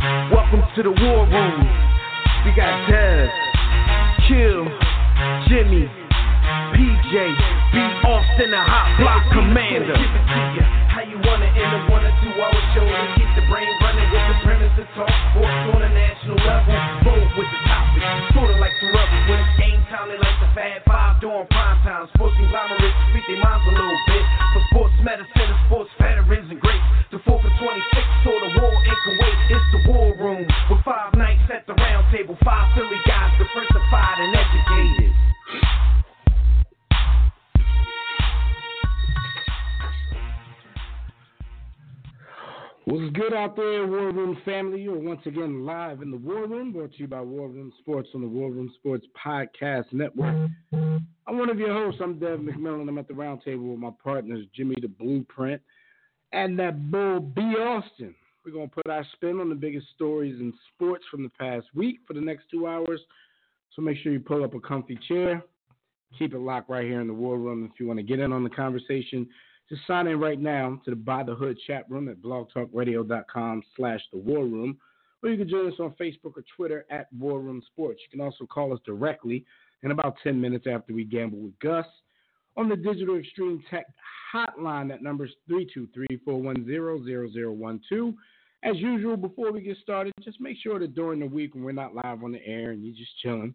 [0.00, 1.60] Welcome to the war room.
[2.48, 3.28] We got Dez,
[4.24, 4.64] Kill,
[5.44, 5.84] Jimmy,
[6.72, 7.76] PJ, B.
[8.08, 9.92] Austin, the hot block commander.
[10.88, 13.68] How you want it in a one or two hour show to keep the brain
[13.84, 16.72] running with the premise to talk sports on a national level.
[17.04, 18.00] Roll with the topic,
[18.32, 20.08] sorta like the rebels when it's game time.
[20.08, 22.08] They like the Fab Five during prime time.
[22.16, 24.24] Sports conglomerates speak their minds a little bit.
[24.56, 26.88] For sports medicine and sports veterans and greats.
[27.12, 29.50] The 4 for 26 or the war in Kuwait.
[29.50, 32.36] It's the war room with five nights at the round table.
[32.44, 35.14] Five Philly guys diversified and educated.
[42.86, 44.82] What's good out there, War Room family?
[44.82, 48.08] You're once again live in the War Room, brought to you by War Room Sports
[48.16, 50.50] on the War Room Sports Podcast Network.
[50.72, 52.00] I'm one of your hosts.
[52.02, 52.88] I'm Dev McMillan.
[52.88, 55.62] I'm at the roundtable with my partners, Jimmy the Blueprint
[56.32, 57.40] and that bull B.
[57.42, 58.14] Austin.
[58.50, 61.66] We're going to put our spin on the biggest stories in sports from the past
[61.72, 63.00] week for the next two hours.
[63.76, 65.40] So make sure you pull up a comfy chair.
[66.18, 67.70] Keep it locked right here in the War Room.
[67.72, 69.28] If you want to get in on the conversation,
[69.68, 74.00] just sign in right now to the By the Hood chat room at blogtalkradio.com slash
[74.12, 74.78] the War Room.
[75.22, 78.00] Or you can join us on Facebook or Twitter at War Room Sports.
[78.04, 79.44] You can also call us directly
[79.84, 81.86] in about 10 minutes after we gamble with Gus
[82.56, 83.86] on the Digital Extreme Tech
[84.34, 84.88] hotline.
[84.88, 88.16] That number is 323-410-0012.
[88.62, 91.72] As usual, before we get started, just make sure that during the week when we're
[91.72, 93.54] not live on the air and you're just chilling,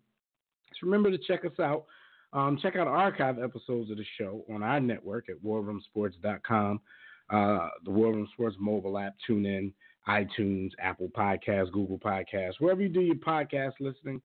[0.69, 1.85] just remember to check us out.
[2.34, 6.81] Um, check out archive episodes of the show on our network at warroomsports.com,
[7.30, 9.72] uh, the War Room Sports mobile app, TuneIn,
[10.07, 14.22] iTunes, Apple Podcasts, Google Podcasts, wherever you do your podcast listening,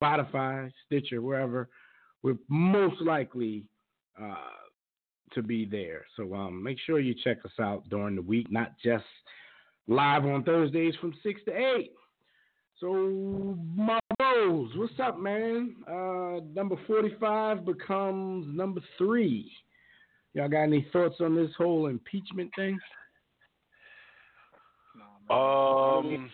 [0.00, 1.68] Spotify, Stitcher, wherever.
[2.22, 3.64] We're most likely
[4.20, 4.34] uh,
[5.32, 6.04] to be there.
[6.16, 9.04] So um, make sure you check us out during the week, not just
[9.90, 11.92] live on Thursdays from 6 to 8.
[12.78, 15.74] So, my bros, what's up, man?
[15.86, 19.52] Uh, number 45 becomes number three.
[20.32, 22.78] Y'all got any thoughts on this whole impeachment thing?
[25.28, 26.30] Um,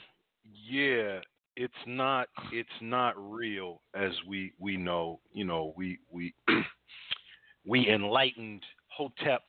[0.71, 1.19] yeah,
[1.57, 5.21] it's not it's not real as we we know.
[5.33, 6.35] You know, we we
[7.67, 9.43] we enlightened Hotep.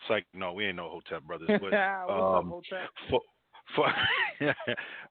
[0.00, 1.74] It's like no, we ain't no Hotep brothers, but
[2.10, 2.60] um,
[3.10, 3.20] for,
[3.74, 3.86] for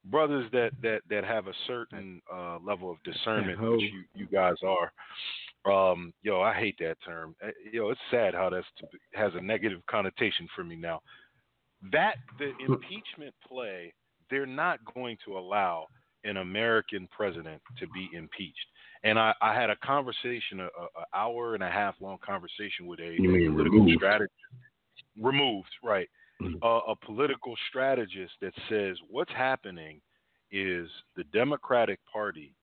[0.05, 4.55] brothers that, that that have a certain uh, level of discernment, which you you guys
[4.65, 4.91] are.
[5.65, 7.35] Um, yo, I hate that term.
[7.43, 8.65] Uh, Yo, it's sad how that's
[9.13, 11.01] has a negative connotation for me now.
[11.91, 13.93] That the impeachment play,
[14.29, 15.87] they're not going to allow
[16.23, 18.55] an American president to be impeached.
[19.03, 20.69] And I, I had a conversation, a, a
[21.13, 23.99] hour and a half long conversation with a, You mean political removed.
[23.99, 24.33] strategist.
[25.21, 26.09] Removed, right?
[26.41, 26.59] Mhm.
[26.61, 30.01] Uh, a political strategist that says what's happening
[30.51, 32.53] is the Democratic Party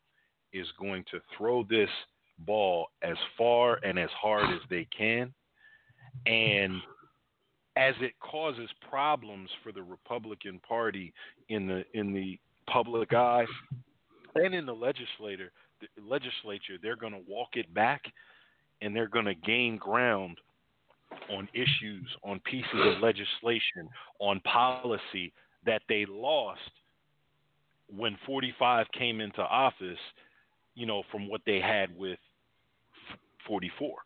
[0.53, 1.91] is going to throw this
[2.39, 5.35] ball as far and as hard as they can,
[6.27, 6.81] and
[7.77, 11.13] as it causes problems for the Republican Party
[11.49, 13.47] in the in the public eye
[14.37, 18.03] and in the legislator the legislature, they're going to walk it back
[18.81, 20.39] and they're going to gain ground
[21.31, 23.89] on issues, on pieces of legislation,
[24.19, 25.33] on policy
[25.67, 26.61] that they lost
[27.89, 29.99] when 45 came into office,
[30.75, 32.19] you know, from what they had with
[33.47, 33.99] 44.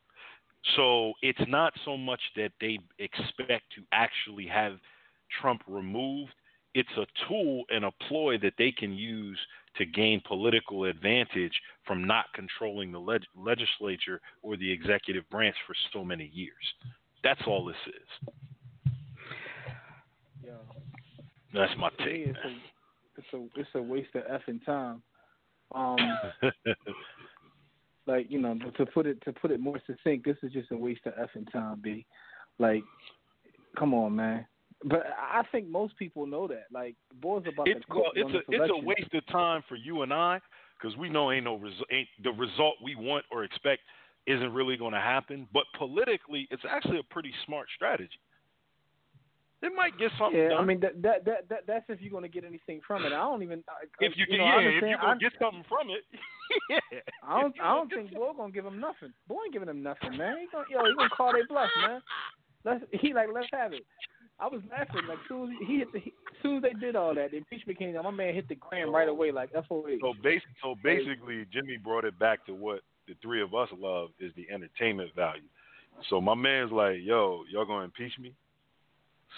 [0.76, 4.75] So it's not so much that they expect to actually have
[5.40, 6.32] Trump removed.
[6.75, 9.38] It's a tool and a ploy that they can use
[9.78, 11.52] to gain political advantage
[11.86, 16.52] from not controlling the leg- legislature or the executive branch for so many years.
[17.25, 18.32] That's all this is.
[20.44, 20.54] Yo,
[21.54, 22.28] That's my take.
[22.28, 22.56] it's a,
[23.16, 25.02] it's a it's a waste of effing time.
[25.75, 25.96] Um,
[28.06, 30.76] like you know, to put it to put it more succinct, this is just a
[30.76, 32.06] waste of effing time, b.
[32.58, 32.82] Like,
[33.78, 34.46] come on, man.
[34.84, 36.66] But I think most people know that.
[36.72, 40.02] Like, boys about it's to cook it's a it's a waste of time for you
[40.02, 40.40] and I
[40.80, 43.82] because we know ain't no resu- ain't the result we want or expect
[44.26, 45.48] isn't really going to happen.
[45.52, 48.20] But politically, it's actually a pretty smart strategy.
[49.60, 50.62] It might get something Yeah, done.
[50.62, 53.08] I mean that, that that that that's if you're gonna get anything from it.
[53.08, 53.64] I don't even.
[53.69, 56.04] I, uh, if you, you can, know, yeah, if you're gonna get something from it,
[56.92, 57.00] yeah.
[57.26, 57.54] I don't.
[57.60, 59.12] I don't think some- Boy gonna give him nothing.
[59.26, 60.38] Boy ain't giving him nothing, man.
[60.38, 62.00] He gonna, yo, he gonna call they bluff, man.
[62.64, 62.84] Let's.
[63.02, 63.84] He like let's have it.
[64.40, 66.12] I was laughing like soon as he hit the, he,
[66.43, 68.05] soon as they did all that, the impeachment came down.
[68.05, 69.99] My man hit the gram right away like FOA.
[70.00, 74.11] So bas so basically, Jimmy brought it back to what the three of us love
[74.20, 75.43] is the entertainment value.
[76.08, 78.32] So my man's like, "Yo, y'all gonna impeach me?"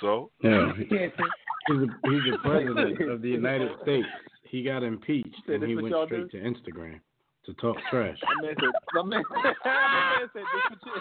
[0.00, 4.06] So Yeah, he's the, he's the president of the United States.
[4.44, 6.38] He got impeached and he went straight do?
[6.38, 7.00] to Instagram
[7.46, 8.18] to talk trash.
[8.22, 10.92] My man said, my man, my man said, this what, you,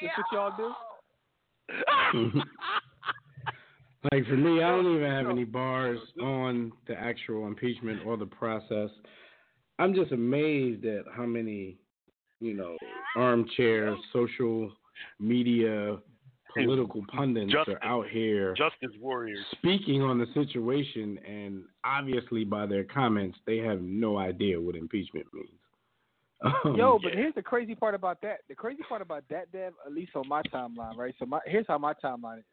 [0.00, 2.42] this what y'all do?
[4.10, 8.26] Like for me, I don't even have any bars on the actual impeachment or the
[8.26, 8.90] process.
[9.78, 11.78] I'm just amazed at how many,
[12.40, 12.76] you know,
[13.16, 14.72] armchair social
[15.20, 15.98] media
[16.54, 17.74] political pundits Justice.
[17.80, 19.38] are out here justice warriors.
[19.52, 25.26] speaking on the situation, and obviously by their comments, they have no idea what impeachment
[25.32, 25.48] means.
[26.44, 27.20] Um, Yo, but yeah.
[27.20, 28.40] here's the crazy part about that.
[28.48, 31.14] The crazy part about that, Dev, at least on my timeline, right?
[31.18, 32.44] So my here's how my timeline is.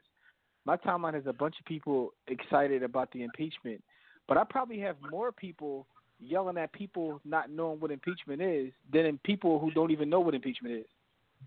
[0.65, 3.81] My timeline has a bunch of people excited about the impeachment,
[4.27, 5.87] but I probably have more people
[6.19, 10.19] yelling at people not knowing what impeachment is than in people who don't even know
[10.19, 10.85] what impeachment is.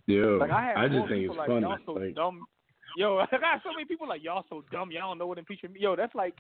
[0.07, 1.61] Yeah, Like I have I just think it's like funny.
[1.61, 2.43] y'all so Like, dumb.
[2.97, 4.91] Yo, I got so many people like y'all so dumb.
[4.91, 5.77] Y'all don't know what impeachment.
[5.79, 6.35] Yo, that's like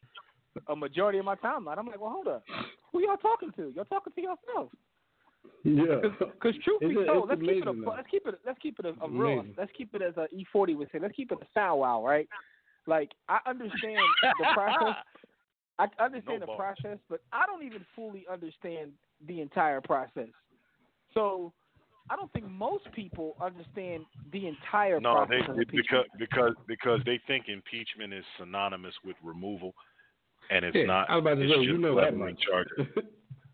[0.69, 1.79] a majority of my timeline.
[1.79, 2.43] I'm like, well, hold up.
[2.93, 3.71] Who y'all talking to?
[3.77, 4.71] Y'all talking to yourself.
[5.65, 7.91] yeah, Because truth be It's- told, it's let's keep it a amazing, though.
[7.95, 10.77] let's keep it let's keep it a, a real let's keep it as a E40
[10.79, 10.99] would say.
[10.99, 12.29] Let's keep it a sound wow, right?
[12.87, 13.99] Like I understand
[14.39, 14.97] the process.
[15.79, 16.77] I understand No the bars.
[16.83, 18.93] process, but I don't even fully understand
[19.27, 20.29] the entire process.
[21.15, 21.53] So
[22.11, 26.07] I don't think most people understand the entire No, they process of because impeachment.
[26.19, 29.75] because because they think impeachment is synonymous with removal,
[30.51, 31.09] and it's yeah, not.
[31.09, 32.41] I was about to say, you know that much.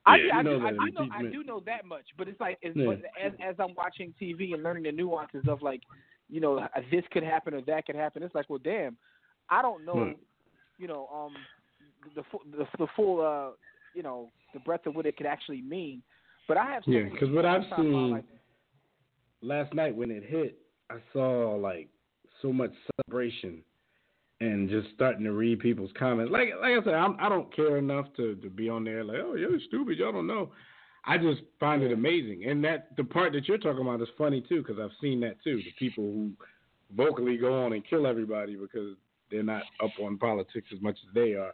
[0.07, 0.35] I, Yeah.
[0.35, 2.41] I, You know do, I, that do know, I do know that much, but it's
[2.41, 2.87] like as, Yeah.
[2.87, 5.83] but as as I'm watching TV and learning the nuances of like,
[6.29, 8.23] you know, this could happen or that could happen.
[8.23, 8.97] It's like, well, damn,
[9.51, 10.19] I don't know, Right.
[10.79, 11.35] you know, um,
[12.15, 13.51] the full the, the full uh,
[13.95, 16.03] you know, the breadth of what it could actually mean.
[16.47, 18.25] But I have Yeah, because what I've on my timeline, seen- like,
[19.41, 20.59] Last night when it hit,
[20.91, 21.89] I saw like
[22.43, 23.63] so much celebration
[24.41, 26.33] and just starting to read people's comments.
[26.33, 29.19] Like like I said, I'm, I don't care enough to to be on there like,
[29.23, 30.51] oh, you're stupid, y'all don't know.
[31.05, 34.41] I just find it amazing, and that the part that you're talking about is funny
[34.49, 35.59] too, because I've seen that too.
[35.59, 36.33] The people who
[36.97, 38.97] vocally go on and kill everybody because
[39.31, 41.53] they're not up on politics as much as they are.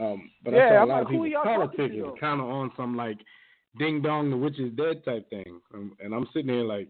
[0.00, 2.02] Um, but I saw a I'm lot like, of who people y'all talking to, politicking,
[2.02, 2.16] though?
[2.20, 3.18] kind of on some like
[3.78, 6.88] ding dong, the witch is dead type thing, um, and I'm sitting there like,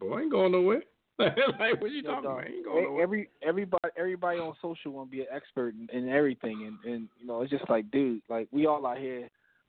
[0.00, 0.82] boy, I ain't going nowhere.
[1.18, 2.44] like, what you Yo, talking dog, about?
[2.44, 3.02] I ain't going nowhere.
[3.02, 7.08] every everybody everybody on social want to be an expert in, in everything, and and
[7.18, 9.28] you know, it's just like, dude, like we all out here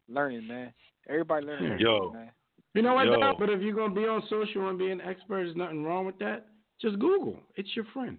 [0.09, 0.73] learning, man.
[1.09, 2.11] Everybody learning, Yo.
[2.13, 2.31] man.
[2.73, 3.05] You know what?
[3.07, 3.33] Yo.
[3.39, 6.19] But if you're gonna be on social and be an expert, there's nothing wrong with
[6.19, 6.47] that.
[6.81, 7.39] Just Google.
[7.55, 8.17] It's your friend.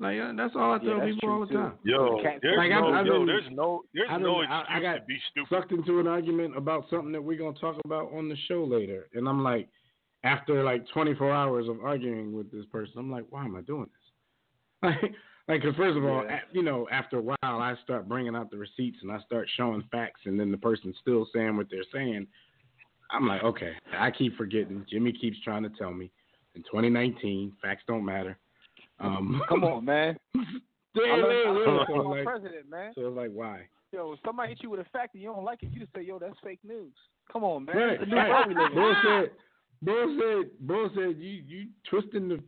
[0.00, 1.54] Like uh, that's all I tell that's people all the too.
[1.54, 1.72] time.
[1.82, 4.50] Yo, Cat- there's Like, I've- no, I've yo, been- there's no, there's I've no been-
[4.50, 5.48] I- I got to be stupid.
[5.50, 9.08] Sucked into an argument about something that we're gonna talk about on the show later,
[9.14, 9.68] and I'm like,
[10.24, 13.86] after like 24 hours of arguing with this person, I'm like, why am I doing
[13.86, 13.92] this?
[14.82, 15.14] Like,
[15.48, 16.40] like, 'cause first of all, Yeah.
[16.48, 19.48] a- you know, after a while, I start bringing out the receipts and I start
[19.56, 22.28] showing facts, and then the person's still saying what they're saying.
[23.10, 24.84] I'm like, okay, I keep forgetting.
[24.88, 26.10] Jimmy keeps trying to tell me
[26.54, 28.36] in 2019, facts don't matter.
[29.00, 30.18] Um, Come on, man.
[30.34, 30.42] yeah,
[31.02, 31.96] I learned, I yeah, learned yeah.
[31.96, 32.92] from like, president, man.
[32.94, 33.68] so it's like, why?
[33.92, 35.94] Yo, if somebody hit you with a fact and you don't like it, you just
[35.94, 36.92] say, yo, that's fake news.
[37.32, 37.76] Come on, man.
[37.76, 38.28] Right, It's a new right.
[38.28, 38.74] world we live in.
[38.74, 39.30] Bro said,
[39.82, 42.40] bro said, bro said, you you twisting the,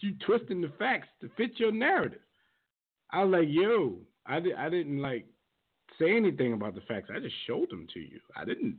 [0.00, 2.20] you twisting the facts to fit your narrative.
[3.10, 5.26] I was like, yo, I did, I didn't like
[5.98, 7.10] say anything about the facts.
[7.14, 8.20] I just showed them to you.
[8.36, 8.76] I didn't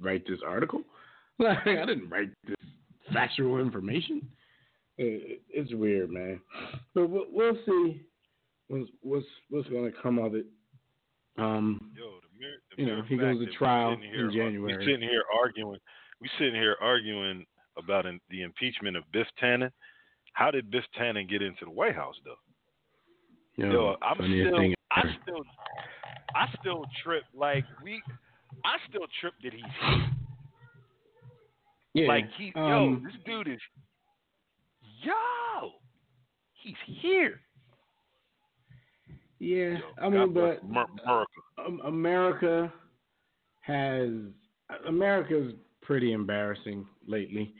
[0.00, 0.82] write this article.
[1.38, 2.54] Like, I didn't write this
[3.12, 4.28] factual information.
[4.98, 6.40] It, it's weird, man.
[6.94, 8.02] But we'll, we'll see
[8.68, 10.46] what's what's what's going to come of it.
[11.38, 14.76] Um, Yo, the mere, the You know, he goes to trial here, in January.
[14.76, 15.78] We're sitting here arguing.
[16.20, 17.46] We sitting here arguing
[17.78, 19.70] about an, the impeachment of Biff Tannen.
[20.34, 22.36] How did Biff Tannen get into the White House, though?
[23.56, 25.44] Yo, I'm still, I still,
[26.34, 27.24] I still trip.
[27.34, 28.00] Like we,
[28.64, 29.62] I still trip that he's.
[31.94, 32.08] Yeah.
[32.08, 33.60] Like he, yo, um, this dude is,
[35.02, 35.70] yo,
[36.54, 37.40] he's here.
[39.38, 41.24] Yeah, Yo, I mean, God bless but America.
[41.66, 42.72] um, America
[43.60, 44.08] has
[44.86, 47.52] America's pretty embarrassing lately.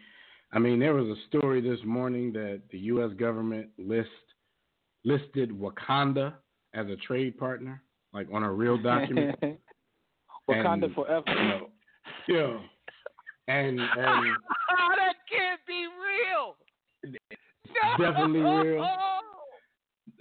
[0.53, 3.11] I mean, there was a story this morning that the U.S.
[3.19, 4.11] government list
[5.05, 6.35] listed Wakanda
[6.75, 7.83] as a trade partner,
[8.13, 9.37] like on a real document.
[10.49, 11.25] Wakanda And, forever.
[11.29, 11.69] you know,
[12.29, 12.59] yeah.
[13.49, 16.57] And and that can't be real.
[17.99, 18.87] Definitely real.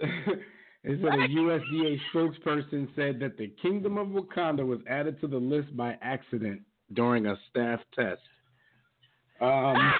[0.00, 5.36] it said a USDA spokesperson said that the Kingdom of Wakanda was added to the
[5.36, 6.62] list by accident
[6.94, 8.20] during a staff test.
[9.40, 9.92] Um,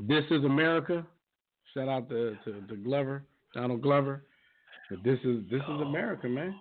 [0.00, 1.06] this is America.
[1.74, 4.24] Shout out to, to, to Glover, Donald Glover.
[4.88, 6.54] But this is this is America, man.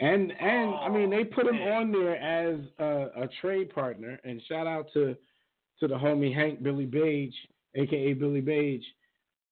[0.00, 4.18] And and I mean they put him on there as a, a trade partner.
[4.24, 5.16] And shout out to
[5.80, 7.34] to the homie Hank Billy Page,
[7.74, 8.84] aka Billy Page.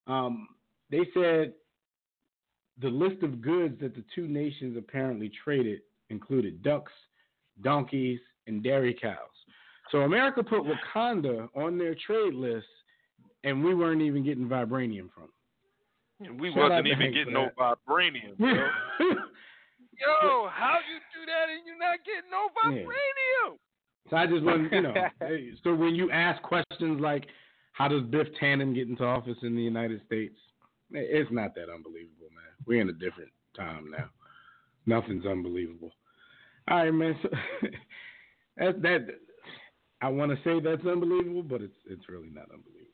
[0.06, 0.48] Um,
[0.90, 1.52] they said
[2.80, 6.92] the list of goods that the two nations apparently traded included ducks,
[7.62, 9.16] donkeys, and dairy cows.
[9.90, 12.66] So America put Wakanda on their trade list,
[13.44, 15.28] and we weren't even getting vibranium from.
[16.20, 18.48] And we Shout wasn't even getting no vibranium, bro.
[20.00, 22.82] Yo, how you do that and you're not getting no Yeah.
[22.82, 23.58] vibranium?
[24.10, 24.94] So I just want you know.
[25.64, 27.26] so when you ask questions like,
[27.72, 30.36] "How does Biff Tannen get into office in the United States?"
[30.92, 32.52] It's not that unbelievable, man.
[32.66, 34.10] We're in a different time now.
[34.86, 35.92] Nothing's unbelievable.
[36.68, 37.18] All right, man.
[37.22, 37.28] So
[38.58, 39.06] that that
[40.00, 42.88] I want to say that's unbelievable, but it's it's really not unbelievable.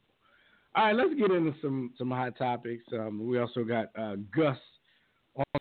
[0.75, 2.85] All right, let's get into some some hot topics.
[2.93, 4.59] Um, we also got uh, Gus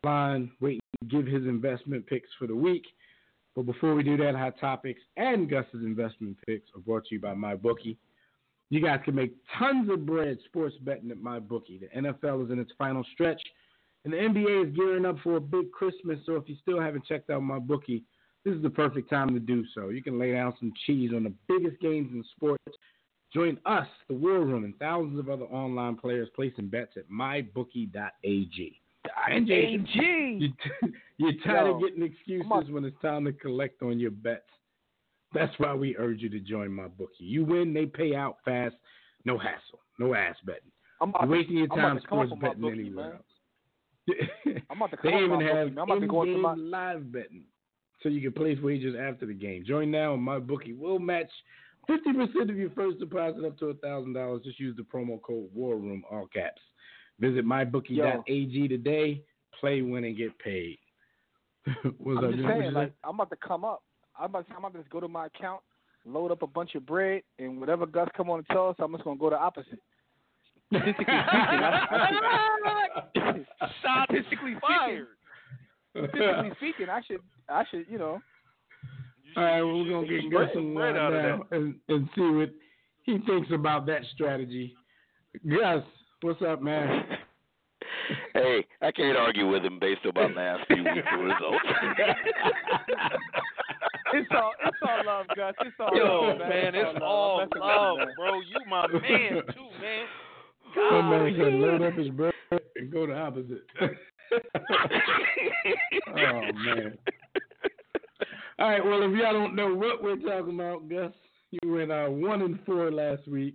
[0.04, 2.84] online waiting to give his investment picks for the week.
[3.54, 7.20] But before we do that, Hot Topics and Gus's investment picks are brought to you
[7.20, 7.96] by MyBookie.
[8.70, 11.78] You guys can make tons of bread sports betting at my bookie.
[11.78, 13.40] The NFL is in its final stretch,
[14.04, 16.18] and the NBA is gearing up for a big Christmas.
[16.26, 18.04] So if you still haven't checked out my bookie,
[18.44, 19.88] this is the perfect time to do so.
[19.88, 22.62] You can lay down some cheese on the biggest games in sports.
[23.34, 28.80] Join us, the War Room, and thousands of other online players placing bets at mybookie.ag.
[29.30, 30.52] And Jason, you
[31.18, 34.48] you're tired Yo, of getting excuses when it's time to collect on your bets.
[35.34, 37.24] That's why we urge you to join my bookie.
[37.24, 38.74] You win, they pay out fast,
[39.24, 40.62] no hassle, no ass betting.
[41.00, 43.22] I'm about You're to- wasting your time to come up sports betting bookie, anywhere else.
[44.70, 45.78] I'm about to they even have bookie, man.
[45.78, 47.42] I'm about to go into my in-game live betting,
[48.02, 49.64] so you can place wagers after the game.
[49.66, 51.30] Join now, and my bookie will match
[51.90, 54.42] 50% of your first deposit up to thousand dollars.
[54.44, 56.60] Just use the promo code War Room, all caps.
[57.20, 59.22] Visit mybookie.ag today.
[59.60, 60.78] Play, win, and get paid.
[61.98, 62.30] What's I'm up?
[62.34, 63.82] just saying, like, I'm about to come up.
[64.18, 65.60] I'm about, to, I'm about to just go to my account,
[66.04, 68.92] load up a bunch of bread, and whatever Gus come on and tell us, I'm
[68.92, 69.80] just gonna go the opposite.
[70.70, 73.46] Statistically speaking, I, I should,
[73.80, 75.06] statistically Fired.
[75.92, 78.20] speaking, statistically speaking, I should, I should, you know,
[79.36, 82.08] All right, we're gonna get Gus get some on bread uh, out now and, and
[82.14, 82.50] see what
[83.04, 84.74] he thinks about that strategy.
[85.48, 85.82] Gus,
[86.22, 87.04] what's up, man?
[88.32, 91.64] Hey, I can't argue with him based on my last few weeks results.
[94.14, 95.54] it's all, it's all love, Gus.
[95.60, 98.40] It's all Yo, love, man, It's it's all all love, I'm messing with love, bro.
[98.40, 100.06] You my man too, man.
[100.76, 101.60] My man said God.
[101.60, 102.34] load up his bread
[102.76, 103.64] and go the opposite.
[106.08, 106.98] oh man.
[108.58, 111.12] All right, well if y'all don't know what we're talking about, Gus,
[111.50, 113.54] you went uh one and four last week.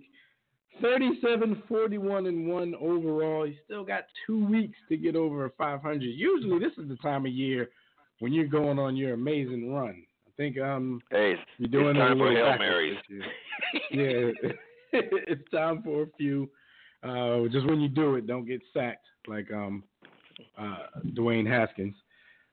[0.82, 3.46] 37 41 and 1 overall.
[3.46, 6.02] You still got two weeks to get over 500.
[6.02, 7.70] Usually, this is the time of year
[8.18, 10.02] when you're going on your amazing run.
[10.36, 12.96] Think um hey, you're doing it's time for Hail Marys.
[13.90, 14.50] yeah,
[14.92, 16.50] it's time for a few.
[17.04, 19.84] Uh, just when you do it, don't get sacked like um,
[20.58, 21.94] uh, Dwayne Haskins.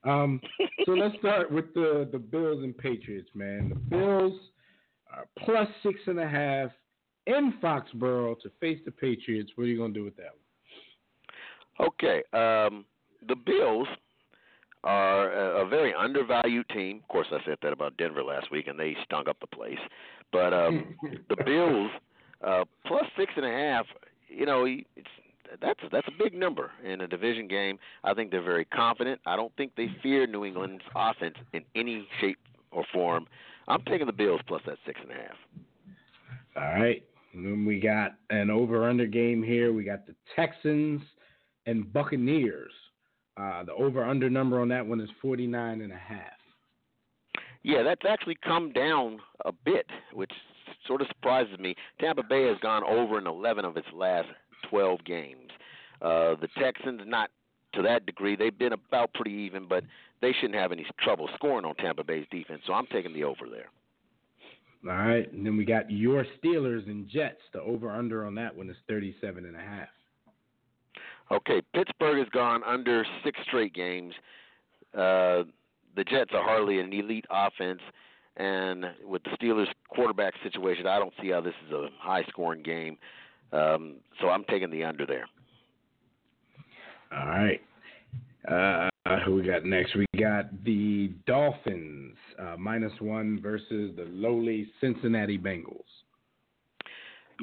[0.04, 0.40] Um,
[0.84, 3.70] so let's start with the the Bills and Patriots, man.
[3.70, 4.38] The Bills
[5.12, 6.70] are plus six and a half
[7.26, 9.50] in Foxborough to face the Patriots.
[9.54, 10.30] What are you gonna do with that
[11.78, 11.88] one?
[11.88, 12.84] Okay, um,
[13.26, 13.88] the Bills
[14.84, 17.00] are a, a very undervalued team.
[17.02, 19.78] Of course, I said that about Denver last week, and they stunk up the place.
[20.32, 20.96] But um,
[21.28, 21.90] the Bills
[22.44, 23.86] uh, plus six and a half.
[24.28, 25.08] You know, it's
[25.60, 27.78] that's that's a big number in a division game.
[28.04, 29.20] I think they're very confident.
[29.26, 32.38] I don't think they fear New England's offense in any shape
[32.70, 33.26] or form.
[33.68, 35.36] I'm taking the Bills plus that six and a half.
[36.56, 37.02] All right.
[37.34, 39.72] And then we got an over under game here.
[39.72, 41.00] We got the Texans
[41.66, 42.72] and Buccaneers.
[43.36, 46.20] Uh, the over under number on that one is 49 and a half.
[47.62, 50.32] Yeah, that's actually come down a bit, which
[50.86, 51.74] sort of surprises me.
[52.00, 54.28] Tampa Bay has gone over in 11 of its last
[54.68, 55.50] 12 games.
[56.00, 57.30] Uh, the Texans, not
[57.74, 58.36] to that degree.
[58.36, 59.84] They've been about pretty even, but
[60.20, 62.62] they shouldn't have any trouble scoring on Tampa Bay's defense.
[62.66, 63.68] So I'm taking the over there.
[64.84, 67.40] All right, and then we got your Steelers and Jets.
[67.52, 69.88] The over under on that one is thirty seven and a half.
[71.32, 74.12] Okay, Pittsburgh has gone under six straight games.
[74.94, 75.44] Uh,
[75.96, 77.80] the Jets are hardly an elite offense,
[78.36, 82.98] and with the Steelers' quarterback situation, I don't see how this is a high-scoring game.
[83.52, 85.26] Um, so I'm taking the under there.
[87.12, 87.60] All right.
[88.48, 88.90] Uh,
[89.24, 89.94] who we got next?
[89.94, 95.80] We got the Dolphins uh, minus one versus the lowly Cincinnati Bengals.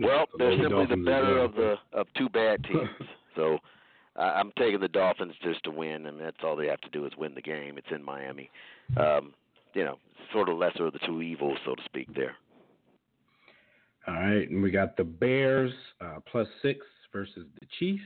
[0.02, 2.90] Well, they're simply the better of the of two bad teams.
[3.36, 3.60] so
[4.16, 7.06] I I'm taking the Dolphins just to win, and that's all they have to do
[7.06, 7.78] is win the game.
[7.78, 8.50] It's in Miami.
[8.98, 9.34] Um,
[9.74, 9.98] you know,
[10.34, 12.14] sort of lesser of the two evils, so to speak.
[12.16, 12.36] There.
[14.08, 16.80] All right, and we got the Bears uh, plus six
[17.14, 18.04] versus the Chiefs.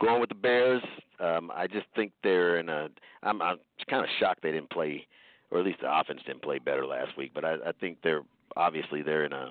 [0.00, 0.82] Going with the Bears.
[1.20, 2.88] Um, I just think they're in a.
[3.22, 5.06] I'm, I'm kind of shocked they didn't play,
[5.50, 7.32] or at least the offense didn't play better last week.
[7.34, 8.22] But I, I think they're
[8.56, 9.50] obviously they're in a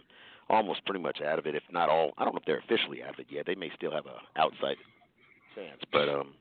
[0.49, 2.13] almost pretty much out of it, if not all.
[2.17, 3.45] I don't know if they're officially out of it yet.
[3.45, 4.77] They may still have a outside
[5.55, 6.33] chance, but um,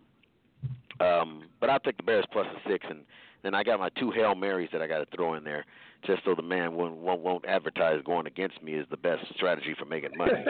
[1.01, 3.01] um, but I'll take the Bears plus the six, and
[3.43, 5.65] then I got my two hail marys that I got to throw in there,
[6.07, 9.75] just so the man won't, won't won't advertise going against me is the best strategy
[9.79, 10.33] for making money.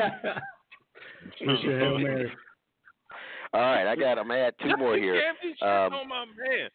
[1.44, 2.30] What's your Hail Mary?
[3.54, 4.18] All right, I got.
[4.18, 5.14] I'm gonna add two more here.
[5.14, 6.68] Damn, this shit Um, on my man.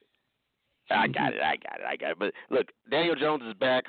[0.92, 1.42] I got it.
[1.42, 1.86] I got it.
[1.88, 2.20] I got it.
[2.20, 3.84] But look, Daniel Jones is back.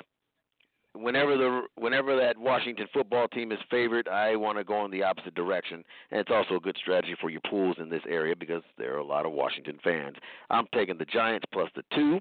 [0.93, 5.03] Whenever the whenever that Washington football team is favored, I want to go in the
[5.03, 8.61] opposite direction, and it's also a good strategy for your pools in this area because
[8.77, 10.17] there are a lot of Washington fans.
[10.49, 12.19] I'm taking the Giants plus the two.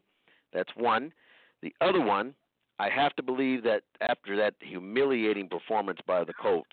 [0.53, 1.13] That's one.
[1.63, 2.35] The other one,
[2.79, 6.71] I have to believe that after that humiliating performance by the Colts,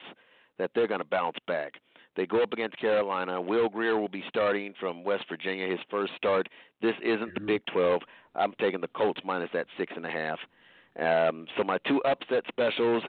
[0.59, 1.73] that they're going to bounce back.
[2.15, 3.39] They go up against Carolina.
[3.39, 6.47] Will Grier will be starting from West Virginia, his first start.
[6.81, 7.45] This isn't the mm-hmm.
[7.45, 8.01] Big 12.
[8.35, 10.39] I'm taking the Colts minus that six and a half.
[10.99, 13.03] Um, so my two upset specials,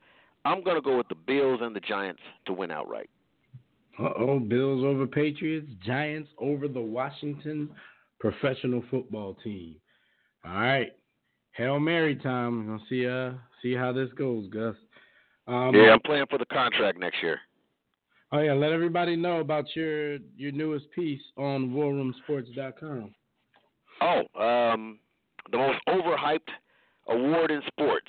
[0.45, 3.11] I'm going to go with the Bills and the Giants to win outright.
[3.99, 7.68] Uh oh, Bills over Patriots, Giants over the Washington
[8.20, 9.74] professional football team.
[10.44, 10.92] All right.
[11.53, 12.59] Hail Mary time.
[12.59, 14.77] We're gonna see uh see how this goes, Gus.
[15.48, 17.40] Um, yeah, I'm playing for the contract next year.
[18.31, 23.14] Oh yeah, let everybody know about your your newest piece on warroomsports.com.
[24.01, 25.01] Oh, um,
[25.51, 26.51] the most overhyped
[27.09, 28.09] award in sports.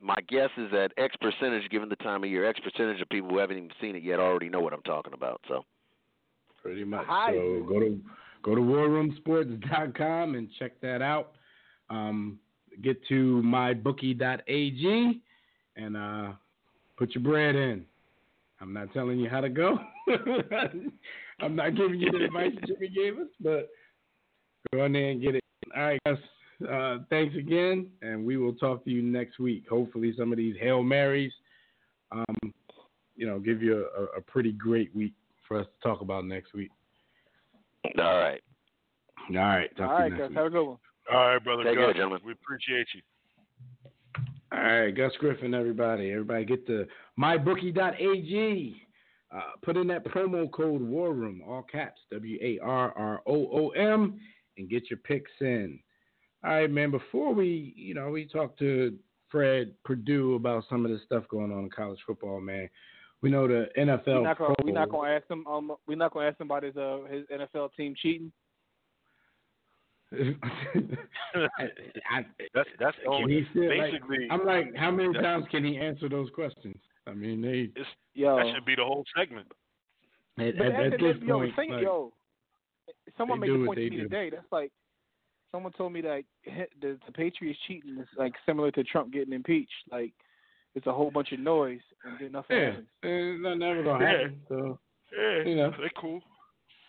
[0.00, 3.30] My guess is that X percentage, given the time of year, X percentage of people
[3.30, 5.40] who haven't even seen it yet already know what I'm talking about.
[5.48, 5.64] So,
[6.62, 7.06] Pretty much.
[7.08, 7.32] Hi.
[7.32, 8.00] So go to
[8.42, 11.32] go to warroomsports.com and check that out.
[11.90, 12.38] Um,
[12.82, 15.20] get to mybookie.ag
[15.76, 16.32] and uh,
[16.96, 17.84] put your bread in.
[18.60, 19.78] I'm not telling you how to go.
[21.40, 23.70] I'm not giving you the advice Jimmy gave us, but
[24.72, 25.44] go in there and get it.
[25.76, 26.16] All right, guys.
[26.66, 29.64] Uh, thanks again, and we will talk to you next week.
[29.68, 31.32] Hopefully, some of these hail marys,
[32.10, 32.52] um,
[33.16, 35.12] you know, give you a, a pretty great week
[35.46, 36.70] for us to talk about next week.
[37.98, 38.40] all right.
[39.30, 39.74] All right.
[39.76, 40.28] Talk All to right, you guys.
[40.28, 40.36] week.
[40.38, 40.78] Have a good one.
[41.12, 41.64] All right, brother.
[41.64, 42.20] Take Gus, care, gentlemen.
[42.24, 43.02] We appreciate you.
[44.52, 46.10] All right, Gus Griffin, everybody.
[46.10, 46.86] Everybody get to
[47.18, 48.76] mybookie.ag.
[49.34, 53.48] Uh, put in that promo code War Room, all caps, W A R R O
[53.50, 54.20] O M,
[54.58, 55.78] and get your picks in.
[56.44, 56.90] All right, man.
[56.90, 58.96] Before we, you know, we talked to
[59.30, 62.68] Fred Perdue about some of the stuff going on in college football, man.
[63.22, 64.06] We know the NFL.
[64.06, 66.48] We're not gonna Pro- we're not gonna ask him um we're not gonna ask him
[66.48, 68.32] about his uh his NFL team cheating.
[70.12, 70.18] I,
[72.54, 73.34] That's that's the can only.
[73.34, 76.76] he still, like, basically, I'm like, how many times can he answer those questions?
[77.06, 79.46] I mean, they it's, Yo, that should be the whole segment.
[80.38, 82.12] at, at, at at the- this point, think, like, yo,
[83.16, 84.02] someone they made do a point to me do.
[84.02, 84.30] today.
[84.30, 84.70] That's like
[85.52, 86.22] someone told me that
[86.80, 89.70] the, the Patriots cheating is like similar to Trump getting impeached.
[89.90, 90.12] Like
[90.74, 92.88] it's a whole bunch of noise and then nothing yeah, happens.
[93.02, 94.10] it's not never gonna Yeah.
[94.10, 94.40] happen.
[94.48, 94.78] So
[95.16, 95.70] Yeah, You know.
[95.78, 96.22] they cool.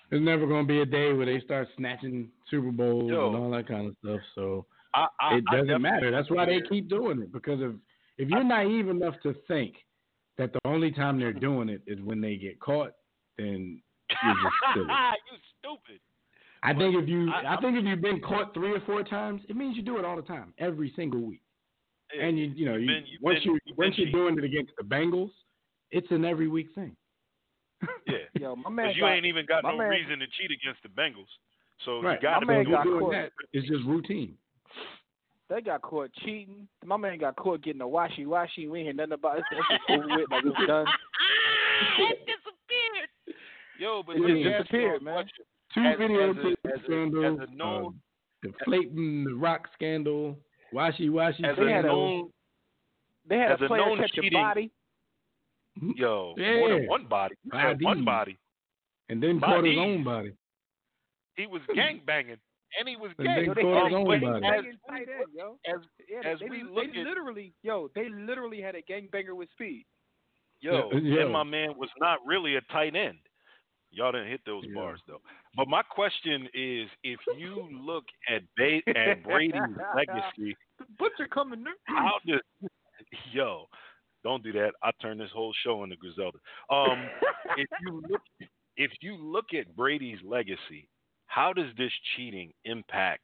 [0.10, 3.28] there's never gonna be a day where they start snatching Super Bowls Yo.
[3.28, 4.22] and all that kind of stuff.
[4.34, 6.12] So I, I, it doesn't definitely matter.
[6.12, 7.72] That's why they keep doing it because if
[8.18, 9.74] if you're naive enough to think
[10.38, 12.92] that the only time they're doing it is when they get caught,
[13.38, 13.82] then
[14.24, 14.88] you're just silly.
[16.66, 16.76] You stupid.
[16.76, 19.42] I think if you I- I, think if you've been caught three or four times,
[19.50, 21.42] it means you do it all the time, every single week.
[22.20, 24.44] And you you know You've been- you've once been- you you've once you're doing it
[24.44, 25.32] against the Bengals,
[25.92, 26.96] it's an every week thing.
[28.08, 30.82] Yeah, Yo, my man because you ain't even got no man- reason to cheat against
[30.84, 31.28] the Bengals.
[31.86, 32.20] So right.
[32.22, 33.32] you got to My man be got doing doing caught.
[33.52, 34.36] that is just routine.
[35.50, 36.68] they got caught cheating.
[36.86, 38.68] My man got caught getting a washy washy.
[38.68, 39.44] We ain't hear nothing about it.
[39.52, 40.32] It's it's over with.
[40.32, 40.86] Like it's done.
[43.80, 45.14] Yo, but It let me just ask you a disappeared, man.
[45.16, 45.46] question.
[45.74, 48.00] Two As- video as a- tape as a- scandals, as a known-
[48.46, 50.38] uh, the rock scandal,
[50.72, 51.44] washy washy.
[51.44, 52.32] As They a had a- known
[53.26, 54.72] They had As a a player known catch a body.
[55.96, 56.68] Yo, more Yeah.
[56.78, 57.36] than one body.
[57.44, 58.34] He had one Body.
[58.34, 58.38] body.
[59.10, 59.54] and then Body.
[59.54, 60.34] caught his own body.
[61.36, 62.38] He was gang banging,
[62.80, 63.36] and he was And gay.
[63.36, 64.46] then Yo, they caught his own but body.
[64.46, 65.60] as, tight end, yo.
[65.66, 69.36] as Yeah, as they, we they look at literally, yo, they literally had a gangbanger
[69.36, 69.86] with speed.
[70.62, 71.22] yo, Yeah, yeah.
[71.24, 73.20] and my man was not really a tight end.
[73.92, 74.74] Y'all didn't hit those Yeah.
[74.76, 75.22] bars though.
[75.56, 79.62] But my question is, if you look at ba- at Brady's
[79.96, 80.58] legacy,
[80.98, 81.74] Butcher coming there.
[81.86, 82.42] how does
[83.32, 83.68] yo?
[84.24, 84.72] Don't do that.
[84.82, 86.38] I turn this whole show into Griselda.
[86.70, 87.08] Um,
[87.58, 88.22] if you look,
[88.78, 90.88] if you look at Brady's legacy,
[91.28, 93.22] how does this cheating impact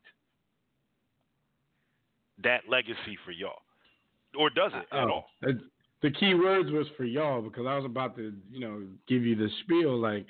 [2.43, 3.61] that legacy for y'all,
[4.37, 5.25] or does it at Oh, all?
[5.41, 5.57] it-
[6.01, 9.35] the key words was for y'all because I was about to, you know, give you
[9.35, 9.97] the spiel.
[9.97, 10.25] Like,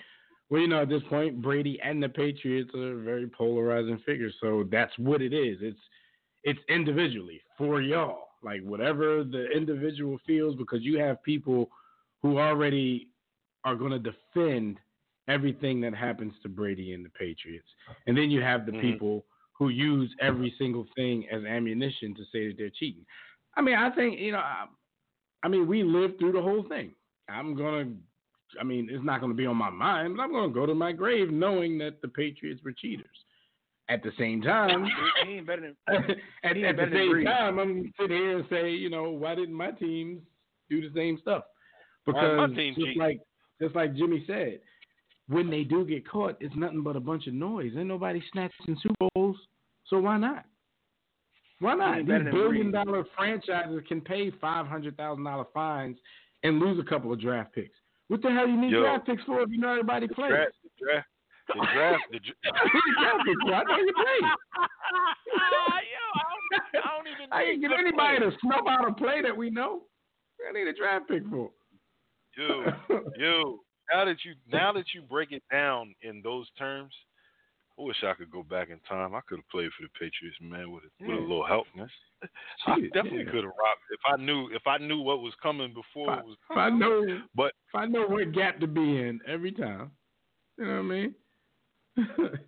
[0.50, 4.64] well, you know, at this point, Brady and the Patriots are very polarizing figures, so
[4.72, 5.58] that's what it is.
[5.62, 5.80] It's
[6.44, 11.70] it's individually for y'all, like whatever the individual feels, because you have people
[12.22, 13.10] who already
[13.66, 14.78] are going to defend
[15.28, 17.68] everything that happens to Brady and the Patriots,
[18.08, 18.80] and then you have the Mhm.
[18.82, 23.06] people who use every single thing as ammunition to say that they're cheating.
[23.56, 24.40] I mean, I think you know.
[24.40, 24.66] I,
[25.44, 26.94] I mean, we lived through the whole thing.
[27.28, 27.92] I'm gonna.
[28.60, 30.92] I mean, it's not gonna be on my mind, but I'm gonna go to my
[30.92, 33.06] grave knowing that the Patriots were cheaters.
[33.90, 34.86] At the same time,
[35.26, 35.76] he ain't better than
[36.44, 39.72] at, the same time, I'm gonna sit here and say, you know, why didn't my
[39.72, 40.22] teams
[40.70, 41.44] do the same stuff?
[42.06, 42.98] Because just cheat?
[42.98, 43.20] like
[43.62, 44.60] just like Jimmy said,
[45.28, 47.74] when they do get caught, it's nothing but a bunch of noise.
[47.78, 49.38] Ain't nobody snatching Super Bowls,
[49.88, 50.46] so why not?
[51.60, 51.98] Why not?
[51.98, 55.98] These billion dollar franchises can pay five hundred thousand dollar fines
[56.44, 57.76] and lose a couple of draft picks.
[58.10, 58.82] What the hell you need Yo.
[58.82, 60.32] draft picks for if you know everybody The plays?
[60.32, 61.08] draft, the draft,
[61.48, 62.20] the draft, the
[63.00, 63.54] draft picks for?
[63.54, 64.20] I know you play.
[65.30, 68.34] Yo, I don't, I don't even I need ain't get anybody players.
[68.34, 69.82] to snub out a play that we know.
[70.48, 71.52] I need a draft pick for.
[72.38, 72.66] Yo,
[73.18, 73.60] yo,
[73.92, 76.94] now that you now that you break it down in those terms,
[77.80, 79.16] I wish I could go back in time.
[79.16, 81.90] I could have played for the Patriots, man, with a, with a little help, man.
[82.68, 83.32] I definitely yeah.
[83.32, 86.20] could have rocked if I knew if I knew what was coming before If I,
[86.20, 89.52] it was if I know, But- if I know what gap to be in every
[89.54, 89.92] time,
[90.58, 91.16] you know what I mean.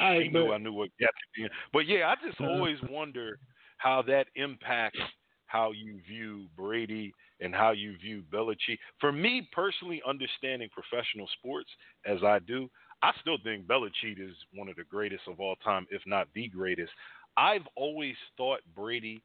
[0.00, 1.50] Right, she knew I knew what gap to be in.
[1.72, 2.50] But yeah, I just Uh-huh.
[2.50, 3.38] always wonder
[3.76, 4.98] how that impacts
[5.46, 8.78] how you view Brady and how you view Belichick.
[8.98, 11.70] For me personally, understanding professional sports
[12.06, 12.70] as I do,
[13.02, 16.48] I still think Belichick is one of the greatest of all time, if not the
[16.48, 16.92] greatest.
[17.36, 19.22] I've always thought Brady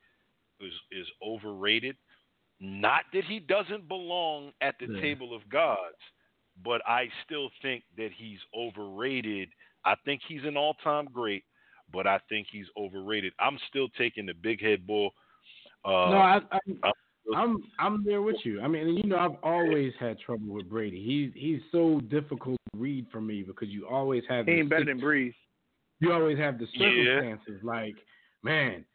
[0.59, 1.95] is is overrated.
[2.59, 5.01] Not that he doesn't belong at the Yeah.
[5.01, 5.97] table of gods,
[6.63, 9.49] but I still think that he's overrated.
[9.85, 11.45] I think he's an all-time great,
[11.91, 13.33] but I think he's overrated.
[13.39, 15.15] I'm still taking the big head bull.
[15.85, 16.41] Uh, no, I,
[16.83, 16.91] I,
[17.35, 18.61] I'm- I'm I'm there with you.
[18.61, 21.01] I mean, you know, I've always had trouble with Brady.
[21.03, 24.69] He's he's so difficult to read for me because you always have He the ain't
[24.69, 25.33] better than Brees.
[25.99, 26.87] you always have the Yeah.
[27.19, 27.95] circumstances like,
[28.43, 28.85] man,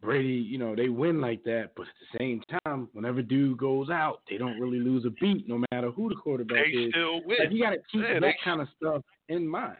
[0.00, 3.90] Brady, you know, they win like that, but at the same time, whenever dude goes
[3.90, 6.90] out, they don't really lose a beat, no matter who the quarterback they is.
[6.92, 7.36] still win.
[7.38, 9.76] Like, you got to keep Yeah, that they- kind of stuff in mind.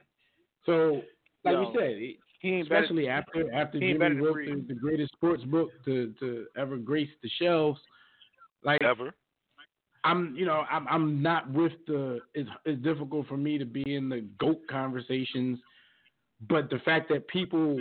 [0.66, 1.02] So,
[1.44, 2.82] like Yo, you said, it- He ain't better.
[2.82, 6.46] especially after after he ain't Jimmy better than Wilson, the greatest sports book to to
[6.56, 7.80] ever grace the shelves.
[8.64, 9.14] Like Ever.
[10.02, 12.20] I'm, you know, I'm I'm not with the.
[12.34, 15.58] It's it's difficult for me to be in the goat conversations,
[16.48, 17.78] but the fact that people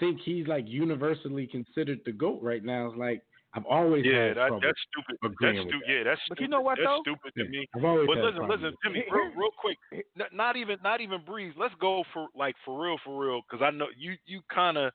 [0.00, 3.22] think he's like universally considered the goat right now is like
[3.54, 5.18] I've always Yeah, had that, that's stupid.
[5.24, 5.88] agreeing That's with stupid.
[5.88, 6.50] Yeah, that's But you stupid.
[6.50, 7.00] know what, that's though?
[7.02, 7.66] stupid to me.
[7.76, 9.78] I've always But had listen, listen, with Jimmy, real, real quick.
[10.32, 11.52] Not even, not even Brees.
[11.56, 14.92] Let's go for like for real, for real, because I know you, you kind of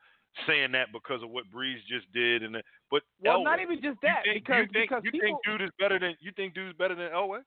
[0.47, 3.75] saying that because of what Brees just did, and the- but Well, Elway, not even
[3.81, 5.27] just you that, think, because you think, because you people.
[5.27, 7.43] think dude is better than you think dude's better than Elway?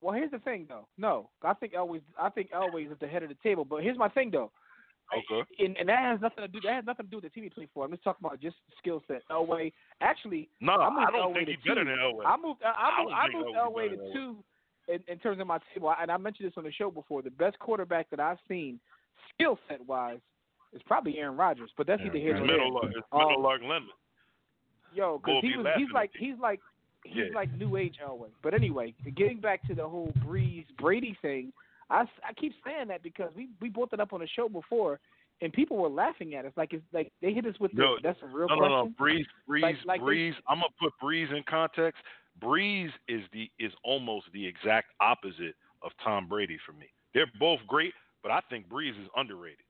[0.00, 0.86] Well, here's the thing, though.
[0.98, 2.02] No, I think Elway's.
[2.20, 3.64] I think Elway's at the head of the table.
[3.64, 4.52] But here's my thing, though.
[5.16, 5.48] Okay.
[5.64, 6.60] And, and that has nothing to do.
[6.62, 7.84] That has nothing to do with the team he played for.
[7.84, 9.22] I'm just talking about just skill set.
[9.30, 12.26] Elway, actually, No, I I don't Elway think he's better than Elway.
[12.26, 12.60] I moved.
[12.64, 14.36] I, I moved, I moved Elway's Elway to two
[14.88, 17.22] in, in terms of my table, and I mentioned this on the show before.
[17.22, 18.80] The best quarterback that I've seen,
[19.34, 20.18] skill set wise,
[20.76, 21.70] is probably Aaron Rodgers.
[21.76, 22.90] But that's Aaron either here It's nor middle, there.
[22.90, 23.88] Lark- it's Um, middle Lark Lemon.
[24.94, 26.26] Yo, because he be was, he's like me.
[26.28, 26.60] he's like
[27.04, 27.34] he's Yeah.
[27.34, 28.30] like new age Elway.
[28.42, 31.52] But anyway, getting back to the whole Brees Brady thing,
[31.90, 34.98] I, I keep saying that because we we brought that up on the show before,
[35.42, 37.96] and people were laughing at us like it's like they hit us with the, No,
[38.02, 38.94] that's a real No, no, question.
[38.98, 39.04] no.
[39.04, 40.34] Brees, Brees, Like- like they- Brees.
[40.48, 42.02] I'm gonna put Brees in context.
[42.40, 46.86] Brees is the is almost the exact opposite of Tom Brady for me.
[47.12, 49.64] They're both great, but I think Brees is underrated.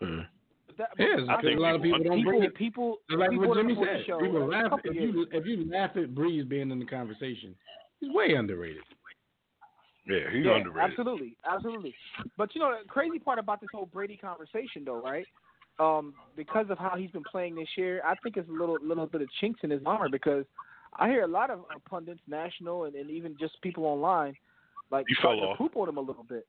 [0.00, 2.54] That, Yes, I because think a lot of people don't people, bring it.
[2.54, 4.06] people, like people what Jimmy come on the said.
[4.06, 7.54] show, People laugh if you if you laugh at Brees being in the conversation.
[8.00, 8.82] He's way underrated.
[10.06, 10.90] Yeah, he's yeah, underrated.
[10.92, 11.94] Absolutely, absolutely.
[12.36, 15.26] But you know, the crazy part about this whole Brady conversation, though, right?
[15.80, 19.06] Um, because of how he's been playing this year, I think it's a little little
[19.06, 20.44] bit of chinks in his armor because
[20.96, 24.34] I hear a lot of pundits, national and, and even just people online,
[24.90, 25.58] like you starting fell off.
[25.58, 26.46] poop on him a little bit.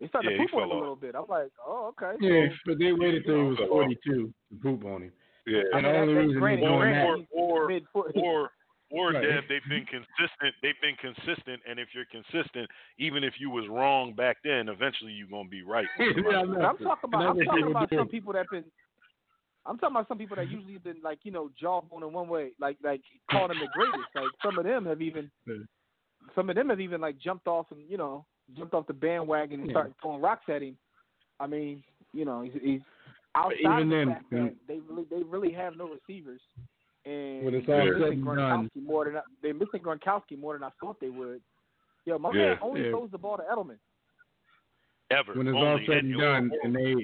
[0.00, 1.14] They started Yeah, to poop on him a little bit.
[1.16, 2.16] I'm like, oh, okay.
[2.20, 5.12] Yeah, so, but they waited till he was So- 42 to poop on him.
[5.46, 5.62] Yeah.
[5.72, 8.50] And the I mean, only reason granted, he's doing that, he's or or
[8.90, 9.22] or Right.
[9.22, 10.54] Dev, they've been consistent.
[10.62, 15.12] They've been consistent, and if you're consistent, even if you was wrong back then, eventually
[15.12, 15.86] you're gonna be right.
[15.98, 16.54] Yeah, I know.
[16.54, 18.64] But I'm talking about I'm talking about some people that been
[19.66, 22.52] I'm talking about some people that usually been like, you know, jawbone in one way,
[22.58, 24.08] like like calling them the greatest.
[24.14, 25.30] Like some of them have even
[26.34, 28.24] some of them have even like jumped off and, you know,
[28.56, 29.74] jumped off the bandwagon and Yeah.
[29.74, 30.76] started throwing rocks at him.
[31.40, 31.82] I mean,
[32.12, 32.80] you know, he's, he's
[33.34, 36.40] outside even of the then, fact when- that they really they really have no receivers.
[37.04, 39.80] And When it's they're all said missing and done, Gronkowski more than I, they're missing
[39.80, 41.40] Gronkowski more than I thought they would.
[42.04, 42.48] Yo, my Yeah.
[42.50, 42.90] man only Yeah.
[42.90, 43.78] throws the ball to Edelman.
[45.10, 45.32] Ever.
[45.34, 45.66] when it's Only.
[45.66, 46.94] all said and done, and they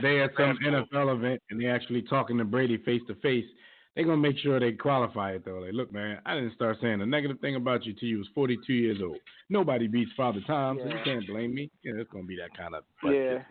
[0.00, 0.84] they at some pass goal.
[0.84, 3.46] NFL event and they actually talking to Brady face to face,
[3.94, 5.58] they're gonna make sure they qualify it though.
[5.58, 8.28] Like, look, man, I didn't start saying a negative thing about you till you was
[8.34, 9.18] 42 years old.
[9.50, 11.70] Nobody beats Father Time, so you can't blame me.
[11.84, 12.84] Yeah, it's gonna be that kind of.
[13.04, 13.42] Yeah.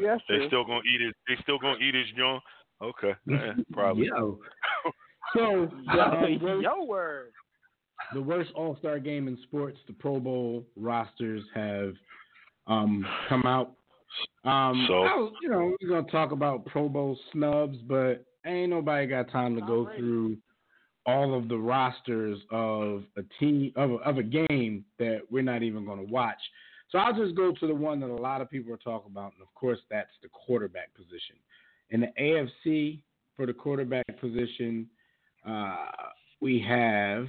[0.00, 0.46] Yeah, that's They true.
[0.48, 1.12] still gonna eat his.
[1.26, 2.42] They still gonna eat his joint.
[2.82, 4.06] Okay, yeah, probably.
[4.06, 4.38] Yo.
[5.34, 7.30] So the, um, worst, Yo word.
[8.12, 11.94] the worst All Star game in sports, the Pro Bowl rosters have
[12.68, 13.72] um, come out.
[14.44, 15.02] Um, So?
[15.02, 19.30] I was- you know, we're gonna talk about Pro Bowl snubs, but ain't nobody got
[19.30, 19.98] time to go Alright.
[19.98, 20.36] through
[21.06, 25.62] all of the rosters of a team of a, of a game that we're not
[25.62, 26.40] even going to watch.
[26.90, 29.32] So I'll just go to the one that a lot of people are talking about,
[29.34, 31.36] and of course that's the quarterback position.
[31.90, 33.00] In the AFC
[33.36, 34.88] for the quarterback position,
[35.46, 35.76] uh,
[36.40, 37.26] we have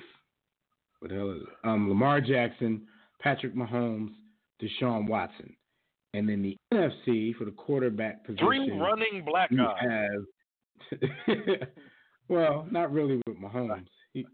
[0.99, 1.67] what the hell is it?
[1.67, 2.81] Um, Lamar Jackson,
[3.19, 4.11] Patrick Mahomes,
[4.61, 5.55] Deshaun Watson,
[6.13, 8.45] and then the NFC for the quarterback position.
[8.45, 10.09] Three running black guys.
[12.29, 13.87] well, not really with Mahomes.
[14.13, 14.25] He,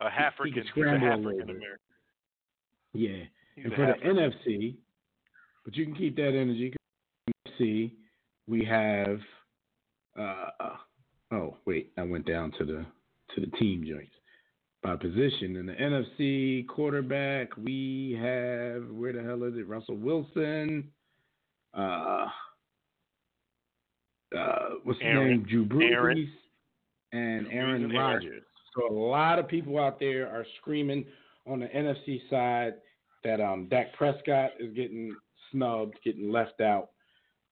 [0.00, 0.64] A African.
[0.74, 1.42] can a African.
[1.42, 1.78] American.
[2.94, 4.76] yeah, He's and for the NFC,
[5.64, 6.74] but you can keep that energy.
[7.48, 7.92] NFC,
[8.46, 9.20] we have.
[10.18, 10.76] Uh,
[11.32, 12.84] oh wait, I went down to the
[13.34, 14.12] to the team joints
[14.82, 17.56] by position in the NFC quarterback.
[17.56, 19.68] We have where the hell is it?
[19.68, 20.90] Russell Wilson.
[21.74, 22.26] Uh,
[24.36, 25.46] uh, what's his Aaron- name?
[25.48, 26.32] Drew Brees Aaron.
[27.12, 28.14] and Aaron and Aaron.
[28.14, 28.42] Rodgers.
[28.76, 31.04] So a lot of people out there are screaming
[31.46, 32.74] on the NFC side
[33.24, 35.14] that um, Dak Prescott is getting
[35.50, 36.90] snubbed, getting left out.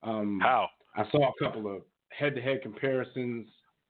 [0.02, 0.68] Um, How?
[0.94, 3.46] I saw a couple of head-to-head comparisons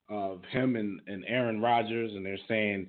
[0.09, 2.89] of him and, and Aaron Rodgers, and they're saying,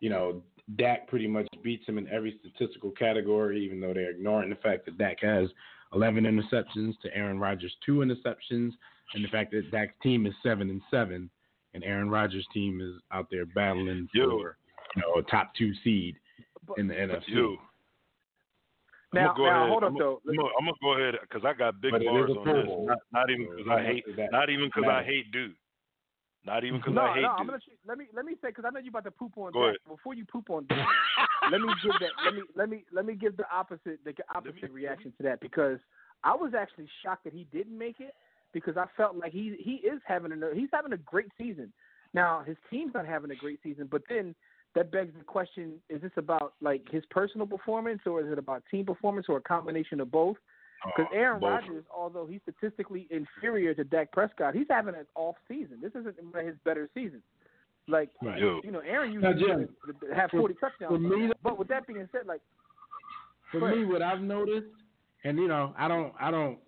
[0.00, 0.42] you know,
[0.76, 4.84] Dak pretty much beats him in every statistical category, even though they're ignoring the fact
[4.84, 5.48] that Dak has
[5.94, 8.72] 11 interceptions to Aaron Rodgers' two interceptions,
[9.14, 11.30] and the fact that Dak's team is seven and seven,
[11.74, 14.30] and Aaron Rodgers' team is out there battling Yo.
[14.30, 14.56] for
[14.96, 16.16] you know a top two seed
[16.66, 17.22] But- in the NFC.
[17.28, 17.58] You.
[19.14, 19.68] Now, I'm gonna go now ahead.
[19.70, 20.20] hold I'm up though.
[20.28, 22.66] I'm gonna, I'm gonna go ahead because I got big But bars on this.
[22.68, 24.04] Not, not even because I hate.
[24.06, 25.54] does that Not even because I hate dude.
[26.44, 27.48] Not even because no, I hate no, I'm dude.
[27.48, 29.60] gonna let me let me say because I know you about to poop on Go
[29.60, 29.68] Dak.
[29.68, 29.76] ahead.
[29.88, 30.86] Before you poop on Dak,
[31.50, 32.10] let me give that.
[32.22, 35.78] Let me let me let me give the opposite the opposite reaction to that because
[36.22, 38.12] I was actually shocked that he didn't make it
[38.52, 41.72] because I felt like he he is having a he's having a great season.
[42.14, 44.34] Now his team's not having a great season, but then
[44.74, 48.62] that begs the question: Is this about like his personal performance, or is it about
[48.70, 50.36] team performance, or a combination of both?
[50.84, 51.50] Uh, because Oh, Aaron both.
[51.50, 55.78] Rodgers, although he's statistically inferior to Dak Prescott, he's having an off season.
[55.82, 57.22] This isn't one of his better seasons.
[57.88, 58.38] Like Right.
[58.38, 60.92] You know, Aaron Now, usually Jim, would have for- forty touchdowns.
[60.92, 62.42] for me, but with that being said, like
[63.50, 63.78] For Right.
[63.78, 64.66] me, what I've noticed,
[65.24, 66.58] and you know, I don't, I don't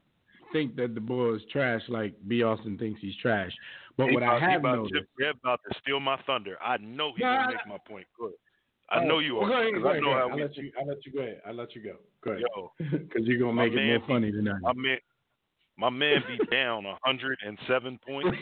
[0.52, 2.42] think that the boy is trash like B.
[2.42, 3.52] Austin thinks he's trash.
[3.96, 6.56] But He what about, I have about, noticed, to, about to steal my thunder.
[6.62, 8.06] I know he's No, gonna make my point.
[8.18, 8.32] Good.
[8.90, 9.48] I know you are.
[9.48, 10.72] Go ahead, I know how I'll let you.
[10.78, 11.40] I'll let you go ahead.
[11.46, 11.96] I'll let you go.
[12.24, 12.42] Go ahead.
[12.56, 14.58] Yo, Because you're gonna make it more funny than that.
[14.62, 14.98] my man,
[15.78, 18.36] my man be down 107 points,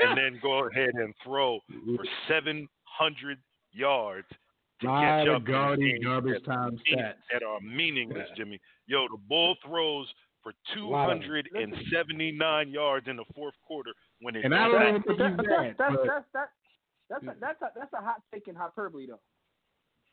[0.00, 1.58] and then go ahead and throw
[1.96, 3.38] for 700
[3.72, 4.26] yards
[4.80, 7.14] to My catch up gaudy garbage that, time stats.
[7.32, 8.28] that are meaningless.
[8.36, 8.60] Jimmy.
[8.86, 10.06] Yo, the ball throws
[10.52, 11.28] for lot of them.
[11.28, 15.28] 279 yards in the fourth quarter when it And I don't don't even but that,
[15.28, 15.74] he's but bad.
[15.78, 16.50] that's that's, that's, that,
[17.10, 19.20] that's a, that's a, that's a hot take and hyperbole though.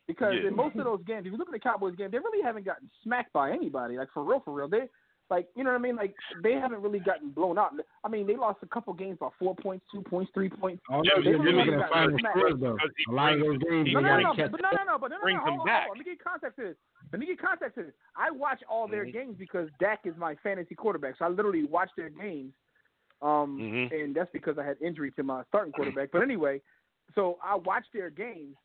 [0.06, 0.48] Because Yeah.
[0.48, 2.64] in most of those games, if you look at the Cowboys game, they really haven't
[2.66, 3.96] gotten smacked by anybody.
[3.96, 4.88] Like for real, for real, they
[5.30, 5.96] Like you know what I mean?
[5.96, 7.72] Like they haven't really gotten blown out.
[8.04, 10.82] I mean, they lost a couple games by four points, two points, three points.
[10.90, 12.72] Oh, Yeah, no, but you're you're looking looking at at final Matt, scores though.
[12.76, 14.50] because he A lot of those brings- games he you No, no, gotta no, catch.
[14.52, 15.82] but no, no, no, but no, no, brings no, them hold on, back.
[15.88, 15.98] hold on.
[15.98, 16.76] Let me get context to this.
[17.12, 17.94] Let me get context to this.
[18.16, 19.12] I watch all their Mhm.
[19.12, 21.16] games because Dak is my fantasy quarterback.
[21.16, 22.52] So I literally watch their games.
[23.22, 23.92] Um, Mhm.
[23.92, 26.10] and that's because I had injury to my starting quarterback.
[26.10, 26.60] But anyway,
[27.14, 28.56] so I watch their games,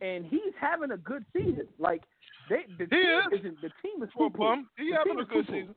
[0.00, 1.68] and he's having a good season.
[1.78, 2.04] Like
[2.48, 3.40] they, the He team is.
[3.40, 4.38] isn't the team is Well, poo-poo.
[4.38, 5.74] bum, he having a good season.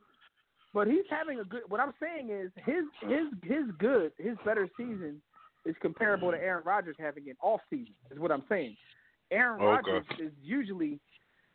[0.72, 1.68] But he's having a good.
[1.68, 5.20] What I'm saying is his his his good his better season
[5.64, 7.94] is comparable to Aaron Rodgers having an off season.
[8.10, 8.76] Is what I'm saying.
[9.32, 9.60] Aaron.
[9.60, 11.00] Rodgers is usually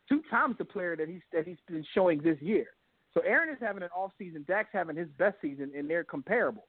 [0.08, 2.66] two times the player that he's that he's been showing this year.
[3.14, 4.44] So Aaron is having an off season.
[4.46, 6.66] Dak's having his best season, and they're comparable.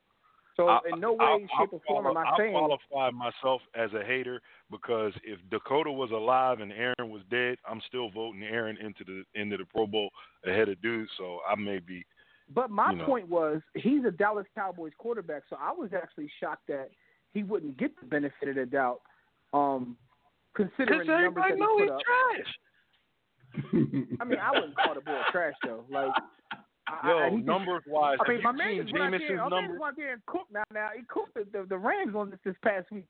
[0.56, 3.94] So I- in no way, I'll- shape, or form am I saying qualify myself as
[3.94, 8.78] a hater because if Dakota was alive and Aaron was dead, I'm still voting Aaron
[8.78, 10.10] into the into the Pro Bowl
[10.46, 11.10] ahead of dude.
[11.18, 12.06] So I may be.
[12.50, 13.06] But my you know.
[13.06, 16.90] point was he's a Dallas Cowboys quarterback, so I was actually shocked that
[17.34, 19.02] he wouldn't get the benefit of the doubt,
[19.54, 19.98] um,
[20.56, 22.00] considering the numbers that he put he's up.
[22.00, 22.60] trash.
[24.22, 25.84] I mean, I wouldn't call the boy trash though.
[25.90, 26.12] Like,
[27.04, 29.38] Yo, I, he just- numbers wise, I mean, my man seen just went out there.
[29.38, 29.70] My man numbers?
[29.70, 30.64] just went out there and cooked now.
[30.74, 33.06] Now he cooked the, the, the Rams on this this past week.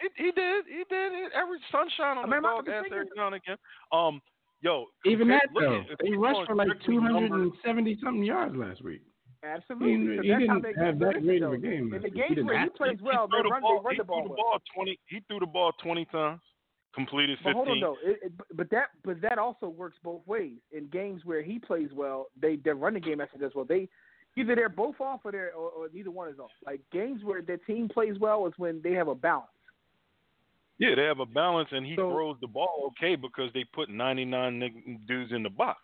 [0.00, 0.64] He, he did.
[0.66, 1.12] He did.
[1.12, 1.32] It.
[1.34, 3.56] Every sunshine on I mean, the my- dog the ass every now and again.
[3.92, 4.22] Um,
[4.62, 9.02] yo, Even that though, at- if they rushed for like 270 something yards last week.
[9.42, 9.90] Absolutely.
[9.90, 11.98] He- so he that's didn't they have that benefit, great of a game In the
[11.98, 12.12] week.
[12.14, 13.98] He games didn't where he plays well, he they run, the ball, they run he
[13.98, 14.36] the ball threw the well.
[14.36, 14.98] ball twenty.
[15.06, 16.40] He threw the ball twenty times,
[16.94, 20.56] completed But hold on though, it, it, but that but that also works both ways.
[20.72, 23.64] In games where he plays well, they their running game actually does well.
[23.64, 23.88] They
[24.36, 26.50] either they're both off or they're or, or neither one is off.
[26.64, 29.48] Like games where their team plays well is when they have a balance.
[30.78, 33.90] Yeah, they have a balance, and he So- throws the ball okay because they put
[33.90, 35.80] ninety nine dudes in the box.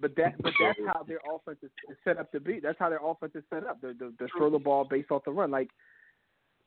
[0.00, 1.70] But that but that's how their offense is
[2.04, 2.60] set up to be.
[2.60, 3.80] That's how their offense is set up.
[3.80, 5.50] The the, the throw the ball based off the run.
[5.50, 5.70] Like,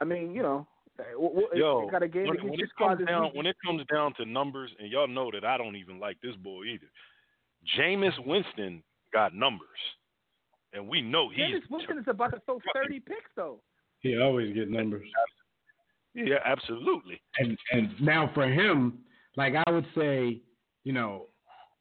[0.02, 0.68] I mean, you know,
[1.54, 3.34] Yo, got a game when, when it comes down week.
[3.34, 6.36] when it comes down to numbers, and y'all know that I don't even like this
[6.36, 6.92] boy either.
[7.78, 9.68] Jameis Winston got numbers,
[10.74, 13.60] and we know he's Jameis Winston is about to throw thirty picks though.
[14.02, 15.08] He always get numbers.
[16.14, 17.22] yeah, absolutely.
[17.40, 19.00] And and now for him,
[19.38, 20.42] like I would say,
[20.84, 21.28] you know,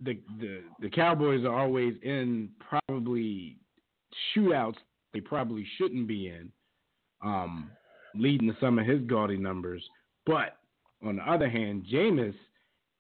[0.01, 3.59] the the the Cowboys are always in probably
[4.35, 4.77] shootouts
[5.12, 6.51] they probably shouldn't be in,
[7.23, 7.70] um,
[8.14, 9.85] leading to some of his gaudy numbers.
[10.27, 10.57] But
[11.07, 12.35] on the other hand, Jameis,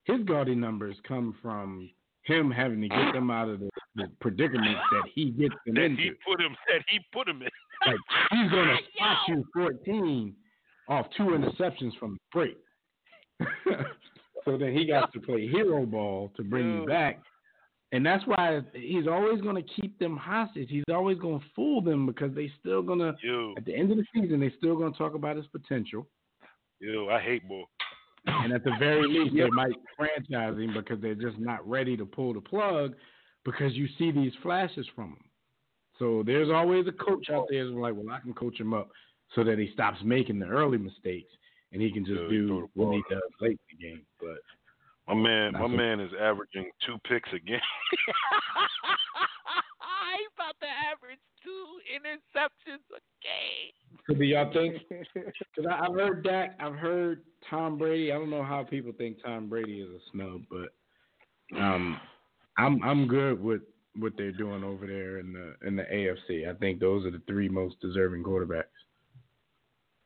[0.04, 1.90] his gaudy numbers come from
[2.22, 5.82] him having to get them out of the, the predicaments that he gets them That
[5.84, 6.02] into.
[6.02, 6.56] he put him.
[6.68, 7.48] That he put him in.
[7.86, 7.96] Like
[8.32, 10.36] he's gonna spot you 14
[10.88, 12.58] off two interceptions from the break.
[14.44, 17.20] so then he got to play hero ball to bring you back.
[17.92, 20.68] And that's why he's always going to keep them hostage.
[20.70, 23.14] He's always going to fool them because they still going to,
[23.56, 26.06] at the end of the season, they still going to talk about his potential.
[26.78, 27.64] yo, I hate boy.
[28.26, 32.04] And at the very least, they might franchise him because they're just not ready to
[32.04, 32.94] pull the plug
[33.44, 35.24] because you see these flashes from him.
[35.98, 38.88] So there's always a coach out there that's like, well, I can coach him up
[39.34, 41.32] so that he stops making the early mistakes
[41.72, 44.02] and he can just do what he does late in the game.
[44.18, 44.38] But
[45.08, 47.58] My man, my That's a- man is averaging two picks a game.
[50.18, 53.72] He's about to average two interceptions a game.
[54.06, 54.76] so do y'all think?
[55.56, 58.12] Because I've heard Dak, I've heard Tom Brady.
[58.12, 61.98] I don't know how people think Tom Brady is a snub, but um,
[62.58, 63.62] I'm I'm good with
[63.96, 66.48] what they're doing over there in the in the AFC.
[66.48, 68.64] I think those are the three most deserving quarterbacks.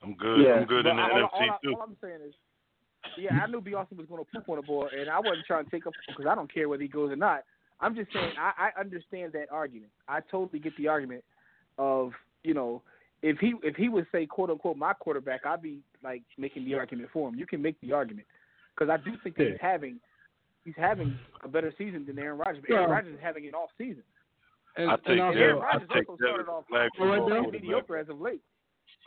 [0.03, 0.47] I'm good.
[0.51, 1.75] I'm good but in the all, NFC all, I- too.
[1.75, 2.35] all I'm saying is,
[3.19, 5.65] yeah, I knew Beyonce was going to poop on the ball, and I wasn't trying
[5.65, 7.45] to take up because I don't care whether he goes or not.
[7.81, 9.91] I'm just saying I, I understand that argument.
[10.09, 11.25] I totally get the argument
[11.79, 12.13] of
[12.43, 12.83] you know
[13.23, 16.75] if he if he would say quote unquote my quarterback, I'd be like making the
[16.75, 17.35] argument for him.
[17.35, 18.27] You can make the argument
[18.75, 19.99] because I do think that he's having
[20.65, 22.63] he's having a better season than Aaron Rodgers.
[22.67, 22.95] But Aaron Yeah.
[22.95, 24.03] Rodgers is having an off season.
[24.77, 27.21] And, I think and also, Aaron I Rodgers take also started off flag for pretty
[27.23, 27.63] football quarterback.
[27.63, 28.41] mediocre as of late.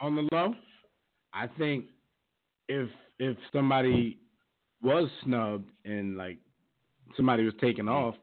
[0.01, 0.53] on the low,
[1.33, 1.85] I think
[2.69, 2.89] if
[3.19, 4.19] if somebody
[4.81, 6.37] was snubbed and like
[7.15, 8.09] somebody was taken mm-hmm.
[8.09, 8.15] off,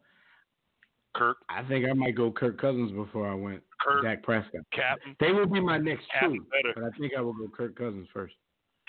[1.14, 4.62] Kirk, I think I might go Kirk Cousins before I went Kirk, Dak Prescott.
[4.72, 7.48] Captain, They will be my next Captain two, better, but I think I will go
[7.48, 8.34] Kirk Cousins first.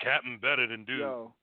[0.00, 1.00] Captain better than dude.
[1.00, 1.34] Yo.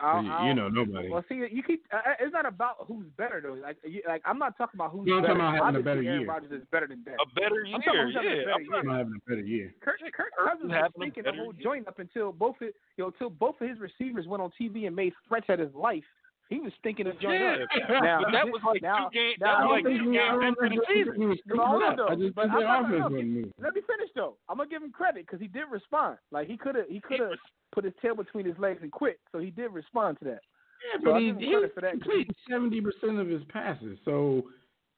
[0.00, 1.08] So I- you, I you know nobody.
[1.08, 1.82] Well, see, you keep.
[1.92, 3.54] Uh, it's not about who's better though.
[3.54, 5.34] Like, you, like I'm not talking about who's No, I'm better.
[5.34, 6.28] talking about having a Obviously, better Aaron year.
[6.28, 7.14] Rodgers is better than Dak.
[7.20, 8.42] A better year, I'm talking about who's having a yeah.
[8.46, 8.78] better I'm year.
[8.78, 9.74] I'm having a better year.
[9.80, 11.62] Kirk, Kirk Kirk Cousins was having a the whole year.
[11.62, 14.86] joint up until both, his, you know, until both of his receivers went on TV
[14.86, 16.06] and made threats at his life.
[16.48, 17.68] He was stinking the joint Yeah, up.
[18.02, 19.36] Now, but that was like now, two games.
[19.40, 21.14] That was I like two games into the season.
[21.20, 22.08] He was No, hold on, sticking it up.
[22.08, 22.22] I though.
[22.24, 23.48] just But think I'm their not- no.
[23.60, 24.36] Let me finish though.
[24.48, 26.16] I'm gonna give him credit because he did respond.
[26.32, 27.36] Like he could have, he could have
[27.72, 29.20] put his tail between his legs and quit.
[29.30, 30.40] So he did respond to that.
[30.88, 33.28] Yeah, So but I he, give him he for that 'cause completed seventy percent of
[33.28, 34.48] his passes, so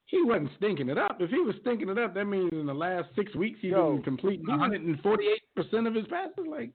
[0.05, 1.17] he wasn't stinking it up.
[1.19, 3.93] If he was stinking it up, that means in the last six weeks he's Yo,
[3.95, 6.45] been completing he was- one hundred and forty-eight percent of his passes.
[6.47, 6.71] Like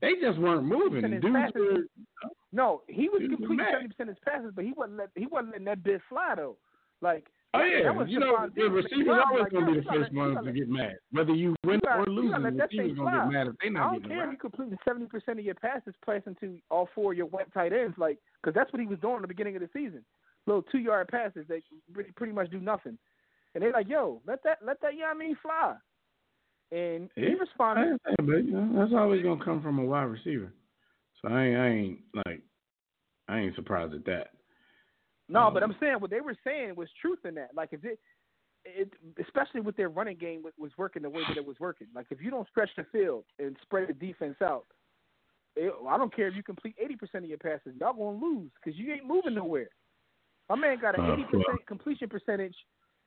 [0.00, 1.04] they just weren't moving.
[1.04, 4.64] And And his dudes were, No, he was completing seventy percent of his passes, but
[4.64, 6.56] he wasn't let, he wasn't letting that bit fly though.
[7.00, 10.12] Like oh that yeah, was you know the receivers always like, gonna be the first
[10.12, 12.32] you ones gotta get mad, whether you win gotta- or you lose.
[12.32, 14.78] The receivers gonna get mad if they I not don't getting care if you completing
[14.84, 18.18] seventy percent of your passes passing to all four of your wet tight ends, like
[18.42, 20.04] because that's what he was doing at the beginning of the season.
[20.46, 21.60] Little two yard passes that
[21.92, 22.96] pretty, pretty much do nothing,
[23.54, 25.74] and they're like, "Yo, let that let that I mean fly,"
[26.70, 27.98] and he responded.
[28.18, 30.52] But you know, that's always gonna come from a wide receiver.
[31.20, 32.42] So I ain't, I ain't like
[33.28, 34.28] I ain't surprised at that.
[35.28, 37.54] No, but Um, I'm saying what they were saying was truth in that.
[37.54, 37.98] Like, if it,
[38.64, 41.88] it especially with their running game was, was working the way that it was working.
[41.94, 44.64] Like, if you don't stretch the field and spread the defense out,
[45.56, 48.78] it, I don't care if you complete 80% of your passes, y'all gonna lose because
[48.78, 49.68] you ain't moving nowhere.
[50.48, 52.56] My man got an Uh, 80% completion percentage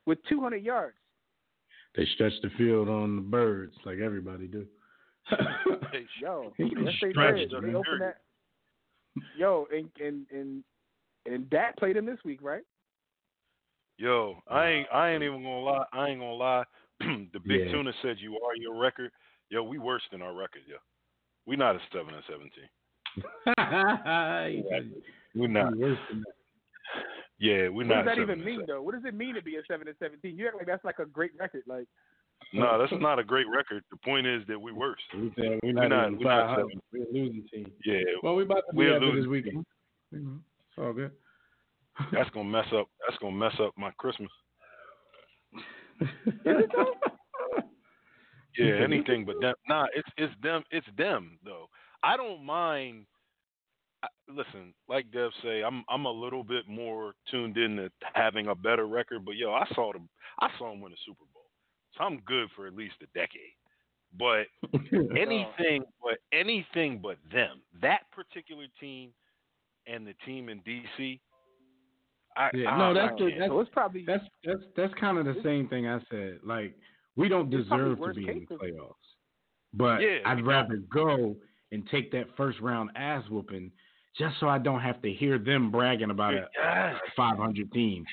[0.06, 0.98] with 200 yards.
[1.96, 4.66] They stretch the field on the birds like everybody do.
[6.22, 7.52] Yo, He yes they stretched did.
[7.52, 7.76] They man.
[7.76, 8.18] opened that.
[9.36, 10.64] Yo, and and and
[11.26, 12.64] and Dak played him this week, right?
[13.98, 15.86] Yo, I ain't I ain't even gonna lie.
[15.94, 16.64] I ain't gonna lie.
[17.00, 17.72] the big Yeah.
[17.72, 19.12] tuna said you are your record.
[19.50, 20.78] Yo, we worse than our record, yo.
[21.46, 22.70] We not a seven and seventeen.
[25.36, 25.74] We're not.
[27.42, 27.64] Worse than that.
[27.64, 28.06] Yeah, we're What not.
[28.06, 28.82] What does that even mean, though?
[28.82, 30.38] What does it mean to be a seven and seventeen?
[30.38, 31.64] You act like that's like a great record.
[31.68, 31.88] Like,
[32.54, 32.66] seven.
[32.66, 33.84] No, that's not a great record.
[33.92, 35.00] The point is that we worse.
[35.16, 36.58] We said we're We're not, not- we're not
[36.92, 37.72] We're a losing team.
[37.86, 39.32] Yeah, Well, we're about to be We're after this losing.
[39.32, 39.66] weekend.
[40.12, 40.38] You know, mm-hmm.
[40.70, 41.12] it's all good.
[42.14, 42.88] that's gonna mess up.
[43.08, 44.32] That's gonna mess up my Christmas.
[48.58, 49.54] Yeah, anything but them.
[49.68, 50.64] Nah, it's it's them.
[50.72, 51.68] It's them though.
[52.04, 53.06] I don't mind.
[54.32, 58.48] I, listen, like Dev say, I'm I'm a little bit more tuned in to having
[58.48, 59.26] a better record.
[59.26, 60.10] But yo, I saw them.
[60.40, 61.46] I saw them win a Super Bowl,
[61.98, 63.56] so I'm good for at least a decade.
[64.18, 67.62] But uh, anything, but anything but them.
[67.82, 69.12] That particular team
[69.88, 71.20] and the team in DC.
[72.38, 75.18] I, Yeah, I, no, I that's the, that's so it's probably that's that's that's kind
[75.18, 76.40] of the same thing I said.
[76.44, 76.76] Like
[77.16, 78.94] we don't deserve to worst be in the playoffs,
[79.74, 80.46] but Yeah, I'd don't.
[80.46, 81.36] rather go
[81.72, 83.72] and take that first round ass whooping
[84.18, 86.96] just so I don't have to hear them bragging about a, Yes.
[87.16, 88.06] 500 team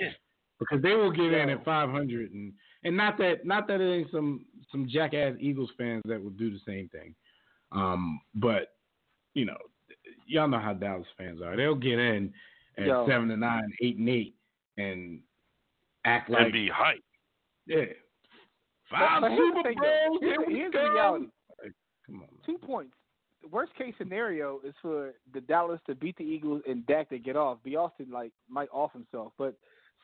[0.58, 2.52] because they will get in at 500 and
[2.84, 6.50] and not that not that it ain't some some jackass Eagles fans that will do
[6.50, 7.14] the same thing,
[7.72, 8.68] um, but
[9.34, 9.56] you know
[10.26, 11.56] y'all know how Dallas fans are.
[11.56, 12.32] They'll get in
[12.76, 13.06] at Yo.
[13.08, 14.34] seven and nine, eight and eight,
[14.76, 15.20] and
[16.04, 17.02] act like and be hyped.
[17.66, 17.84] yeah.
[18.90, 19.74] Five Super.
[19.74, 20.18] Bowls.
[20.20, 20.92] Here we go.
[20.92, 21.26] reality.
[22.06, 22.20] Come on.
[22.20, 22.28] Man.
[22.46, 22.94] Two points.
[23.42, 27.18] The worst case scenario is for the Dallas to beat the Eagles and Dak to
[27.18, 27.58] get off.
[27.64, 27.76] B.
[27.76, 29.32] Austin like might off himself.
[29.38, 29.54] But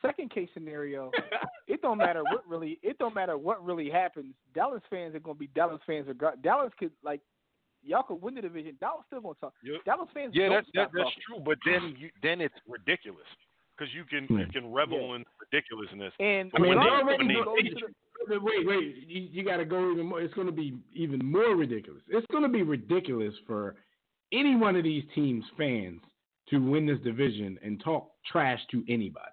[0.01, 1.11] second case scenario,
[1.67, 4.33] it don't matter what really it don't matter what really happens.
[4.53, 6.07] Dallas fans are gonna be Dallas fans.
[6.07, 7.21] Regard- Dallas could like
[7.83, 8.77] y'all could win the division.
[8.79, 9.53] Dallas still gonna talk.
[9.63, 9.83] Yep.
[9.85, 11.23] Dallas fans Yeah, don't that's that, that's talking.
[11.27, 11.39] true.
[11.43, 13.27] But then you then it's ridiculous
[13.77, 14.51] because you can you hmm.
[14.51, 16.13] can revel in ridiculousness.
[16.19, 17.93] And I mean, When they- already when they- go- wait, wait,
[18.29, 18.95] wait, wait.
[19.07, 20.21] You, you got to go even more.
[20.21, 22.03] It's going to be even more ridiculous.
[22.09, 23.75] It's going to be ridiculous for
[24.33, 26.01] any one of these teams' fans
[26.49, 29.31] to win this division and talk trash to anybody.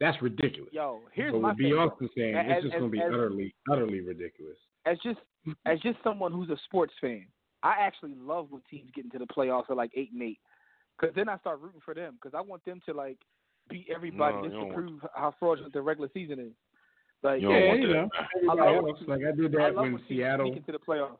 [0.00, 0.72] That's ridiculous.
[0.72, 1.64] Yo, here's but my with B.
[1.64, 1.74] thing.
[1.76, 2.08] though.
[2.16, 4.56] Saying As- it's just going to be as- utterly, utterly ridiculous.
[4.86, 5.18] as just
[5.66, 7.26] as just someone who's a sports fan,
[7.62, 10.38] I actually love when teams get into the playoffs at like eight and eight,
[10.98, 13.18] because then I start rooting for them because I want them to like
[13.68, 16.52] beat everybody No, just to prove how fraudulent the regular season is.
[17.22, 18.08] Like, You Yeah, you know,
[18.50, 18.84] I love.
[19.06, 21.18] Like I did that love when when Seattle, sneak into the playoffs.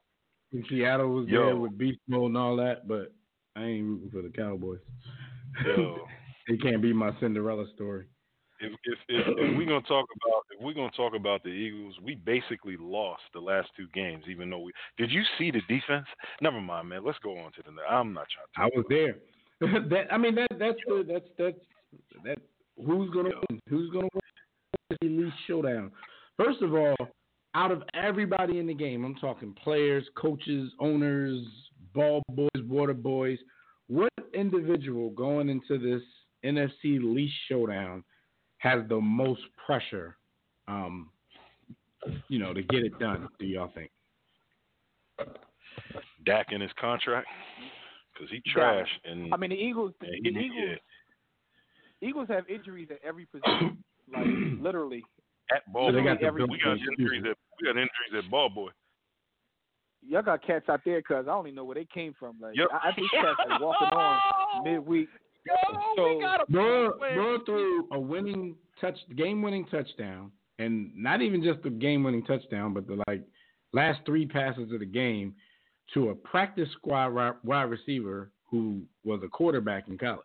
[0.51, 1.45] when Seattle was Yo.
[1.45, 2.87] there with beast mode and all that.
[2.87, 3.13] But
[3.57, 4.81] I ain't rooting for the Cowboys.
[5.67, 6.07] Yo,
[6.49, 8.07] they can't be my Cinderella story.
[8.61, 11.97] if if if, if we're gonna talk about if we're gonna talk about the Eagles,
[12.03, 14.25] we basically lost the last two games.
[14.29, 16.07] Even though we did, you see the defense?
[16.41, 17.05] Never mind, man.
[17.05, 17.73] Let's go on to the.
[17.73, 18.75] ne- I'm not trying to.
[18.75, 19.17] I was there.
[19.91, 21.59] that I mean that that's the that's that's
[22.25, 22.39] that
[22.77, 23.61] who's gonna win?
[23.69, 24.28] Who's gonna win this
[25.03, 25.91] elite showdown?
[26.37, 26.97] First of all,
[27.55, 31.45] out of everybody in the game, I'm talking players, coaches, owners,
[31.95, 33.39] ball boys, water boys.
[33.89, 36.03] What individual going into this
[36.45, 38.05] NFC least showdown
[38.59, 40.17] has the most pressure?
[40.69, 41.11] Um,
[42.29, 43.29] you know, to get it done.
[43.39, 43.91] Do y'all think?
[46.25, 47.27] Dak in his contract
[48.13, 48.53] because he Dak.
[48.55, 49.93] trash and I mean, the Eagles.
[50.03, 50.79] Yeah, The he- Eagles.
[52.01, 53.83] Eagles have injuries at every position,
[54.13, 54.27] like
[54.61, 55.03] literally.
[55.55, 58.71] At ball, they got every- we got injuries at we got injuries at ball boy.
[60.07, 62.37] Y'all got cats out there because I don't even know where they came from.
[62.41, 62.69] Like Yep.
[62.73, 65.09] I, I think cats are walking on midweek.
[65.47, 65.55] Yo,
[65.97, 71.63] So- we got a Burrow, threw a winning touch, game-winning touchdown, and not even just
[71.63, 73.23] the game-winning touchdown, but the like
[73.73, 75.35] last three passes of the game
[75.95, 80.23] to a practice squad wide receiver who was a quarterback in college.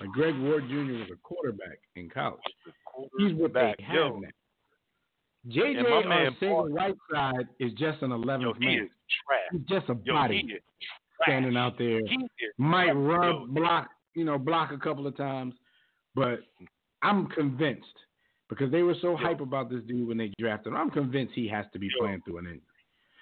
[0.00, 0.92] Like Greg Ward Jr.
[1.00, 2.40] was a quarterback in college.
[3.18, 3.78] He's what Back.
[3.78, 4.20] they have Yo.
[4.20, 4.28] now.
[5.48, 8.74] JJ on single right side is just an Yo, 11th he man.
[8.84, 8.90] is
[9.26, 9.40] trash.
[9.52, 10.60] He's just a Yo, body
[11.22, 12.00] standing out there
[12.58, 13.46] might rub, Yo.
[13.46, 15.54] block, you know, block a couple of times,
[16.14, 16.40] but
[17.02, 17.86] I'm convinced
[18.48, 20.76] because they were so hype about this dude when they drafted him.
[20.76, 22.04] I'm convinced he has to be Yo.
[22.04, 22.62] playing through an injury.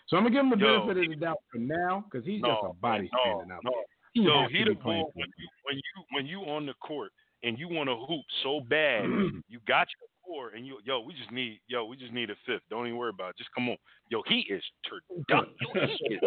[0.08, 2.40] So I'm gonna give him the Yo, benefit of the doubt for now because he's
[2.40, 3.70] just a body no, standing out no.
[3.70, 3.84] there.
[4.14, 7.12] He Yo, he the bull when you when you when you on the court
[7.43, 9.05] and you want to hoop so bad,
[9.49, 12.36] you got your core and you yo, we just need yo, we just need a
[12.47, 12.62] fifth.
[12.70, 13.39] Don't even worry about it.
[13.39, 13.76] Just come on.
[14.11, 15.45] Yo, he is turned Yo,
[16.09, 16.20] he is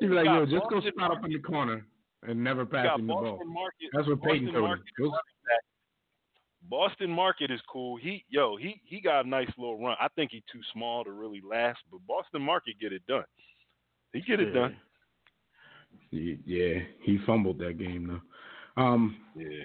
[0.00, 1.84] He'd like, yo, just go spot up in the corner
[2.26, 3.38] and never pass him the ball.
[3.46, 3.90] Market.
[3.92, 4.62] That's what Peyton Boston told him.
[4.62, 5.64] Market Go- running back.
[6.70, 7.96] Boston Market is cool.
[7.96, 9.96] He yo, he he got a nice little run.
[10.00, 13.24] I think he's too small to really last, but Boston Market get it done.
[14.12, 14.76] He get it done.
[16.10, 18.20] Yeah, he fumbled that game though.
[18.76, 19.62] Um, Yeah.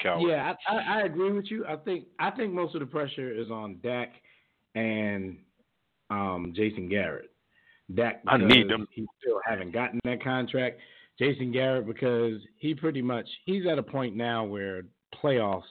[0.00, 0.28] Coward.
[0.28, 1.64] Yeah, I, I, I agree with you.
[1.66, 4.12] I think I think most of the pressure is on Dak
[4.74, 5.38] and
[6.10, 7.30] um, Jason Garrett.
[7.94, 8.86] Dak I need them.
[8.92, 10.80] He still haven't gotten that contract.
[11.18, 14.82] Jason Garrett because he pretty much he's at a point now where
[15.22, 15.62] playoffs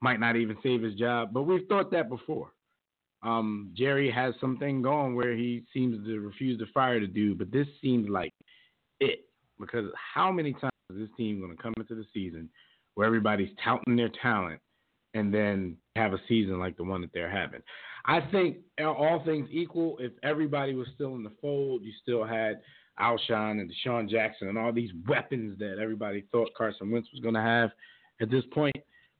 [0.00, 1.30] might not even save his job.
[1.32, 2.52] But we've thought that before.
[3.22, 7.50] Um, Jerry has something going where he seems to refuse to fire the dude, but
[7.50, 8.32] this seems like
[9.00, 9.24] it
[9.58, 12.48] because how many times this team going to come into the season
[12.94, 14.60] where everybody's touting their talent
[15.14, 17.62] and then have a season like the one that they're having?
[18.06, 22.60] I think all things equal, if everybody was still in the fold, you still had
[23.00, 27.34] Alshon and DeSean Jackson and all these weapons that everybody thought Carson Wentz was going
[27.34, 27.70] to have
[28.20, 28.76] at this point.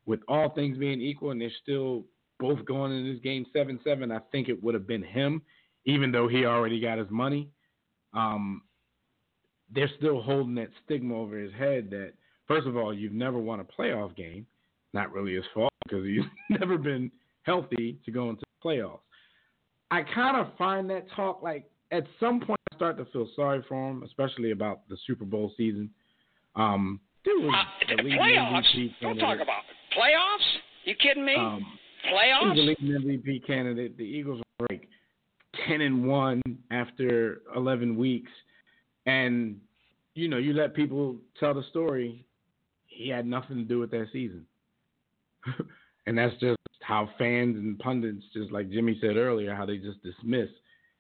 [0.07, 2.07] With all things being equal, and they're still
[2.41, 5.43] both going in this game seven seven, I think it would have been him,
[5.85, 7.51] even though he already got his money.
[8.15, 8.63] Um,
[9.75, 12.13] they're still holding that stigma over his head that
[12.47, 14.47] first of all, you've never won a playoff game.
[14.95, 16.23] Not really his fault because he's
[16.59, 17.11] never been
[17.43, 19.01] healthy to go into the playoffs.
[19.91, 23.65] I kind of find that talk like at some point I start to feel sorry
[23.69, 25.91] for him, especially about the Super Bowl season.
[26.57, 27.55] Um, was
[27.91, 28.65] Uh, the playoffs?
[28.75, 29.99] MVP Don't talk about it.
[29.99, 30.59] playoffs.
[30.85, 31.35] You kidding me?
[31.35, 31.67] Um,
[32.11, 32.55] playoffs?
[32.55, 33.97] the leading MVP candidate.
[33.99, 34.89] The Eagles were like
[35.67, 36.41] ten and one
[36.71, 38.31] after eleven weeks,
[39.09, 39.57] and
[40.15, 42.27] you know you let people tell the story.
[42.87, 44.45] He had nothing to do with that season,
[46.07, 50.03] and that's just how fans and pundits, just like Jimmy said earlier, how they just
[50.03, 50.49] dismiss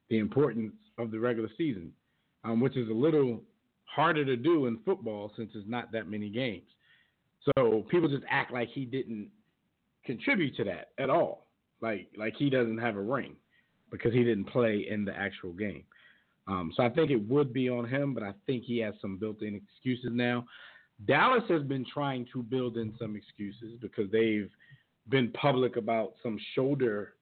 [0.09, 1.93] the importance of the regular season,
[2.45, 3.41] um, which is a little
[3.85, 6.67] harder to do in football since it's not that many games.
[7.45, 9.29] So people just act like he didn't
[10.05, 11.47] contribute to that at all.
[11.81, 13.37] Like like he doesn't have a ring
[13.91, 15.85] because he didn't play in the actual game.
[16.49, 19.19] Um, so I think it would be on him, but I think he has some
[19.19, 20.47] built-in excuses now.
[21.07, 24.51] Dallas has been trying to build in some excuses because they've
[25.09, 27.15] been public about some shoulder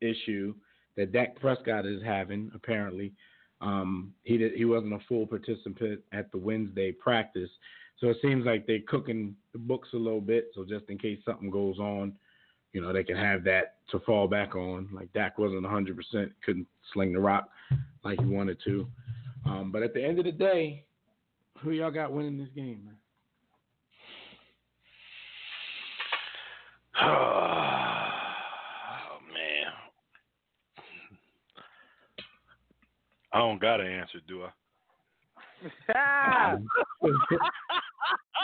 [0.00, 0.54] issue
[0.96, 2.50] that Dak Prescott is having.
[2.54, 3.12] Apparently,
[3.60, 7.50] um, he did, he wasn't a full participant at the Wednesday practice,
[7.98, 10.50] so it seems like they're cooking the books a little bit.
[10.54, 12.14] So just in case something goes on,
[12.72, 14.88] you know, they can have that to fall back on.
[14.92, 17.48] Like Dak wasn't 100%, couldn't sling the rock
[18.04, 18.86] like he wanted to.
[19.44, 20.84] Um, but at the end of the day,
[21.58, 22.96] who y'all got winning this game, man?
[27.02, 28.08] oh
[29.32, 29.72] man.
[33.32, 34.50] I don't got an answer, do I?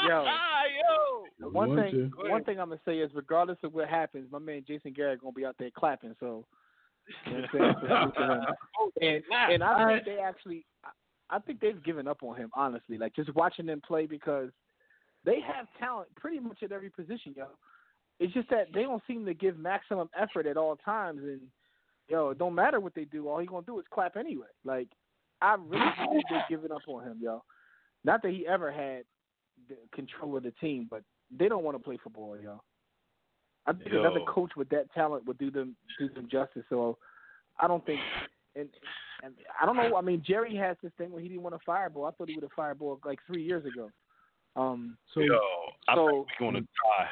[0.09, 0.25] Yo,
[1.41, 1.49] Yo.
[1.51, 2.31] one Want thing, to.
[2.31, 5.33] one thing I'm gonna say is, regardless of what happens, my man Jason Garrett gonna
[5.33, 6.15] be out there clapping.
[6.21, 6.45] So,
[7.27, 7.75] you know what I'm saying?
[7.81, 9.23] So salute to him.
[9.31, 10.91] and and I think they actually, I-
[11.29, 12.51] I think they've given up on him.
[12.55, 14.51] Honestly, like just watching them play because
[15.25, 17.47] they have talent pretty much at every position, yo.
[18.21, 21.41] It's just that they don't seem to give maximum effort at all times, and
[22.09, 23.29] yo, it don't matter what they do.
[23.29, 24.47] All he gonna do is clap anyway.
[24.65, 24.89] Like,
[25.43, 27.43] I really believe they're giving up on him, yo.
[28.05, 29.03] Not that he ever had
[29.69, 31.03] the control of the team, but
[31.37, 32.61] they don't want to play football, yo.
[33.67, 34.01] I think Yo.
[34.01, 36.63] another coach with that talent would do them do them justice.
[36.69, 36.99] So
[37.59, 38.01] I don't think,
[38.55, 38.69] and
[39.25, 39.97] and I don't know.
[39.97, 42.07] I mean, Jerry has this thing where he didn't want to fireball.
[42.07, 43.91] I thought he would have fireball like three years ago.
[44.55, 45.39] Um, So Yo,
[45.89, 47.09] I So think we're gonna die.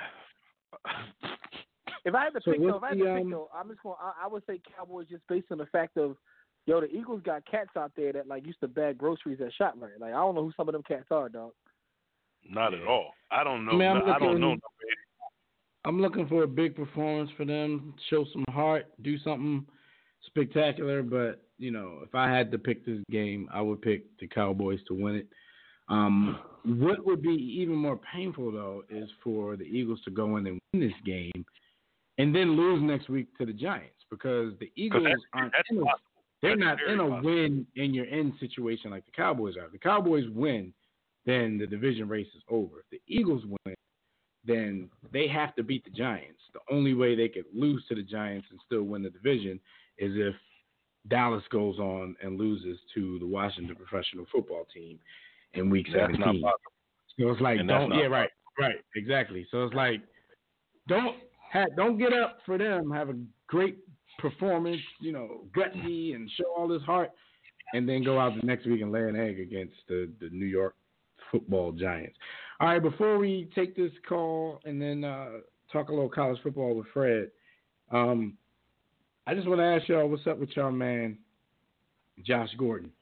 [2.04, 3.50] if I had to So pick, though, if I had the, to pick, um, though,
[3.54, 3.96] I'm just going.
[4.00, 6.16] I, I would say Cowboys just based on the fact of,
[6.66, 9.98] yo, the Eagles got cats out there that like used to bag groceries at ShopRite.
[9.98, 11.52] Like I don't know who some of them cats are, dog.
[12.48, 13.12] Not at all.
[13.30, 13.72] I don't know.
[13.72, 14.56] I mean, I'm no- I don't looking- know.
[15.86, 19.66] I'm looking for a big performance for them, show some heart, do something
[20.22, 21.02] spectacular.
[21.02, 24.80] But you know, if I had to pick this game, I would pick the Cowboys
[24.88, 25.28] to win it.
[25.88, 30.46] Um, what would be even more painful though is for the Eagles to go in
[30.46, 31.44] and win this game,
[32.18, 35.78] and then lose next week to the Giants because the Eagles that's- aren't that's in
[35.78, 35.84] a,
[36.40, 37.30] they're That's not in a possible.
[37.30, 39.68] win in your end situation like the Cowboys are.
[39.68, 40.72] The Cowboys win,
[41.26, 42.80] then the division race is over.
[42.80, 43.74] If the Eagles win,
[44.44, 46.40] then they have to beat the Giants.
[46.52, 49.58] The only way they could lose to the Giants and still win the division
[49.98, 50.34] is if
[51.08, 54.98] Dallas goes on and loses to the Washington professional football team
[55.54, 56.42] in week That's 17.
[56.42, 56.50] possible.
[57.18, 59.46] So it's like And don't yeah right right exactly.
[59.50, 60.00] So it's like
[60.88, 61.16] don't
[61.52, 62.90] ha don't get up for them.
[62.90, 63.16] Have a
[63.46, 63.78] great
[64.18, 67.10] performance, you know, gutsy and show all this heart,
[67.72, 70.46] and then go out the next week and lay an egg against the the New
[70.46, 70.74] York
[71.34, 72.16] Football Giants.
[72.60, 75.30] All right, before we take this call and then uh,
[75.72, 77.32] talk a little college football with Fred,
[77.90, 78.34] um,
[79.26, 81.18] I just want to ask y'all what's up with y'all man,
[82.24, 82.92] Josh Gordon,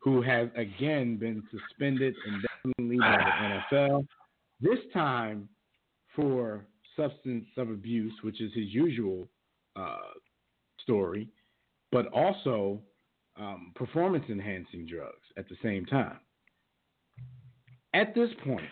[0.00, 3.16] who has again been suspended indefinitely by
[3.70, 4.06] the NFL.
[4.60, 5.48] This time
[6.14, 9.26] for substance of abuse, which is his usual
[9.76, 9.96] uh,
[10.82, 11.26] story,
[11.90, 12.80] but also
[13.40, 16.18] um, performance enhancing drugs at the same time.
[17.94, 18.66] At this point,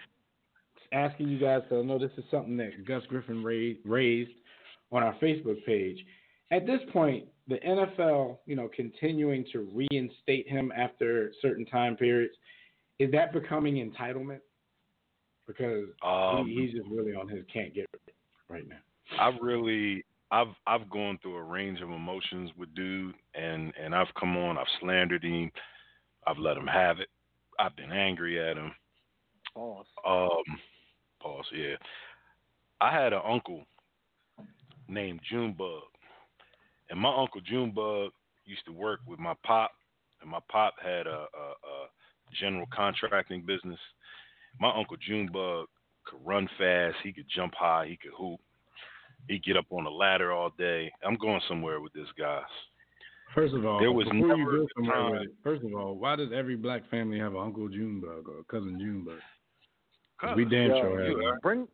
[0.92, 4.30] asking you guys to know this is something that Gus Griffin raised
[4.92, 5.98] on our Facebook page.
[6.50, 12.34] At this point, the NFL, you know, continuing to reinstate him after certain time periods,
[12.98, 14.40] is that becoming entitlement?
[15.46, 17.86] Because Um, he, he's just really on his can't get
[18.48, 18.78] right now.
[19.18, 24.12] I really I've I've gone through a range of emotions with dude and and I've
[24.18, 25.50] come on, I've slandered him,
[26.26, 27.08] I've let him have it.
[27.58, 28.72] I've been angry at him.
[29.56, 29.86] Pause.
[30.06, 30.58] Um
[31.22, 31.76] pause, yeah.
[32.80, 33.64] I had an uncle
[34.86, 35.82] named Junebug.
[36.90, 38.12] And my uncle Junebug
[38.44, 39.70] used to work with my pop
[40.20, 41.88] and my pop had a, a, a
[42.38, 43.78] general contracting business.
[44.60, 45.66] My uncle Junebug
[46.04, 48.40] could run fast, he could jump high, he could hoop.
[49.28, 50.92] He'd get up on a ladder all day.
[51.04, 52.42] I'm going somewhere with this guy.
[53.34, 55.74] First of all, There was before you never go somewhere time- with it, first of
[55.74, 59.18] all, why does every black family have an Uncle Junebug or a cousin Junebug?
[60.18, 61.68] 'Cause we damn Yo, sure have bring,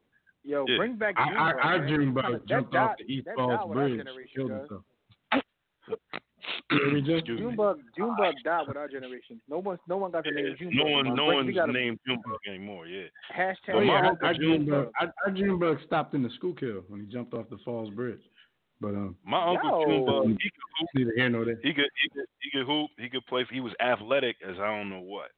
[0.44, 0.76] yo, Yeah.
[0.76, 1.14] bring back.
[1.18, 1.88] Our- Junebug, our, our man.
[1.88, 3.84] Junebug That jumped off the East Falls died with our
[4.14, 4.82] Bridge, killed himself.
[6.70, 9.40] Yeah, we just- Junebug, Junebug died with our generation.
[9.48, 10.74] No one, no one got the name Junebug.
[10.74, 12.86] No one, no Bring- one's we gotta- named Junebug anymore.
[12.86, 13.06] Yeah.
[13.32, 13.74] Hashtag.
[13.74, 16.80] Oh, yeah, our, uncle our, Junebug- Junebug, our, our Junebug stopped in the school kill
[16.88, 18.22] when he jumped off the Falls Bridge.
[18.80, 19.86] But um, My uncle Yo.
[19.86, 20.88] Junebug, he could hoop.
[20.96, 21.60] neither here nor there.
[21.62, 22.90] He could, he could, he could hoop.
[22.98, 23.44] He could play.
[23.52, 25.30] He was athletic as I don't know what.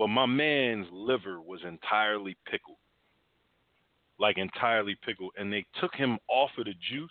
[0.00, 2.78] But my man's liver was entirely pickled,
[4.18, 7.10] like entirely pickled, and they took him off of the juice,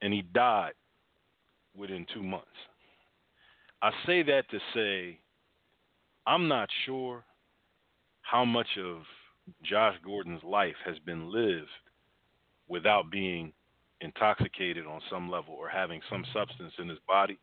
[0.00, 0.72] and he died
[1.76, 2.46] within two months.
[3.82, 5.18] I say that to say,
[6.26, 7.24] I'm not sure
[8.22, 9.02] how much of
[9.62, 11.68] Josh Gordon's life has been lived
[12.68, 13.52] without being
[14.00, 17.38] intoxicated on some level or having some substance in his body.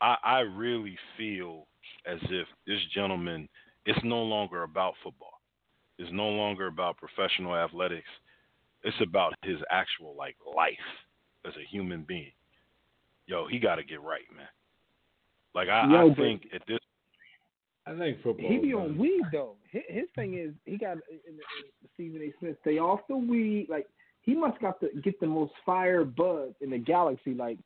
[0.00, 1.66] I, I really feel
[2.06, 3.48] as if this gentleman
[3.86, 5.40] it's no longer about football.
[5.98, 8.08] It's no longer about professional athletics.
[8.82, 10.74] It's about his actual like life
[11.46, 12.32] as a human being.
[13.26, 14.46] Yo, he got to get right, man.
[15.54, 16.78] Like I, Yo, I think at this
[17.86, 18.50] I think football.
[18.50, 19.56] He be on weed though.
[19.70, 21.42] His, his thing is he got in the,
[21.94, 22.32] Stephen A.
[22.38, 23.66] Smith stay off the weed.
[23.68, 23.86] Like
[24.22, 27.34] he must got to get the most fire bud in the galaxy.
[27.34, 27.58] Like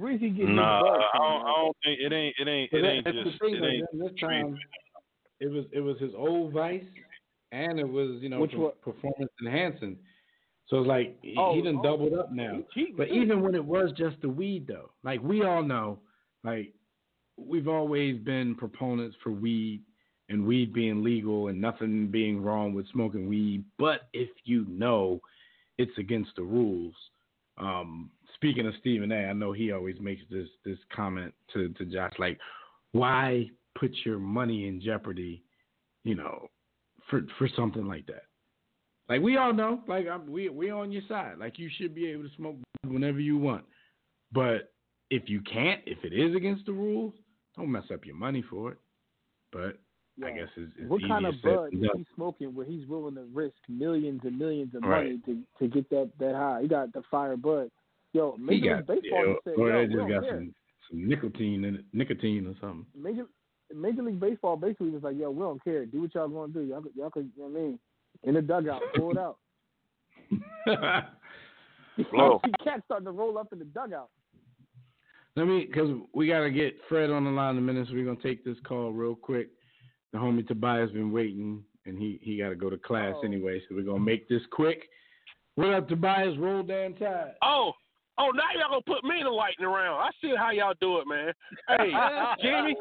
[0.00, 1.42] where's he getting nah, his bud I don't.
[1.46, 4.20] I don't think it ain't it ain't it that- ain't just thing, it ain't this
[4.20, 4.56] time
[5.40, 6.82] it was it was his old vice,
[7.52, 8.72] and it was you know Which per- one?
[8.82, 9.96] performance enhancing.
[10.68, 12.60] So it's like he, Oh, he done oh, doubled up now.
[12.74, 13.14] he But too.
[13.14, 15.98] even when it was just the weed, though, like we all know,
[16.44, 16.72] like
[17.36, 19.82] we've always been proponents for weed
[20.28, 23.64] and weed being legal and nothing being wrong with smoking weed.
[23.78, 25.20] But if you know
[25.78, 26.94] it's against the rules,
[27.58, 28.10] um,
[28.40, 32.14] speaking of Stephen A, I know he always makes this this comment to to Josh,
[32.18, 32.38] like,
[32.92, 35.44] why put your money in jeopardy,
[36.04, 36.48] you know,
[37.08, 38.24] for for something like that.
[39.08, 41.38] Like we all know, like I'm, we we on your side.
[41.38, 43.64] Like you should be able to smoke whenever you want,
[44.32, 44.72] but
[45.10, 47.12] if you can't, if it is against the rules,
[47.56, 48.78] don't mess up your money for it.
[49.52, 49.78] But
[50.24, 53.24] I guess is, is what kind of bud is he smoking where he's willing to
[53.32, 55.04] risk millions and millions of Right.
[55.04, 56.62] money to to get that that high?
[56.62, 57.70] He got the fire bud.
[58.12, 60.10] Yo, He Major got, League Baseball yeah, just said, or yo, they we just don't
[60.10, 60.36] got care.
[60.38, 60.54] some
[60.90, 62.86] some nicotine in it, nicotine or something.
[62.96, 63.26] Major
[63.74, 65.86] Major League Baseball basically was like, yo, we don't care.
[65.86, 66.66] Do what y'all want to do.
[66.66, 67.78] Y'all could, y'all could, you know what I mean?
[68.24, 69.36] In the dugout, pull it out.
[72.12, 72.40] Blow.
[72.44, 74.08] See cats starting to roll up in the dugout.
[75.36, 77.94] Let me, because we got to get Fred on the line in a minute, so
[77.94, 79.50] we're going to take this call real quick.
[80.12, 83.24] The homie Tobias been waiting, and he, he got to go to class Oh.
[83.24, 84.88] anyway, so we're going to make this quick.
[85.54, 86.36] What up, Tobias?
[86.38, 87.34] Roll damn tide.
[87.44, 87.72] Oh,
[88.18, 90.00] oh, now y'all gonna put me in the lightning round.
[90.02, 91.32] I see how y'all do it, man.
[91.68, 91.92] Hey,
[92.42, 92.76] Jimmy,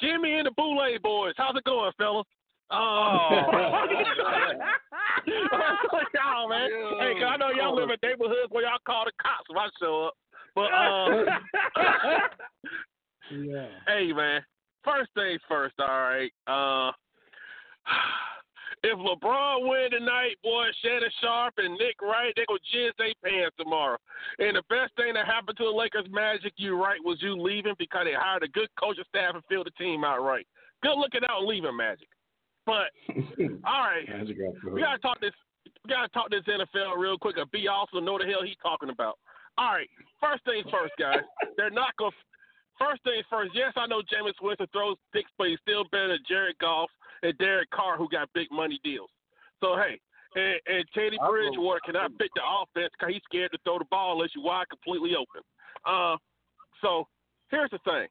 [0.00, 2.26] Jimmy and the Boulay boys, how's it going, fellas?
[2.68, 3.30] Oh,
[6.14, 6.68] y'all, man.
[7.00, 9.68] Hey, 'cause I know y'all live in neighborhoods where y'all call the cops if I
[9.80, 10.14] show up.
[10.54, 11.24] But uh,
[13.44, 13.68] Yeah.
[13.86, 14.44] hey, man.
[14.84, 16.32] First things first, all right.
[16.46, 16.92] Uh,
[18.86, 23.56] if LeBron win tonight, boy, Shannon Sharpe and Nick Wright, they gonna jizz their pants
[23.58, 23.98] tomorrow.
[24.38, 27.74] And the best thing that happened to the Lakers Magic, you right, was you leaving
[27.78, 30.46] because they hired a good coaching staff and filled the team out right.
[30.84, 32.06] Good looking out leaving Magic.
[32.64, 32.94] But
[33.66, 34.38] all right, Magic
[34.70, 35.34] we gotta talk this.
[35.82, 37.38] We gotta talk this NFL real quick.
[37.38, 39.18] And B also know the hell he talking about.
[39.58, 41.26] All right, first things first, guys.
[41.56, 42.14] They're not gonna.
[42.78, 43.50] First things first.
[43.54, 46.90] Yes, I know Jameis Winston throws dicks, but he's still better than Jared Goff
[47.22, 49.10] and Derek Carr, who got big money deals.
[49.62, 50.00] So hey,
[50.34, 54.12] and, and Teddy Bridgewater cannot pick the offense because he's scared to throw the ball
[54.14, 55.42] unless you wide completely open.
[55.84, 56.16] Uh,
[56.82, 57.08] so
[57.50, 58.06] here's the thing.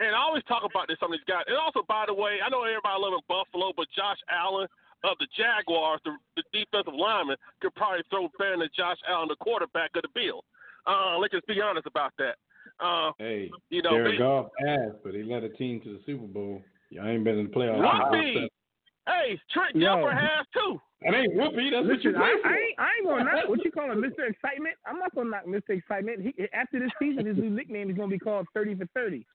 [0.00, 1.44] And I always talk about this on these guys.
[1.46, 4.66] And also, by the way, I know everybody loving Buffalo, but Josh Allen
[5.04, 9.36] of the Jaguars, the, the defensive lineman, could probably throw better than Josh Allen, the
[9.36, 10.42] quarterback of the Bills.
[10.86, 12.36] Uh, let's just be honest about that.
[12.80, 16.26] Uh, Hey, you know, they- Goff ass, but he led a team to the Super
[16.26, 16.62] Bowl.
[16.90, 17.80] Y'all ain't been in the playoffs.
[17.80, 18.48] Whoopie.
[19.06, 19.88] Hey, Trent Yo.
[19.88, 20.80] Dilfer has too.
[21.02, 21.68] That ain't Whoopi.
[21.68, 22.48] That's what you Listen, I, play for.
[22.48, 24.24] I ain't, I ain't gonna knock what you call him, Mr.
[24.24, 24.76] Excitement.
[24.86, 25.76] I'm not gonna knock Mr.
[25.76, 26.22] Excitement.
[26.22, 29.26] He, after this season, his new nickname is gonna be called Thirty for Thirty.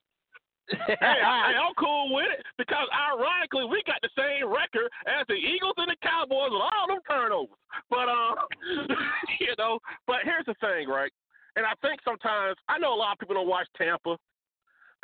[0.69, 5.33] hey, I, I'm cool with it because ironically we got the same record as the
[5.33, 7.57] Eagles and the Cowboys with all them turnovers.
[7.89, 8.33] But uh,
[9.39, 11.11] you know, but here's the thing, right?
[11.55, 14.17] And I think sometimes I know a lot of people don't watch Tampa.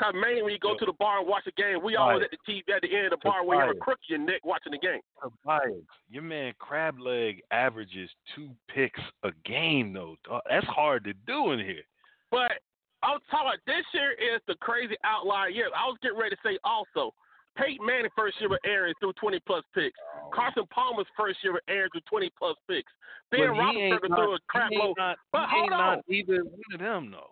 [0.01, 2.31] Cause mainly when you go to the bar and watch the game, we always at
[2.31, 4.27] the TV at the end of the bar where you have a crook in your
[4.31, 4.99] neck watching the game.
[5.21, 10.17] Tobias, your man Crab Leg averages two picks a game, though.
[10.49, 11.83] That's hard to do in here.
[12.29, 12.59] But
[13.03, 15.69] I'm talking about this year is the crazy outlier year.
[15.77, 17.13] I was getting ready to say also.
[17.57, 19.97] Peyton Manning first year with Arians threw 20 plus picks.
[20.21, 20.29] Oh.
[20.35, 22.91] Carson Palmer's first year with Arians threw 20 plus picks.
[23.31, 24.95] Ben Roethlisberger threw a crap load.
[24.97, 25.79] not- But he hold ain't on.
[25.95, 27.31] not either one of them, though.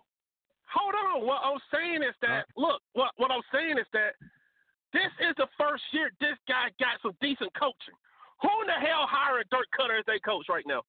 [0.74, 1.28] Hold on.
[1.28, 4.17] What I'm saying is that look, what what I'm saying is that
[4.93, 7.97] this is the first year this guy got some decent coaching.
[8.41, 10.82] Who in the hell hiring Dirk Koetter as their coach right now?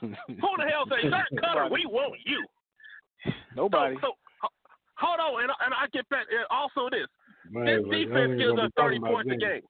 [0.00, 1.70] Who in the hell say Dirk Koetter?
[1.70, 2.40] We want you.
[3.54, 3.96] Nobody.
[4.00, 4.48] So, so
[4.96, 6.26] hold on, and, and I get back.
[6.32, 7.08] And also, this
[7.48, 9.64] Man, this like, defense gives us 30 points a game.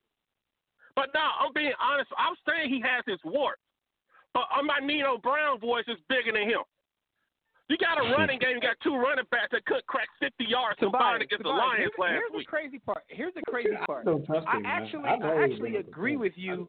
[0.95, 2.11] But now I'm being honest.
[2.19, 3.63] I'm saying he has his warts,
[4.35, 6.63] but my Nino Brown voice is bigger than him.
[7.71, 8.59] You got a running game.
[8.59, 11.79] You got two running backs that could crack 50 yards combined against the Tobias, Lions
[11.79, 12.47] here's, last here's week.
[12.47, 13.03] the crazy part.
[13.07, 14.05] Here's the crazy part.
[14.05, 16.69] don't I actually, I've I actually agree with you.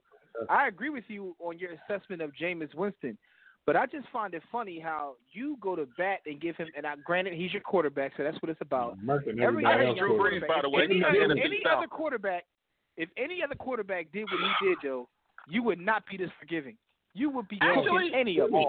[0.49, 3.17] I agree with you on your assessment of Jameis Winston,
[3.65, 6.67] but I just find it funny how you go to bat and give him.
[6.77, 8.97] And I, granted, he's your quarterback, so that's what it's about.
[9.03, 10.83] Murking Every everybody other else Drew Brees, quarterback- by the way.
[10.83, 12.45] Any, other, any other quarterback,
[12.95, 15.09] if any other quarterback did what he did, Joe,
[15.49, 16.77] you would not be this forgiving.
[17.13, 18.65] You would be Actually- any of them.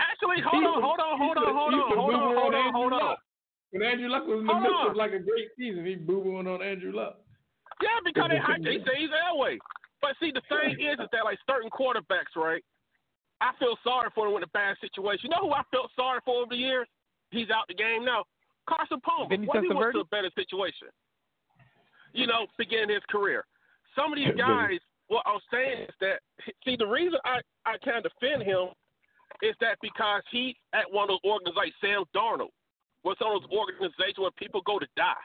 [0.00, 3.16] Actually, hold on, hold on, hold on, hold on, hold on, hold on, hold on.
[3.70, 4.90] When Andrew Luck was in the Hold midst on.
[4.90, 7.18] of like a great season, he boo booing on Andrew Luck.
[7.82, 9.58] Yeah, because they, they say he's Elway.
[9.98, 12.62] But see, the thing is, is that like certain quarterbacks, right?
[13.40, 15.26] I feel sorry for him with a bad situation.
[15.26, 16.86] You know who I felt sorry for over the years?
[17.30, 18.22] He's out the game now.
[18.68, 19.28] Carson Palmer.
[19.28, 20.88] Vinny What he went to a better situation?
[22.12, 23.44] You know, begin his career.
[23.98, 24.78] Some of these guys,
[25.08, 26.22] what I'm saying is that,
[26.64, 28.70] see, the reason I, I kind of defend him
[29.44, 32.56] is that because he's at one of those organizations like Sam Darnold,
[33.04, 35.24] what's on those organizations where people go to die.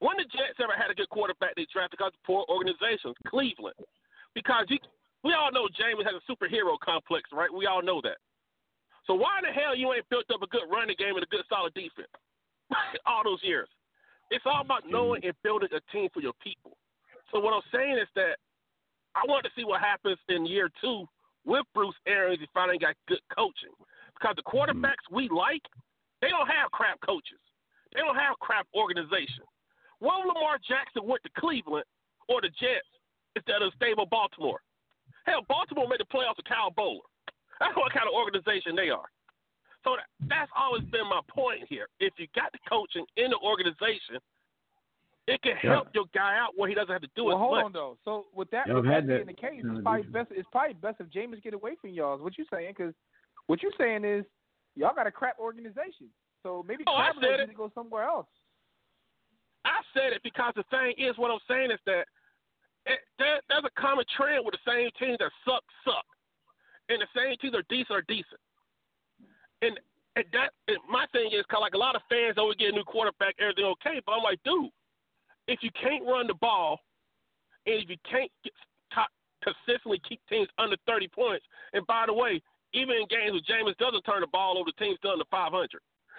[0.00, 3.14] When the Jets ever had a good quarterback they drafted because of poor organizations?
[3.28, 3.76] Cleveland.
[4.34, 4.80] Because you,
[5.22, 7.52] we all know James has a superhero complex, right?
[7.52, 8.18] We all know that.
[9.06, 11.30] So why in the hell you ain't built up a good running game and a
[11.30, 12.10] good solid defense
[13.06, 13.68] all those years?
[14.32, 16.78] It's all about knowing and building a team for your people.
[17.30, 18.40] So what I'm saying is that
[19.14, 21.04] I want to see what happens in year two
[21.44, 23.74] with Bruce Arians he finally got good coaching.
[24.14, 24.56] Because the mm-hmm.
[24.56, 25.62] quarterbacks we like,
[26.20, 27.40] they don't have crap coaches.
[27.94, 29.44] They don't have crap organization.
[30.00, 31.86] If Lamar Jackson went to Cleveland
[32.28, 32.88] or the Jets
[33.36, 34.60] instead of stable Baltimore?
[35.26, 37.06] Hell, Baltimore made the playoffs with Kyle Boller.
[37.60, 39.06] That's what kind of organization they are.
[39.84, 41.86] So that, that's always been my point here.
[42.00, 44.18] If you got the coaching in the organization,
[45.28, 45.70] it can Yeah.
[45.74, 47.38] help your guy out where he doesn't have to do Well, it.
[47.38, 47.64] hold much.
[47.66, 47.98] on though.
[48.04, 50.30] So with that, with that being the case, it's probably best.
[50.32, 52.16] It's probably best if Jameis get away from y'all.
[52.16, 52.74] Is what you saying?
[52.76, 52.94] Because
[53.46, 54.24] what you saying is
[54.74, 56.10] y'all got a crap organization.
[56.42, 57.52] So maybe Oh, I Crabtree said needs it.
[57.52, 58.26] to go somewhere else.
[59.64, 62.08] I said it because the thing is, what I'm saying is that
[62.86, 66.04] it, there, there's a common trend with the same teams that suck, suck,
[66.88, 68.40] and the same teams that are decent are decent.
[69.62, 69.78] And
[70.16, 72.70] and that and my thing is, cause like a lot of fans oh, always get
[72.70, 74.68] a new quarterback, everything okay, but I'm like, dude,
[75.48, 76.78] if you can't run the ball,
[77.66, 78.52] and if you can't get,
[79.42, 82.40] consistently keep teams under 30 points, and by the way,
[82.74, 85.68] even in games where Jameis doesn't turn the ball over, the team's done under 500.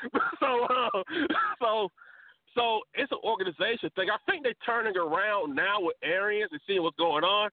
[0.39, 1.03] so, uh,
[1.61, 1.89] so
[2.55, 4.09] so it's an organization thing.
[4.09, 7.49] I think they're turning around now with Arians and seeing what's going on.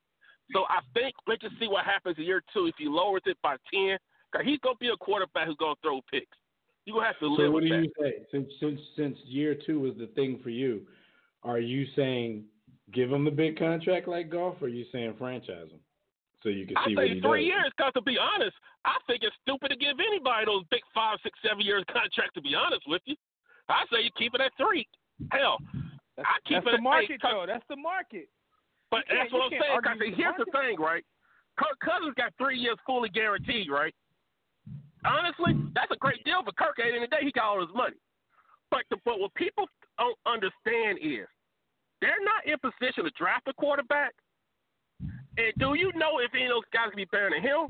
[0.53, 3.39] So I think let's just see what happens in year two if he lowers it
[3.43, 3.97] by ten.
[4.33, 6.37] Cause he's gonna be a quarterback who's gonna throw picks.
[6.85, 7.85] You gonna have to So live what with do that.
[7.85, 8.27] you say?
[8.31, 10.83] Since since since year two was the thing for you,
[11.43, 12.45] are you saying
[12.93, 15.81] give him the big contract like Goff, or are you saying franchise him
[16.43, 17.55] so you can I see what say he three does?
[17.55, 21.19] years, cause to be honest, I think it's stupid to give anybody those big five,
[21.23, 22.35] six, seven years contract.
[22.35, 23.17] To be honest with you,
[23.69, 24.89] I say you keep it at three.
[25.33, 25.59] Hell,
[26.19, 27.47] I keep That's it the market, at eight, 'cause- though.
[27.47, 28.29] That's the market.
[28.91, 29.81] But You that's what I'm saying.
[29.85, 31.05] Cause with the here's the thing, right?
[31.57, 33.95] Kirk Cousins got three years fully guaranteed, right?
[35.05, 36.79] Honestly, that's a great deal for Kirk.
[36.79, 37.97] At the end of the day, he got all his money.
[38.71, 39.67] But the, but what people
[40.01, 41.29] don't understand is
[42.01, 44.13] they're not in position to draft a quarterback.
[45.01, 47.69] And do you know if any of those guys can be better than him,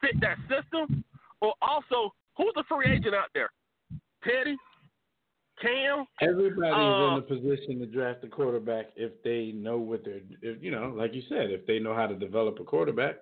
[0.00, 1.04] fit that system,
[1.40, 3.50] or also who's the free agent out there?
[4.24, 4.56] Teddy,
[5.60, 6.04] Cam.
[6.20, 10.62] Everybody's Uh, in a position to draft a quarterback if they know what they're, if,
[10.62, 13.16] you know, like you said, if they know how to develop a quarterback.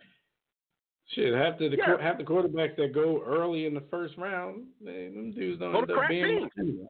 [1.09, 2.01] Shit, half the, the Yeah.
[2.01, 5.91] half the quarterbacks that go early in the first round, they, them dudes don't end
[5.91, 6.89] up being teams.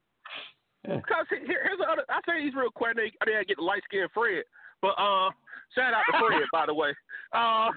[0.85, 1.01] Anyway.
[1.01, 1.01] Yeah.
[1.07, 2.05] Because here, here's the other.
[2.09, 2.97] I say these real quick.
[2.97, 4.45] They, I didn't get the light skinned Fred,
[4.83, 5.31] but uh,
[5.75, 6.93] shout out to Fred by the way.
[7.33, 7.71] Uh,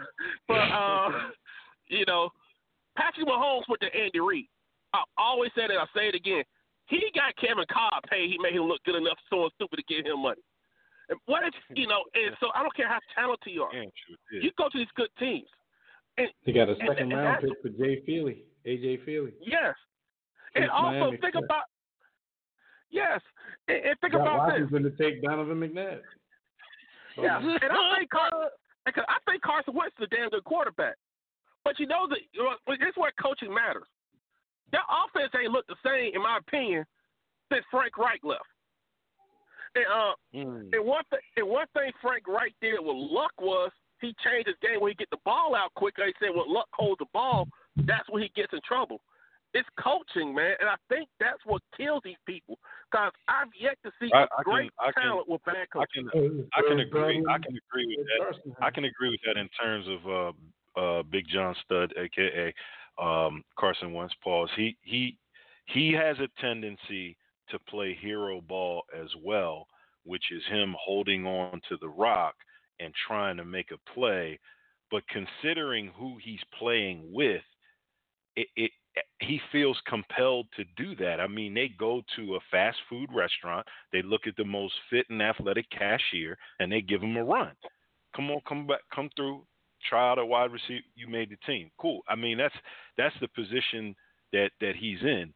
[0.48, 1.10] but uh,
[1.88, 2.30] you know,
[2.98, 4.48] Patrick Mahomes went to Andy Reid.
[4.94, 5.78] I always said it.
[5.78, 6.44] I say it again.
[6.88, 8.30] He got Kevin Kolb paid.
[8.32, 9.18] He made him look good enough.
[9.30, 10.42] Someone stupid to give him money.
[11.10, 12.04] And what if you know?
[12.16, 13.74] And so I don't care how talented you are.
[14.32, 15.48] You go to these good teams.
[16.18, 19.34] And, They got a second and round that's- pick for Jay Feely, AJ Feeley.
[19.42, 19.76] Yes.
[20.56, 21.46] And also Miami, think yeah.
[21.46, 21.64] about
[22.90, 23.22] yes,
[23.68, 24.70] and, and think Got about this.
[24.72, 26.02] Washington to take Donovan McNabb.
[27.18, 28.50] Yeah, and I think Carson,
[28.86, 30.96] I think Carson Wentz is a damn good quarterback.
[31.64, 32.20] But you know that
[32.80, 33.88] this is where coaching matters.
[34.72, 36.86] Their offense ain't looked the same, in my opinion,
[37.52, 38.48] since Frank Reich left.
[39.76, 44.16] And uh, and one thing, and one thing Frank Reich did with Luck was he
[44.24, 46.06] changed his game when he get the ball out quicker.
[46.06, 47.48] He said when Luck holds the ball,
[47.86, 49.02] that's when he gets in trouble.
[49.54, 52.60] It's coaching, man, and I think that's what kills these people.
[52.92, 55.68] Because I've yet to see I- a I can- great I can- talent with bad
[55.76, 56.10] I can
[56.54, 57.26] I can agree.
[57.28, 58.08] I can agree with
[58.44, 58.64] with that.
[58.66, 60.08] I can agree with that in terms of
[60.78, 62.54] uh, uh, Big John Stud, aka
[62.98, 64.14] um, Carson Wentz.
[64.24, 64.50] Pause.
[64.56, 65.18] He he
[65.66, 67.18] he has a tendency
[67.50, 69.68] to play hero ball as well,
[70.04, 72.36] which is him holding on to the rock
[72.80, 74.40] and trying to make a play.
[74.92, 77.44] But considering who he's playing with,
[78.38, 78.72] it, it
[79.20, 81.20] he feels compelled to do that.
[81.20, 85.08] I mean, they go to a fast food restaurant, they look at the most fit
[85.10, 87.52] and athletic cashier, and they give him a run.
[88.16, 89.44] Come on, come back, come through,
[89.90, 90.84] try out a wide receiver.
[90.96, 91.72] You made the team.
[91.80, 92.02] Cool.
[92.08, 92.56] I mean, that's
[92.98, 93.96] that's the position
[94.34, 95.34] that that he's in.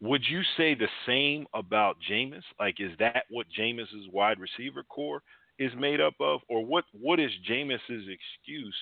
[0.00, 2.42] Would you say the same about Jameis?
[2.58, 5.22] Like, is that what Jameis's wide receiver core
[5.60, 6.84] is made up of, or what?
[6.92, 8.76] What is Jameis's excuse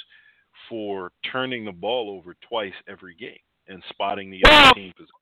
[0.69, 3.39] for turning the ball over twice every game
[3.71, 5.15] and spotting the other team position?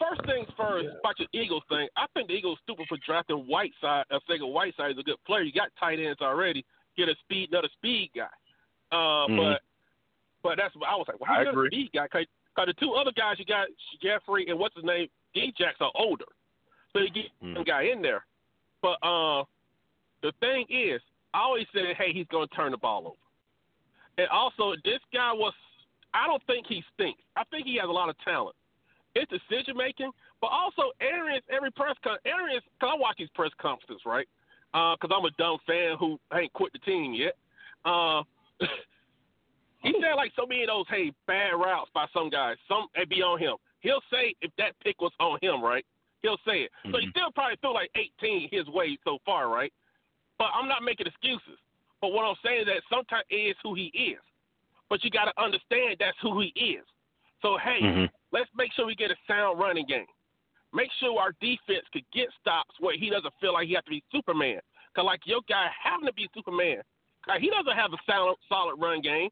[0.00, 1.86] First things first, about your Eagles thing.
[1.96, 4.04] I think the Eagles stupid for drafting Whiteside.
[4.10, 5.42] I think Whiteside is a good player.
[5.42, 6.64] You got tight ends already.
[6.96, 8.26] Get a speed, another speed guy.
[8.90, 9.36] Uh, Mhm.
[9.36, 9.62] But
[10.42, 11.20] but that's what I was like.
[11.20, 11.70] Well, I he's another agree.
[11.70, 12.08] speed guy.
[12.10, 12.26] Because
[12.66, 13.68] the two other guys you got,
[14.02, 16.26] Jeffery and what's his name, Djax are older,
[16.92, 17.54] so you get Mhm.
[17.54, 18.26] some guy in there.
[18.82, 19.44] But uh,
[20.22, 21.00] the thing is,
[21.32, 23.16] I always said, hey, he's going to turn the ball over.
[24.18, 25.54] And also, this guy was.
[26.14, 27.20] I don't think he stinks.
[27.36, 28.56] I think he has a lot of talent.
[29.14, 30.10] It's decision making,
[30.40, 34.26] but also Arians every press con Arians because I watch these press conferences right
[34.72, 37.36] because I'm a dumb fan who ain't quit the team yet.
[37.84, 38.22] Uh,
[39.82, 43.08] he said like so many of those hey bad routes by some guys, some it
[43.10, 43.56] be on him.
[43.80, 45.84] He'll say if that pick was on him, right?
[46.22, 46.70] He'll say it.
[46.90, 47.90] So he still probably threw like
[48.22, 49.72] 18 his way so far, right?
[50.38, 51.58] But I'm not making excuses.
[52.00, 54.22] But what I'm saying is that sometimes it is who he is.
[54.92, 56.84] But you got to understand that's who he is.
[57.40, 58.10] So hey, Mhm.
[58.30, 60.04] let's make sure we get a sound running game.
[60.74, 63.90] Make sure our defense could get stops where he doesn't feel like he has to
[63.90, 64.60] be Superman.
[64.92, 66.82] Cause like your guy having to be Superman,
[67.40, 69.30] he doesn't have a solid, solid run game.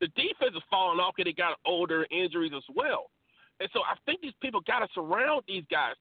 [0.00, 3.10] The defense is falling off because they got older injuries as well.
[3.58, 5.96] And so I think these people got to surround these guys.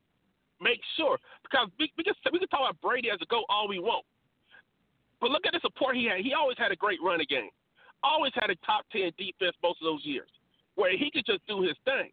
[0.60, 3.70] Make sure because we, we can we can talk about Brady as a go all
[3.70, 4.06] we want,
[5.22, 6.20] but look at the support he had.
[6.20, 7.50] He always had a great running game.
[8.04, 10.30] Always had a top ten defense most of those years,
[10.76, 12.12] where he could just do his thing.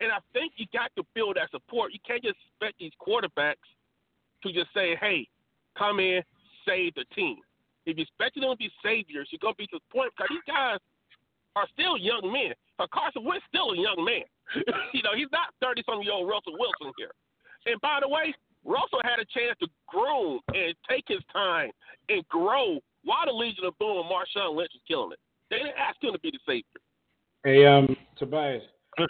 [0.00, 1.92] And I think you got to build that support.
[1.92, 3.64] You can't just expect these quarterbacks
[4.42, 5.28] to just say, "Hey,
[5.78, 6.22] come in,
[6.66, 7.38] save the team."
[7.86, 10.78] If you expect them to be saviors, you're gonna be disappointed because these guys
[11.54, 12.52] are still young men.
[12.76, 14.26] But Carson Wentz still a young man.
[14.92, 17.14] you know, he's not thirty some year old Russell Wilson here.
[17.66, 18.34] And by the way,
[18.64, 21.70] Russell had a chance to groom and take his time
[22.08, 25.18] and grow while the Legion of Boom and Marshawn Lynch was killing it.
[25.48, 26.80] They didn't ask him to be the savior.
[27.44, 28.62] Hey, um, Tobias,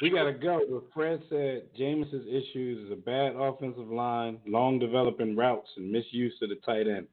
[0.02, 0.60] we gotta go.
[0.70, 6.34] But Fred said Jameis's issues is a bad offensive line, long developing routes, and misuse
[6.42, 7.06] of the tight end.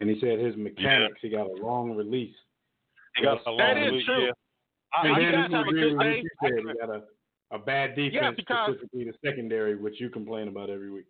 [0.00, 2.34] And he said his mechanics, he got a long release.
[3.16, 4.24] He got a long That is release, true.
[4.26, 4.30] yeah.
[4.92, 6.22] I, I then guys he have a agreed good with what day.
[6.42, 6.52] said.
[6.58, 7.02] He got a,
[7.52, 11.06] a bad defense, Yeah, because- specifically the secondary, which you complain about every week.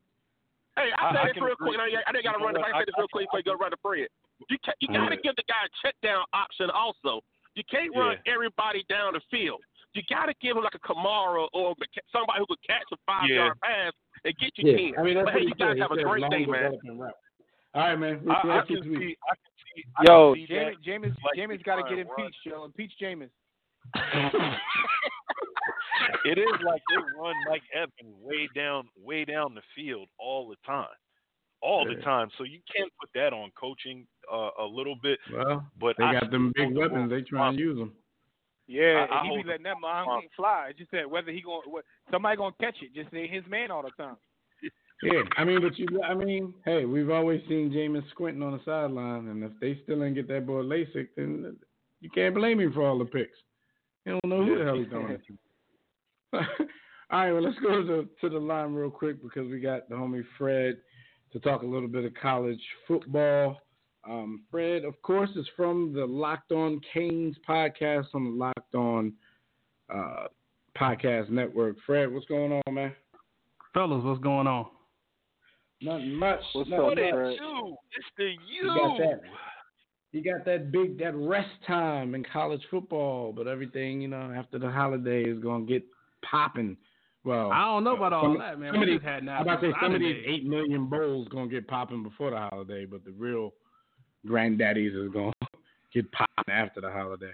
[0.77, 1.81] Hey, I, I- say this real quick.
[1.81, 2.67] I, I didn't got to run know it.
[2.71, 2.81] I what?
[2.81, 4.07] say this real quick before you go run the Fred.
[4.51, 5.23] You ca you got to Alright.
[5.23, 7.21] give the guy a check down option also.
[7.55, 9.61] You can't run everybody down the field.
[9.95, 11.75] You got to give him like a Kamara or
[12.13, 13.37] somebody who could catch a five Yeah.
[13.37, 13.93] yard pass
[14.25, 14.99] and get you Yeah, ten.
[14.99, 15.83] I mean that's but hey, you guys said.
[15.83, 16.73] have he a great day, man.
[17.75, 18.21] All right, man.
[18.25, 19.17] We I, I can see.
[19.23, 19.85] I can see.
[19.99, 20.77] I Yo, can see James.
[20.85, 22.19] James, like James got to get to run.
[22.19, 22.65] impeached, yo.
[22.65, 23.31] Impeach James.
[26.25, 30.57] it is like they run Mike Evans way down, way down the field all the
[30.67, 30.87] time,
[31.65, 32.29] all the time.
[32.37, 35.19] So you can't put that on coaching uh, a little bit.
[35.33, 37.11] Well, But they I got them big hold the weapons.
[37.11, 37.63] They try and responsibility.
[37.63, 37.93] use them.
[38.67, 40.29] Yeah, I- I he be letting that mom responsibility.
[40.37, 40.67] fly.
[40.71, 41.63] It just said whether he going
[42.11, 42.95] somebody gonna catch it.
[42.95, 44.17] Just say his man all the time.
[45.03, 48.61] Yeah, I mean, but you, I mean, hey, we've always seen Jameis squinting on the
[48.65, 51.57] sideline, and if they still didn't get that boy LASIK, then
[52.01, 53.37] you can't blame him for all the picks.
[54.05, 55.39] He don't know who the hell he's throwing it to.
[57.11, 59.95] all right, well, let's go to to the line real quick because we got the
[59.95, 60.79] homie Fred
[61.35, 63.59] to talk a little bit of college football.
[64.09, 69.13] Um, Fred, of course, is from the Locked On Canes podcast on the Locked On
[69.95, 70.27] uh,
[70.79, 71.77] podcast network.
[71.85, 72.93] Fred, what's going on, man?
[73.73, 74.67] Fellas, what's going on?
[75.83, 76.41] Nothing much.
[76.53, 77.13] What's nothing up, What.
[77.15, 77.37] Fred?
[77.39, 77.77] do?
[77.97, 79.05] It's the You got you.
[79.05, 79.21] that.
[80.13, 84.61] You got that big that rest time in college football, but everything you know after
[84.61, 85.83] the holiday is gonna get
[86.31, 86.77] popping.
[87.25, 88.73] Well, I don't know about all some- that, man.
[88.75, 91.49] Some We just had I'm about to say some of these eight million bowls gonna
[91.49, 93.53] get popping before the holiday, but the real
[94.27, 95.33] granddaddies is gonna
[95.93, 97.33] get popping after the holiday.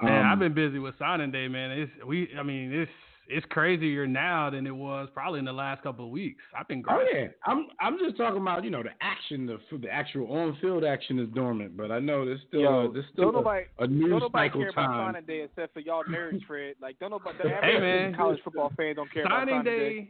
[0.00, 1.70] Man, Um, I've been busy with signing day, man.
[1.72, 2.28] It's we.
[2.38, 2.90] I mean, it's
[3.28, 6.42] it's crazier now than it was probably in the last couple of weeks.
[6.58, 9.88] I've been Oh yeah, I'm I'm just talking about you know the action, the the
[9.88, 13.26] actual on field action is dormant, but I know there's still Yo, a, there's still
[13.26, 16.04] don't nobody, a, a news don't nobody cycle care about signing day except for y'all
[16.04, 16.74] nerds, Fred.
[16.80, 18.14] Like don't nobody, the Hey, man.
[18.14, 19.92] college football fan don't care signing about signing day.
[20.00, 20.08] day,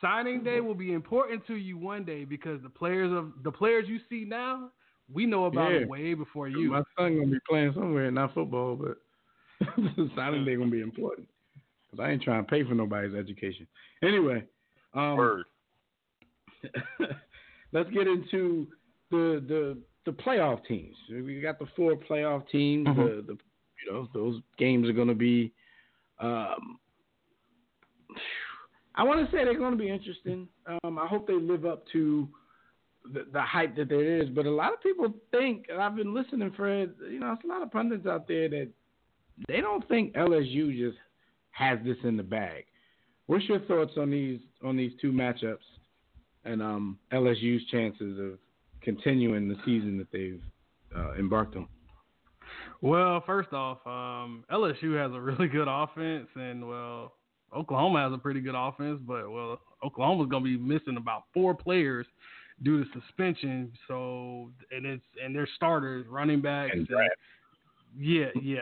[0.00, 3.86] signing day will be important to you one day because the players of the players
[3.88, 4.70] you see now,
[5.12, 5.78] we know about Yeah.
[5.80, 6.70] it way before you.
[6.70, 8.98] My son gonna be playing somewhere, not football, but
[10.16, 11.28] signing day gonna be important
[11.90, 13.66] because I ain't trying to pay for nobody's education.
[14.02, 14.44] Anyway,
[14.94, 15.44] um, Word.
[17.72, 18.66] let's get into
[19.10, 20.96] the the the playoff teams.
[21.10, 22.86] We got the four playoff teams.
[22.86, 22.96] Mhm.
[22.96, 23.38] The, the
[23.84, 25.52] you know those games are gonna be.
[26.20, 26.78] Um,
[28.94, 30.48] I want to say they're going to be interesting.
[30.82, 32.28] Um, I hope they live up to
[33.12, 34.28] the, the hype that there is.
[34.28, 36.94] But a lot of people think, and I've been listening, Fred.
[37.08, 38.68] You know, it's a lot of pundits out there that
[39.46, 40.98] they don't think LSU just
[41.58, 42.64] has this in the bag.
[43.26, 45.58] What's your thoughts on these on these two matchups
[46.44, 48.38] and um, LSU's chances of
[48.80, 50.40] continuing the season that they've
[50.96, 51.66] uh, embarked on?
[52.80, 57.12] Well, first off, um, LSU has a really good offense, and well,
[57.54, 62.06] Oklahoma has a pretty good offense, but well, Oklahoma's gonna be missing about four players
[62.62, 63.72] due to suspension.
[63.88, 67.10] So, and it's and their starters, running backs, And and-
[67.98, 68.58] yeah, yeah,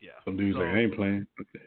[0.00, 0.10] yeah.
[0.24, 1.26] Some dudes So- like I ain't playing.
[1.40, 1.64] Okay.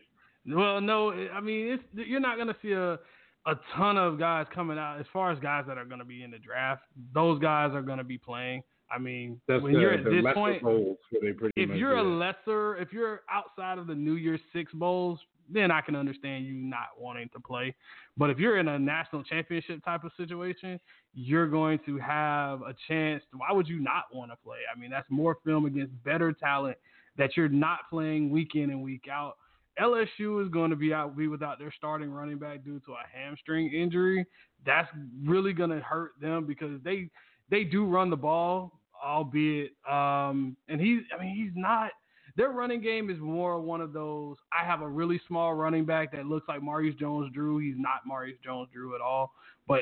[0.48, 3.00] Well, no, I mean it's you're not gonna see a
[3.46, 6.32] a ton of guys coming out as far as guys that are gonna be in
[6.32, 6.84] the draft.
[7.14, 8.64] Those guys are gonna be playing.
[8.92, 11.98] I mean, That's when the, you're at this point, bowls where they pretty if you're
[11.98, 15.18] a lesser, if you're outside of the New Year's Six bowls,
[15.50, 17.74] then I can understand you not wanting to play.
[18.18, 20.80] But if you're in a national championship type of situation,
[21.14, 23.24] you're going to have a chance.
[23.36, 24.60] Why would you not want to play?
[24.74, 26.78] I mean, that's more film against better talent
[27.18, 29.38] that you're not playing week in and week out.
[29.80, 33.04] LSU is going to be out, be without their starting running back due to a
[33.18, 34.26] hamstring injury.
[34.66, 34.90] That's
[35.24, 37.10] really going to hurt them because they
[37.50, 41.92] they do run the ball, albeit, um, and he's, I mean, he's not.
[42.38, 44.38] Their running game is more one of those.
[44.58, 47.58] I have a really small running back that looks like Maurice Jones-Drew.
[47.58, 49.34] He's not Maurice Jones-Drew at all,
[49.68, 49.82] but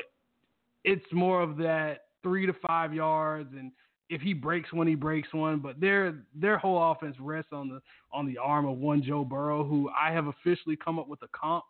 [0.82, 3.70] it's more of that three to five yards, and
[4.10, 5.60] if he breaks one, he breaks one.
[5.60, 7.80] But their their whole offense rests on the
[8.12, 11.28] on the arm of one Joe Burrow, who I have officially come up with a
[11.28, 11.64] comp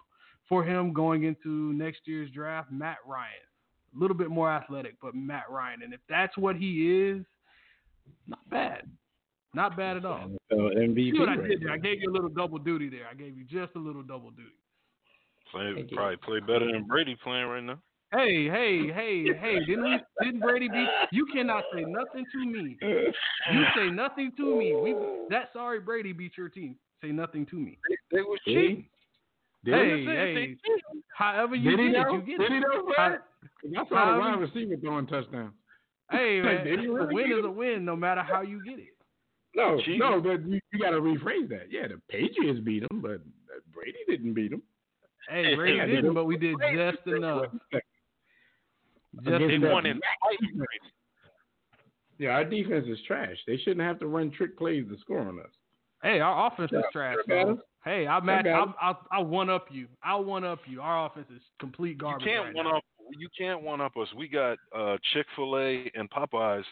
[0.48, 3.30] for him going into next year's draft, Matt Ryan.
[3.94, 5.82] A little bit more athletic, but Matt Ryan.
[5.82, 7.24] And if that's what he is,
[8.26, 8.82] not bad.
[9.52, 10.30] Not bad at all.
[10.48, 11.12] So MVP.
[11.12, 11.72] See what I right did there?
[11.72, 13.06] I gave you a little double duty there.
[13.10, 14.50] I gave you just a little double duty.
[15.50, 17.80] Play, probably play better than Brady playing right now.
[18.12, 19.64] Hey, hey, hey, hey!
[19.66, 20.00] Didn't we?
[20.20, 20.88] Didn't Brady beat?
[21.12, 22.76] You cannot say nothing to me.
[22.82, 24.74] You say nothing to me.
[24.74, 24.96] We
[25.30, 26.74] that sorry Brady beat your team.
[27.02, 27.78] Say nothing to me.
[28.10, 28.54] They was See?
[28.54, 28.84] cheating.
[29.64, 30.06] Did hey, he?
[30.06, 30.56] hey!
[31.14, 32.54] However you Did get it, you get Did it.
[32.54, 33.20] he know, How- Brad?
[33.78, 35.52] I saw however the wide receiver throwing touchdown.
[36.10, 38.88] Hey, man, did he a win is a win, no matter how you get it.
[39.54, 39.98] No, Cheating.
[39.98, 41.70] no, but you, you got to rephrase that.
[41.70, 44.62] Yeah, the Patriots beat him, but uh, Brady didn't beat him.
[45.28, 47.46] Hey, Brady didn't, but we did just enough.
[49.16, 50.66] Just They won in black defense.
[52.18, 53.36] Yeah, our defense is trash.
[53.46, 55.46] They shouldn't have to run trick plays to score on us.
[56.02, 57.16] Hey, our offense is trash.
[57.24, 57.62] I got so- him.
[57.82, 58.74] Hey, I'll I I'll.
[58.80, 59.86] I'll, I'll one up you.
[60.04, 60.82] I'll one up you.
[60.82, 62.26] Our offense is complete garbage.
[62.26, 62.54] You garbage.
[62.54, 62.76] can't right one now.
[62.78, 62.84] up.
[63.18, 64.06] You can't one up us.
[64.14, 66.64] We got uh, Chick Fil A and Popeyes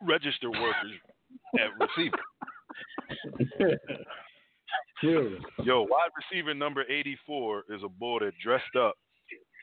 [0.00, 0.92] register workers
[1.58, 2.16] at receiver.
[5.02, 8.94] Yo, wide receiver number 84 is a boy that dressed up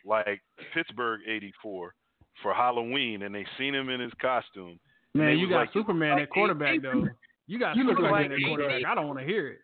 [0.06, 0.42] like
[0.74, 1.94] Pittsburgh 84
[2.42, 4.80] for Halloween, and they seen him in his costume.
[5.14, 6.80] Man, you got like, Superman like at quarterback AB.
[6.84, 7.08] though.
[7.48, 8.46] You got You look Superman like at AB.
[8.46, 8.86] quarterback.
[8.86, 9.60] I don't want to hear it.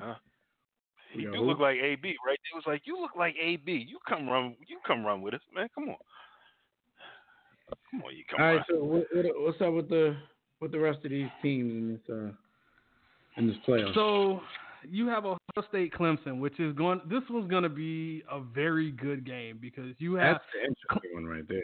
[0.00, 0.14] Huh?
[1.12, 1.32] He Yo.
[1.32, 2.34] do look like AB, right?
[2.52, 3.72] It was like, you look like AB.
[3.88, 4.56] You come run.
[4.66, 5.68] You come run with us, man.
[5.74, 5.96] Come on.
[7.90, 8.64] Come on, you come All run.
[8.68, 10.16] so what, what, what's up with the
[10.60, 12.30] with the rest of these teams in this uh
[13.40, 13.94] in this playoff?
[13.94, 14.40] So
[14.88, 15.38] you have Ohio
[15.68, 17.00] State Clemson, which is going.
[17.08, 21.14] This one's going to be a very good game because you have That's the interesting
[21.14, 21.62] one right there.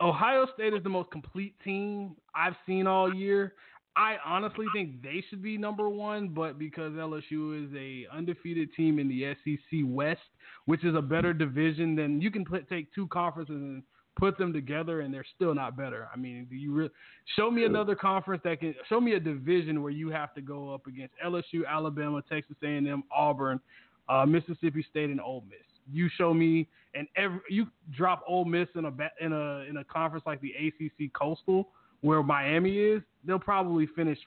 [0.00, 3.54] Ohio State is the most complete team I've seen all year.
[3.96, 9.00] I honestly think they should be number one, but because LSU is a undefeated team
[9.00, 10.20] in the SEC West,
[10.66, 13.82] which is a better division than you can put, take two conferences and
[14.18, 16.08] put them together, and they're still not better.
[16.12, 16.90] I mean, do you re-
[17.36, 20.74] show me another conference that can show me a division where you have to go
[20.74, 23.60] up against LSU, Alabama, Texas A&M, Auburn,
[24.08, 25.58] uh, Mississippi State, and Ole Miss.
[25.90, 29.84] You show me, and every you drop Ole Miss in a in a in a
[29.84, 31.68] conference like the ACC Coastal,
[32.02, 34.18] where Miami is, they'll probably finish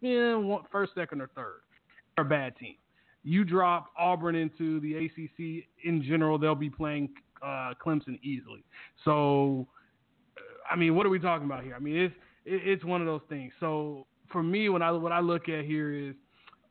[0.00, 1.60] yeah, one, first, second, or third.
[2.16, 2.76] They're a bad team.
[3.24, 7.10] You drop Auburn into the ACC in general, they'll be playing
[7.42, 8.64] uh, Clemson easily.
[9.04, 9.66] So,
[10.36, 11.74] uh, I mean, what are we talking about here?
[11.74, 12.14] I mean, it's
[12.44, 13.52] it, it's one of those things.
[13.60, 16.14] So for me, when I what I look at here is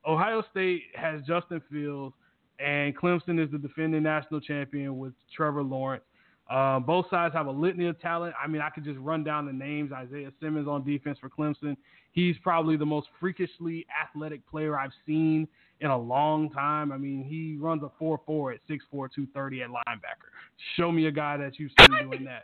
[0.06, 2.16] Ohio State has Justin Fields,
[2.60, 6.04] and Clemson is the defending national champion with Trevor Lawrence.
[6.50, 8.34] Uh, both sides have a litany of talent.
[8.42, 9.92] I mean, I could just run down the names.
[9.92, 11.76] Isaiah Simmons on defense for Clemson.
[12.14, 15.48] He's probably the most freakishly athletic player I've seen
[15.82, 16.92] in a long time.
[16.92, 20.32] I mean, he runs a 4-4 at 6'4", 230 at linebacker.
[20.76, 22.44] Show me a guy that you've seen doing that.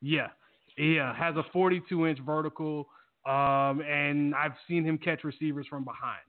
[0.00, 0.28] Yeah,
[0.76, 2.88] yeah, has a 42-inch vertical,
[3.26, 6.22] um, and I've seen him catch receivers from behind.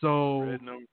[0.00, 0.86] So Spreading them,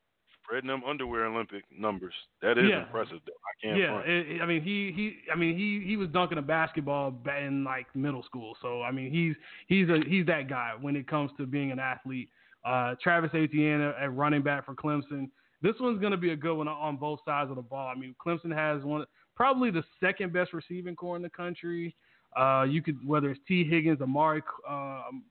[0.44, 2.14] spreading them underwear Olympic numbers.
[2.42, 2.84] That is Yeah.
[2.84, 3.20] impressive.
[3.26, 3.32] Though.
[3.34, 3.78] I can't.
[3.80, 7.12] yeah, it, it- I mean he he I mean he he was dunking a basketball
[7.12, 8.58] ba- in like middle school.
[8.62, 9.36] So I mean he's
[9.68, 12.30] he's a he's that guy when it comes to being an athlete.
[12.66, 15.30] Uh, Travis Etienne at at running back for Clemson.
[15.62, 17.88] This one's going to be a good one on both sides of the ball.
[17.88, 19.06] I mean Clemson has one
[19.36, 21.96] probably the second best receiving corps in the country.
[22.38, 25.24] Uh, you could whether it's Tee Higgins, Amari um,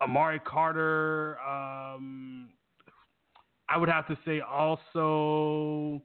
[0.00, 1.38] Amari Carter.
[1.40, 2.50] Um,
[3.68, 6.02] I would have to say also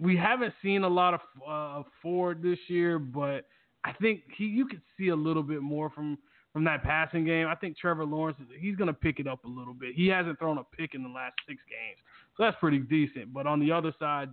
[0.00, 3.46] we haven't seen a lot of uh, Ford this year, but
[3.84, 6.18] I think he you could see a little bit more from
[6.52, 7.48] from that passing game.
[7.48, 9.94] I think Trevor Lawrence he's going to pick it up a little bit.
[9.94, 11.98] He hasn't thrown a pick in the last six games,
[12.36, 13.32] so that's pretty decent.
[13.32, 14.30] But on the other side,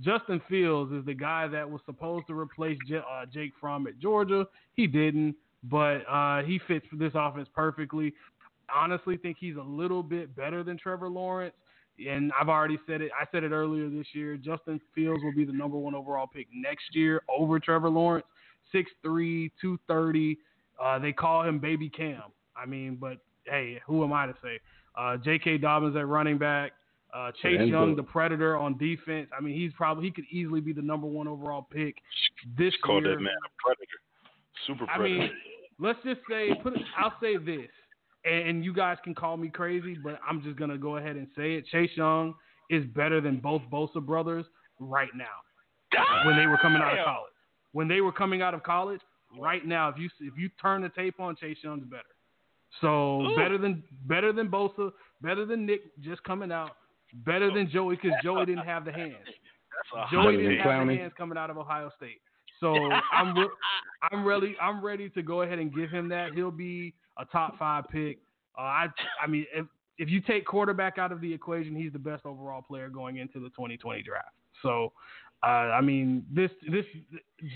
[0.00, 3.98] Justin Fields is the guy that was supposed to replace J- uh, Jake Fromm at
[3.98, 4.46] Georgia.
[4.74, 5.34] He didn't.
[5.64, 8.14] but uh, he fits this offense perfectly.
[8.74, 11.54] Honestly, think he's a little bit better than Trevor Lawrence.
[12.08, 13.10] And I've already said it.
[13.20, 14.36] I said it earlier this year.
[14.38, 18.24] Justin Fields will be the number one overall pick next year over Trevor Lawrence.
[18.74, 20.38] 6'3", 230.
[20.82, 22.22] Uh, they call him Baby Cam.
[22.56, 24.60] I mean, but hey, who am I to say?
[24.96, 25.58] Uh, J.K.
[25.58, 26.72] Dobbins at running back.
[27.12, 29.28] Uh, Chase Young, the- Predator on defense.
[29.36, 31.96] I mean, he's probably he could easily be the number one overall pick
[32.56, 33.16] this Call year.
[33.16, 33.98] that man a predator.
[34.66, 35.04] Super predator.
[35.04, 35.30] I mean,
[35.78, 37.70] let's just say, put it, I'll say this,
[38.24, 41.54] and, you guys can call me crazy, but I'm just gonna go ahead and say
[41.54, 41.66] it.
[41.66, 42.34] Chase Young
[42.68, 44.46] is better than both Bosa brothers
[44.78, 45.24] right now.
[46.24, 47.32] When they were coming out of college,
[47.72, 49.00] when they were coming out of college,
[49.38, 52.02] right now, if you if you turn the tape on, Chase Young's better.
[52.80, 53.36] So Ooh.
[53.36, 56.76] better than better than Bosa, better than Nick just coming out,
[57.12, 59.14] better than Joey because Joey didn't have the hands.
[60.12, 60.66] Joey didn't take.
[60.66, 62.20] have the hands coming out of Ohio State.
[62.60, 62.74] So
[63.12, 63.48] I'm re-
[64.10, 66.32] I'm ready I'm ready to go ahead and give him that.
[66.34, 68.18] He'll be a top five pick.
[68.58, 68.86] Uh, I
[69.22, 69.66] I mean if
[69.98, 73.38] if you take quarterback out of the equation, he's the best overall player going into
[73.38, 74.28] the 2020 draft.
[74.62, 74.92] So
[75.42, 76.84] uh, I mean this this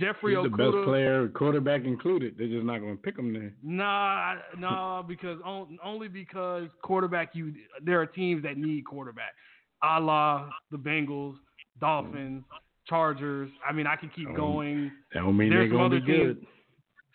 [0.01, 2.37] Jeffrey He's the best player, quarterback included.
[2.39, 3.53] They're just not going to pick him there.
[3.63, 7.53] Nah, nah, because on, only because quarterback you
[7.83, 9.35] there are teams that need quarterback.
[9.83, 11.35] A la the Bengals,
[11.81, 12.45] Dolphins,
[12.89, 13.51] Chargers.
[13.69, 14.91] I mean, I can keep going.
[15.13, 16.47] That don't mean There's they're going to other be teams- good.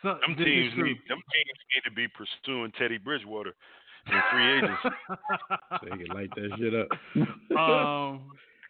[0.01, 0.83] So, Them this is teams true.
[0.85, 3.53] need them teams need to be pursuing Teddy Bridgewater
[4.07, 4.95] in free agency.
[5.71, 6.87] So they can light that shit up.
[7.57, 8.21] um,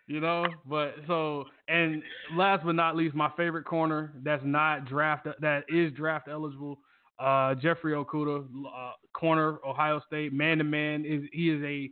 [0.10, 2.02] you know, but so and
[2.34, 6.80] last but not least, my favorite corner that's not draft that is draft eligible.
[7.20, 11.92] Uh, Jeffrey Okudah, uh, corner, Ohio State, man to man is he is a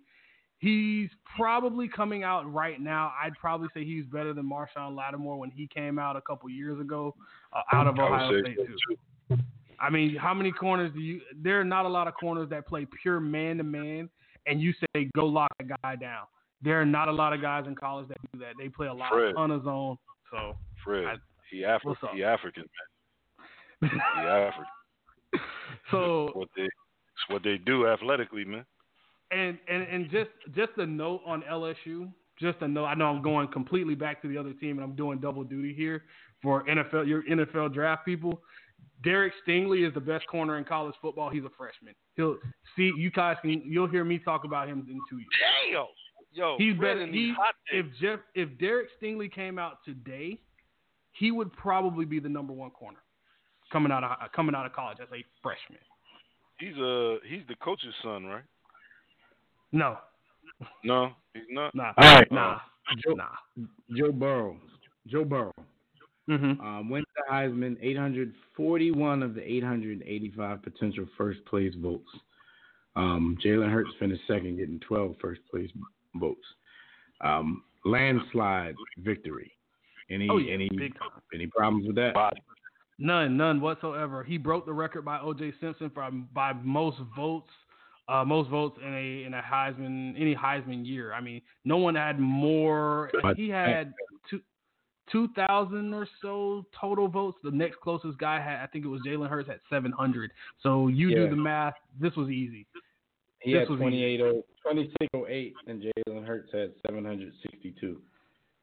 [0.57, 3.13] he's probably coming out right now.
[3.23, 6.81] I'd probably say he's better than Marshon Lattimore when he came out a couple years
[6.81, 7.13] ago
[7.53, 9.37] uh, out of Ohio State too.
[9.79, 11.21] I mean, how many corners do you?
[11.39, 14.09] There are not a lot of corners that play pure man to man,
[14.47, 16.25] and you say go lock a guy down.
[16.61, 18.53] There are not a lot of guys in college that do that.
[18.59, 19.29] They play a lot Fred.
[19.29, 19.97] of ton of zone.
[20.31, 21.15] So Fred, I-
[21.49, 22.63] he Afri- he African
[23.81, 23.89] man.
[23.91, 24.65] He African.
[25.91, 28.65] so It's what they it's what they do athletically, man.
[29.31, 32.11] and and and just just a note on LSU.
[32.39, 32.85] Just a note.
[32.85, 35.73] I know I'm going completely back to the other team, and I'm doing double duty
[35.73, 36.03] here
[36.41, 38.41] for NFL your NFL draft people.
[39.03, 41.29] Derek Stingley is the best corner in college football.
[41.29, 41.93] He's a freshman.
[42.15, 42.37] He'll
[42.75, 45.27] see you guys can you'll hear me talk about him in two years.
[45.71, 45.85] Damn.
[46.37, 47.07] Yo, He's Fred better.
[47.11, 47.85] He, hot if.
[47.99, 50.39] Jeff, if Derek Stingley came out today,
[51.13, 52.99] he would probably be the number one corner
[53.71, 55.79] coming out of coming out of college as a freshman.
[56.59, 58.43] he's uh he's the coach's son, right?
[59.71, 59.97] No,
[60.83, 61.73] No, he's not.
[61.75, 62.31] nah, All right.
[62.31, 62.59] nah,
[63.03, 63.65] Joe, nah.
[63.97, 64.57] Joe Burrow.
[65.07, 65.51] Joe Burrow.
[66.29, 66.61] Mm-hmm.
[66.61, 72.09] Um, wins the Heisman, 841 of the 885 potential first place votes.
[72.95, 75.69] Um, Jalen Hurts finished second, getting 12 first place
[76.19, 76.45] votes.
[77.21, 79.51] Um, landslide victory.
[80.09, 80.69] Any Oh, yeah, any
[81.33, 82.13] any problems with that?
[82.99, 84.23] None, none whatsoever.
[84.23, 85.53] He broke the record by O.J.
[85.61, 87.51] Simpson for by most votes,
[88.07, 91.13] uh, most votes in a in a Heisman any Heisman year.
[91.13, 93.11] I mean, no one had more.
[93.21, 93.93] But- He had
[94.29, 94.41] two
[95.11, 97.37] two thousand or so total votes.
[97.43, 100.31] The next closest guy had, I think it was Jalen Hurts at seven hundred.
[100.63, 101.15] So you Yeah.
[101.25, 101.75] do the math.
[101.99, 102.65] This was easy.
[103.47, 108.01] He this had was 28 2608 and Jalen Hurts had 762.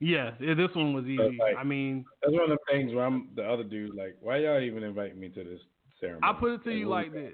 [0.01, 1.39] Yeah, yeah, this one was easy.
[1.39, 4.39] like- I mean, That's one of the things where I'm the other dude like, why
[4.39, 5.61] y'all even invite me to this
[6.01, 6.21] ceremony?
[6.23, 7.33] I'll put it to you like this: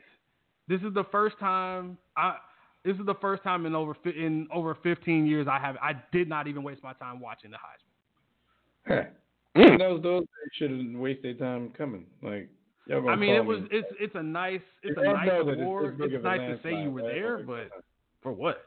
[0.68, 2.36] This is the first time I.
[2.84, 6.28] This is the first time in over in over 15 years I have I did
[6.28, 8.86] not even waste my time watching the Heisman.
[8.86, 9.10] Huh.
[9.56, 9.78] Mm.
[9.78, 10.24] those those
[10.54, 12.06] shouldn't waste their time coming.
[12.22, 12.59] Like y'all gonna
[12.92, 13.68] I mean, it was me.
[13.70, 16.00] it's it's a nice it's a nice know that it's- award.
[16.00, 17.14] it's It's, nice to say you were right?
[17.14, 17.70] there, but
[18.22, 18.66] for what?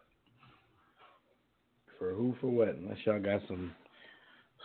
[1.99, 2.69] for who for what?
[2.69, 3.73] Unless y'all got some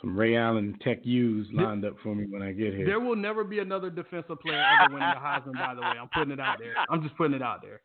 [0.00, 2.86] some Ray Allen Tech U's lined up for me when I get here.
[2.86, 5.54] There will never be another defensive player ever winning the Heisman.
[5.54, 6.74] By the way, I'm putting it out there.
[6.88, 7.80] I'm just putting it out there.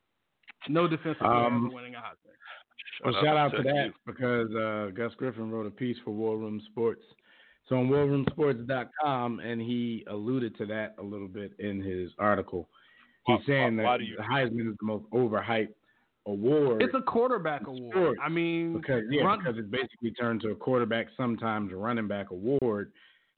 [0.69, 2.29] No defensive player Um, ever winning a Heisman.
[3.03, 6.61] Well, shout out to that because uh, Gus Griffin wrote a piece for War Room
[6.71, 7.01] Sports.
[7.69, 12.69] So on warroomsports.com, and he alluded to that a little bit in his article.
[13.25, 15.73] He's Why- saying why- why that do you- the Heisman is the most overhyped
[16.25, 16.81] award.
[16.83, 18.17] It's a quarterback award.
[18.21, 22.31] I mean, because yeah, run- because it's basically turned to a quarterback, sometimes running back
[22.31, 22.91] award,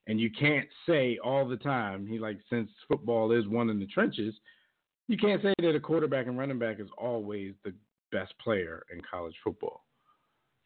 [0.07, 2.07] and you can't say all the time.
[2.07, 4.39] He like since football is one in the trenches,
[5.07, 7.73] you can't say that a quarterback and running back is always the
[8.11, 9.85] best player in college football.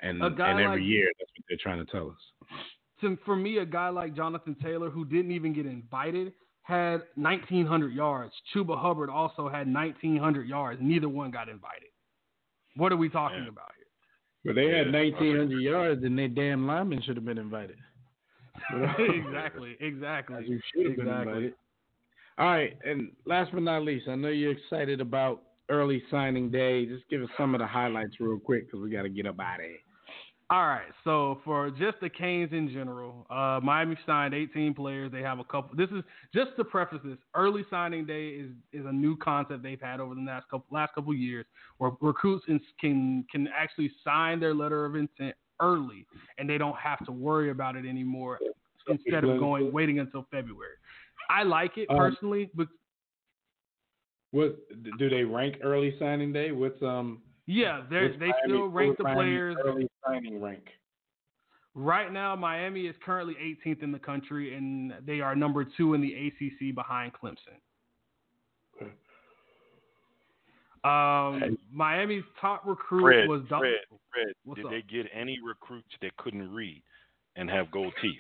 [0.02, 2.32] And A and every like- year that's what they're trying to tell us.
[3.02, 7.94] To, for me, a guy like Jonathan Taylor, who didn't even get invited, had 1,900
[7.94, 8.34] yards.
[8.54, 10.80] Chuba Hubbard also had 1,900 yards.
[10.82, 11.90] Neither one got invited.
[12.76, 13.50] What are we talking Yeah.
[13.50, 13.86] about here?
[14.46, 17.78] But they had 1,900 yards, and their damn linemen should have been invited.
[19.00, 20.46] exactly, exactly.
[20.48, 21.34] You should have been exactly.
[21.34, 21.54] invited.
[22.38, 26.86] All right, and last but not least, I know you're excited about early signing day.
[26.86, 29.40] Just give us some of the highlights real quick because we got to get up
[29.40, 29.78] out of here.
[30.52, 35.12] All right, so for just the Canes in general, uh, Miami signed 18 players.
[35.12, 35.76] They have a couple.
[35.78, 36.04] This is
[36.34, 37.20] just to preface this.
[37.36, 40.96] Early signing day is is a new concept they've had over the last couple last
[40.96, 41.46] couple years,
[41.78, 42.46] where recruits
[42.82, 46.08] can can actually sign their letter of intent early,
[46.40, 48.40] and they don't have to worry about it anymore.
[48.88, 50.78] Instead of going waiting until February,
[51.30, 52.68] I like it Um, personally, but
[54.32, 54.58] What
[54.98, 56.52] do they rank early signing day?
[56.52, 57.22] What's um?
[57.50, 59.58] Yeah, they they Miami- still rank the players.
[59.66, 60.66] early signing rank.
[61.76, 66.02] Right now, Miami is currently 18th in the country, and they are number two in
[66.02, 67.58] the ACC behind Clemson.
[70.84, 73.74] Um, Miami's top recruit Fred, was Don- Fred,
[74.14, 74.72] Fred, What's did up?
[74.72, 76.82] they get any recruits that couldn't read
[77.36, 78.18] and have gold teeth?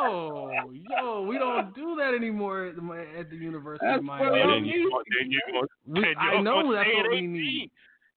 [0.00, 4.18] Yo, yo, we don't do that anymore at the, at the University That's of what
[4.18, 4.40] Miami.
[4.40, 7.32] I Well, then you, then you gonna, We- I know that's what we 18.
[7.34, 7.70] need.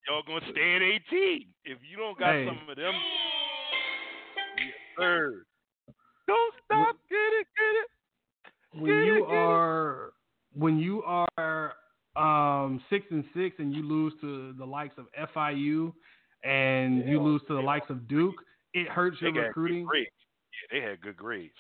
[0.08, 1.48] Y'all gonna stay at 18.
[1.66, 2.46] If you don't got Hey.
[2.46, 2.94] some of them,
[4.58, 5.46] yes, sir.
[6.28, 8.82] Don't stop, get it, get it.
[8.82, 10.14] when you are
[10.54, 11.74] when you are
[12.16, 15.94] um six and six and you lose to the likes of FIU
[16.44, 18.36] and you lose to the likes of Duke,
[18.74, 19.84] it hurts your got recruiting.
[19.84, 20.12] good grades.
[20.72, 21.56] Yeah, they had good grades.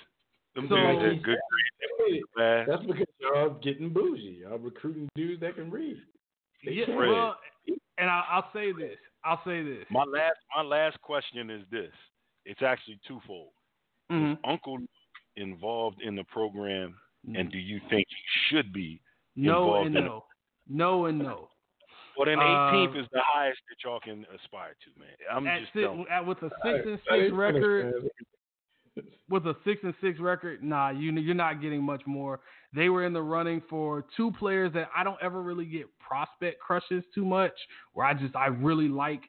[0.55, 2.25] Them So- dudes had good grades.
[2.35, 2.63] They.
[2.67, 4.41] That's because y'all getting bougie.
[4.41, 5.97] Y'all recruiting dudes that can read.
[6.65, 6.97] They Yeah, can't.
[6.97, 7.39] well,
[7.97, 8.97] and I, I'll say this.
[9.23, 9.85] I'll say this.
[9.89, 11.91] My last my last question is this.
[12.45, 13.51] It's actually twofold.
[14.11, 14.33] Mhm.
[14.33, 14.79] Is Uncle
[15.37, 16.95] involved in the program,
[17.35, 19.01] and do you think he should be
[19.35, 20.25] No and in no,
[20.67, 21.49] no and no.
[22.17, 25.09] Well, then Um, 18th is the highest that y'all can aspire to, man.
[25.31, 26.07] I'm At just si- telling.
[26.09, 27.93] at- with a six Hey, and six finish, record,
[28.95, 29.05] man.
[29.29, 32.41] with a six and six record, nah, you you're not getting much more.
[32.75, 36.59] They were in the running for two players that I don't ever really get prospect
[36.59, 37.53] crushes too much,
[37.93, 39.21] where I just I really like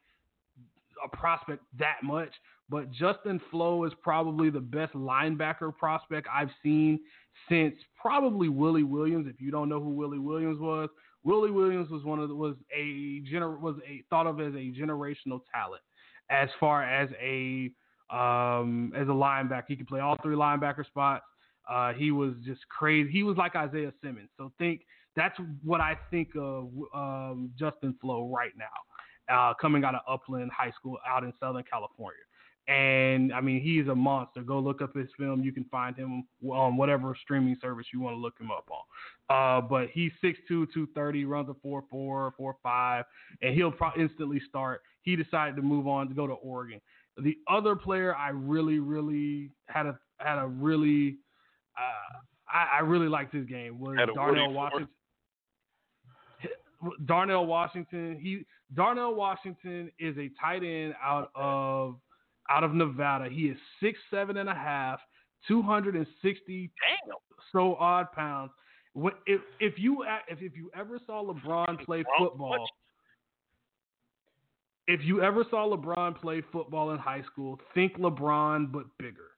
[1.04, 2.30] a prospect that much.
[2.70, 7.00] But Justin Flowe is probably the best linebacker prospect I've seen
[7.48, 9.26] since probably Willie Williams.
[9.28, 10.88] If you don't know who Willie Williams was,
[11.24, 14.72] Willie Williams was one of the, was a gener, was a thought of as a
[14.72, 15.82] generational talent
[16.30, 17.70] as far as a
[18.10, 19.64] um, as a linebacker.
[19.68, 21.24] He could play all three linebacker spots.
[21.70, 23.11] Uh, he was just crazy.
[23.11, 24.28] He was like Isaiah Simmons.
[24.36, 24.82] So think
[25.16, 30.51] that's what I think of um, Justin Flowe right now, uh, coming out of Upland
[30.57, 32.20] High School out in Southern California.
[32.66, 34.43] And I mean, he's a monster.
[34.43, 35.43] Go look up his film.
[35.43, 38.85] You can find him on whatever streaming service you want to look him up on.
[39.28, 43.05] Uh, but he's 6'2", 230, runs a 4'4", 4'5",
[43.43, 44.81] and he'll pro- instantly start.
[45.03, 46.81] He decided to move on to go to Oregon.
[47.19, 51.19] The other player I really, really had a had a really
[51.78, 52.18] uh,
[52.52, 54.88] I, I really liked his game was Darnell Washington.
[57.06, 58.18] Darnell Washington.
[58.20, 58.44] He
[58.74, 61.96] Darnell Washington is a tight end out of
[62.51, 63.28] out of Nevada.
[63.30, 65.01] He is six seven and a half,
[65.48, 66.70] two hundred and sixty
[67.52, 68.51] so odd pounds.
[68.92, 72.66] When, if if you if if you ever saw LeBron play football,
[74.86, 79.34] if you ever saw LeBron play football in high school, think LeBron but bigger.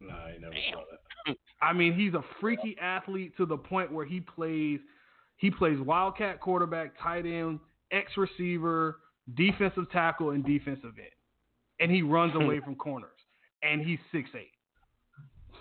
[0.00, 1.36] Nah, I never saw that.
[1.62, 4.80] I mean, he's a freaky athlete to the point where he plays
[5.36, 7.60] he plays wildcat quarterback, tight end,
[7.92, 8.98] X receiver,
[9.34, 11.08] defensive tackle, and defensive end.
[11.80, 12.42] And he runs hmm.
[12.42, 13.10] away from corners.
[13.62, 14.52] And he's six eight.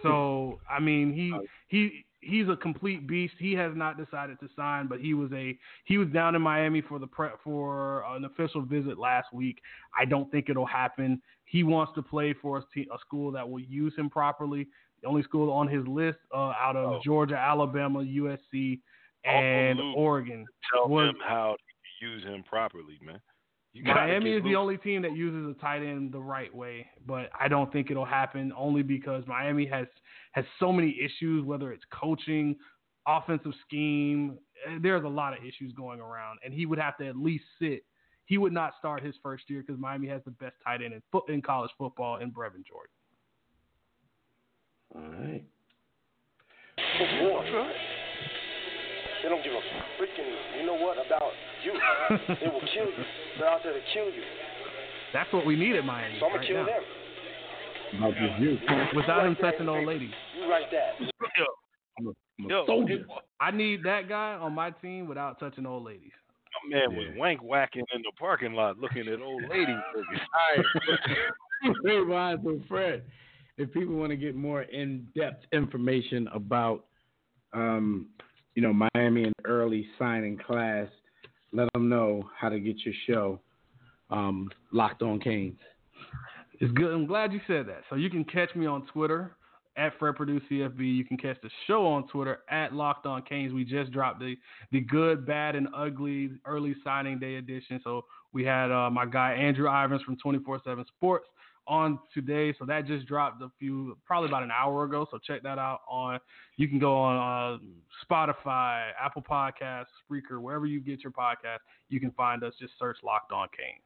[0.04, 1.40] So I mean he uh,
[1.70, 3.34] he he's a complete beast.
[3.40, 6.82] He has not decided to sign, but he was a he was down in Miami
[6.82, 9.62] for the pre, for an official visit last week.
[9.98, 11.22] I don't think it'll happen.
[11.46, 14.68] He wants to play for a, te- a school that will use him properly.
[15.02, 17.00] The only school on his list uh, out of Oh.
[17.04, 18.80] Georgia, Alabama, USC,
[19.24, 23.20] and Oregon Tell was him how to use him properly, man.
[23.78, 26.88] You Miami get is the only team that uses a tight end the right way,
[27.06, 29.88] but I don't think it'll happen only because Miami has
[30.32, 32.56] has so many issues, whether it's coaching,
[33.06, 34.38] offensive scheme.
[34.68, 37.44] eh, There's a lot of issues going around, and he would have to at least
[37.60, 37.86] sit.
[38.26, 41.02] He would not start his first year because Miami has the best tight end in
[41.12, 42.92] foot in college football in Brevin Jordan.
[44.96, 45.44] All right.
[47.00, 47.72] It's war.
[49.28, 51.32] They don't give a freaking, you know what, about
[51.62, 51.74] you.
[52.40, 53.04] they will kill you.
[53.38, 54.22] They're out there to kill you.
[55.12, 56.72] That's what we need at Miami So I'm going right to kill now.
[56.72, 56.84] them.
[57.98, 58.58] About this you.
[58.96, 60.12] Without him You write touching old ladies.
[60.40, 60.94] You write that.
[61.02, 61.46] Yo,
[62.00, 62.10] I'm a,
[62.40, 62.88] I'm a Yo,
[63.42, 66.14] I need that guy on my team without touching old ladies.
[66.72, 69.76] my man was wank whacking in the parking lot looking at old ladies.
[69.94, 71.76] All right.
[71.84, 73.04] Rewind so Fred.
[73.58, 76.86] If people want to get more in-depth information about,
[77.52, 78.08] um,
[78.58, 80.88] you know, Miami and early signing class,
[81.54, 83.40] let them know how to get your show,
[84.10, 85.60] um, Locked On Canes.
[86.60, 86.92] It's good.
[86.92, 87.84] I'm glad you said that.
[87.88, 89.36] So you can catch me on Twitter
[89.78, 90.80] at Fred Perdue CFB.
[90.80, 93.54] You can catch the show on Twitter at Locked On Canes.
[93.54, 94.36] We just dropped the
[94.72, 97.80] the good, bad, and ugly early signing day edition.
[97.84, 101.28] So we had uh, my guy Andrew Ivins from 24/7 Sports
[101.68, 102.54] on today.
[102.58, 105.08] So that just dropped a few, probably about an hour ago.
[105.12, 106.20] So check that out on.
[106.56, 107.18] You can go on
[107.56, 107.58] uh,
[108.10, 111.60] Spotify, Apple Podcasts, Spreaker, wherever you get your podcast.
[111.90, 112.54] You can find us.
[112.60, 113.84] Just search Locked On Canes.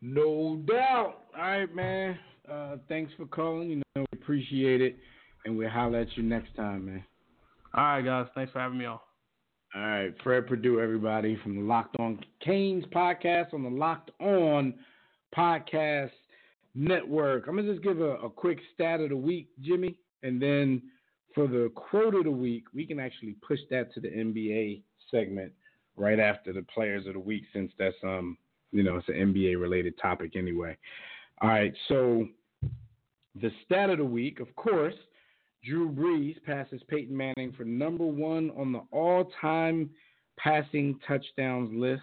[0.00, 1.24] No doubt.
[1.36, 2.18] All right, man.
[2.50, 3.70] Uh, thanks for calling.
[3.70, 4.96] You know, we appreciate it,
[5.44, 7.04] and we'll holler at you next time, man.
[7.74, 8.26] All right, guys.
[8.34, 8.98] Thanks for having me on.
[9.74, 14.72] All right, Fred Perdue, everybody from the Locked On Canes podcast on the Locked On
[15.36, 16.10] Podcast
[16.76, 17.48] Network.
[17.48, 20.82] I'm gonna just give a, a quick stat of the week, Jimmy, and then
[21.34, 25.52] for the quote of the week, we can actually push that to the NBA segment
[25.96, 28.36] right after the players of the week, since that's um
[28.72, 30.76] you know it's an NBA related topic anyway.
[31.42, 32.28] All right, so
[33.40, 34.94] the stat of the week, of course,
[35.64, 39.90] Drew Brees passes Peyton Manning for number one on the all-time
[40.38, 42.02] passing touchdowns list.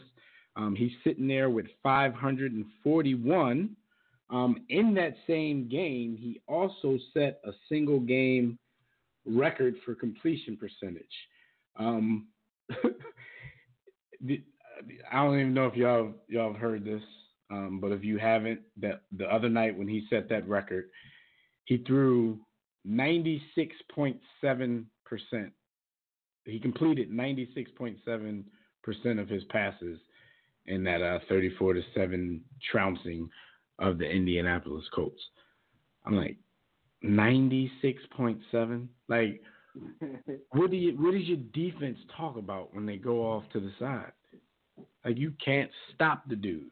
[0.56, 3.76] Um, he's sitting there with 541.
[4.34, 8.57] Um, in that same game, he also set a single game
[9.27, 11.05] record for completion percentage.
[11.77, 12.30] Um,
[12.72, 12.76] I
[15.14, 17.03] don't even know if y'all y'all have heard this,
[17.51, 20.89] um, but if you haven't, that the other night when he set that record,
[21.65, 22.39] he threw
[22.88, 25.53] 96.7 percent.
[26.45, 28.43] He completed 96.7
[28.84, 29.99] percent of his passes
[30.65, 32.41] in that uh, 34 to seven
[32.72, 33.30] trouncing
[33.80, 35.22] of the Indianapolis Colts.
[36.06, 36.38] I'm like
[37.04, 38.88] 96.7.
[39.08, 39.41] Like,
[40.52, 43.72] what do you what does your defense talk about when they go off to the
[43.80, 44.12] side?
[45.04, 46.70] Like you can't stop the dude.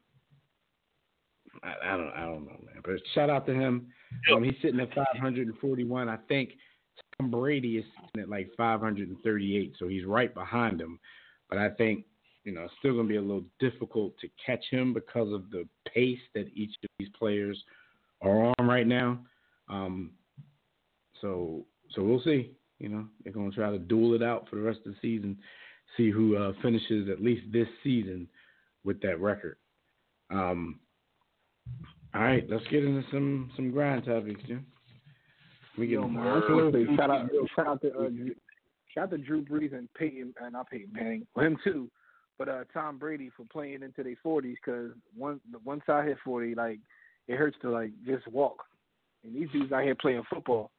[1.64, 2.82] I, I don't I don't know, man.
[2.84, 3.88] But shout out to him.
[4.34, 6.10] Um, he's sitting at 541.
[6.10, 6.52] I think
[7.18, 10.99] Tom Brady is sitting at like 538, so he's right behind him.
[11.49, 12.06] But I think
[12.43, 15.49] you know it's still going to be a little difficult to catch him because of
[15.51, 17.61] the pace that each of these players
[18.22, 19.19] are on right now.
[19.69, 20.11] Um,
[21.22, 21.65] so
[21.95, 22.51] so we'll see.
[22.80, 24.97] You know they're going to try to duel it out for the rest of the
[25.01, 25.38] season,
[25.97, 28.27] see who uh, finishes at least this season
[28.84, 29.57] with that record.
[30.31, 30.80] Um,
[32.13, 34.65] all right, let's get into some some grind topics, Jim.
[35.77, 38.35] We get Yo, man, I just wanna say shout out, shout out to uh, Drew-
[38.93, 41.89] shout out to Drew Brees and Peyton, and not Peyton Manning, him too,
[42.41, 46.55] but uh, Tom Brady for playing into their forties because one once I hit forty,
[46.55, 46.80] like
[47.27, 48.63] it hurts to like just walk,
[49.23, 50.72] and these dudes out here playing football.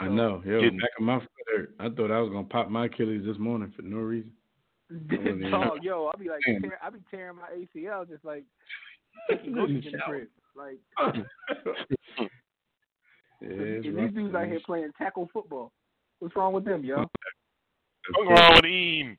[0.00, 0.42] I know.
[0.44, 1.74] Yo, Getting- back of my foot hurt.
[1.78, 4.32] I thought I was gonna pop my Achilles this morning for no reason.
[4.90, 6.62] wasn't Dog, yo, I'll be like, Man.
[6.62, 7.48] tear, I be tearing my
[7.80, 8.42] ACL just like
[9.30, 10.26] taking in the crib.
[10.56, 10.78] Like
[13.40, 15.70] Yeah, it's and rough, these dudes out here playing tackle football.
[16.18, 17.04] What's wrong with them, yo?
[18.16, 19.16] What's wrong with him?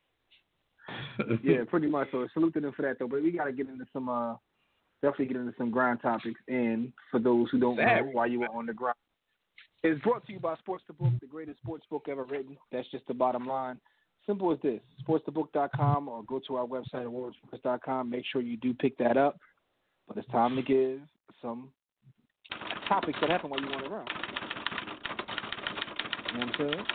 [1.43, 2.07] Yeah, pretty much.
[2.11, 3.07] So salute to them for that though.
[3.07, 4.35] But we gotta get into some uh
[5.01, 8.47] definitely get into some grind topics and for those who don't know why you were
[8.47, 8.95] on the grind.
[9.81, 12.57] It's brought to you by Sports the Book, the greatest sports book ever written.
[12.71, 13.79] That's just the bottom line.
[14.25, 14.81] Simple as this.
[15.07, 18.09] SportsTheBook.com or go to our website at warroomsports.com.
[18.09, 19.39] Make sure you do pick that up.
[20.07, 20.99] But it's time to give
[21.41, 21.69] some
[22.89, 24.09] topics that happen while you on the ground.
[26.33, 26.85] You know what I'm saying?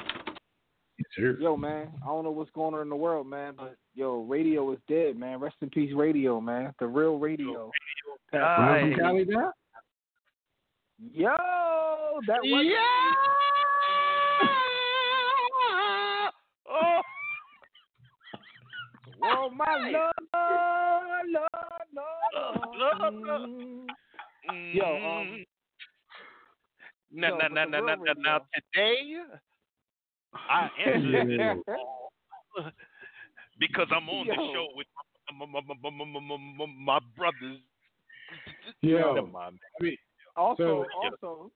[1.13, 1.39] Sure.
[1.41, 4.73] Yo, man, I don't know what's going on in the world, man, but yo, radio
[4.73, 5.41] is dead, man.
[5.41, 6.73] Rest in peace, radio, man.
[6.79, 7.71] The real radio.
[8.33, 9.53] Remember from Cali down?
[11.13, 11.35] Yo,
[12.27, 12.67] that was
[16.71, 17.01] Oh,
[19.27, 21.51] Oh my lord, lord,
[21.95, 23.91] lord, lord.
[24.73, 25.45] Yo, um,
[27.11, 28.39] now, yo, now, but now, the now, real now, now, now,
[28.75, 29.17] today
[30.35, 31.55] I answered Yeah.
[33.59, 34.87] because I'm on the show with
[35.39, 37.59] my, my, my, my, my, my, my, my brothers.
[38.81, 39.29] Yo, Never.
[39.39, 39.51] I
[39.81, 39.97] mean,
[40.37, 41.51] Also, So- also,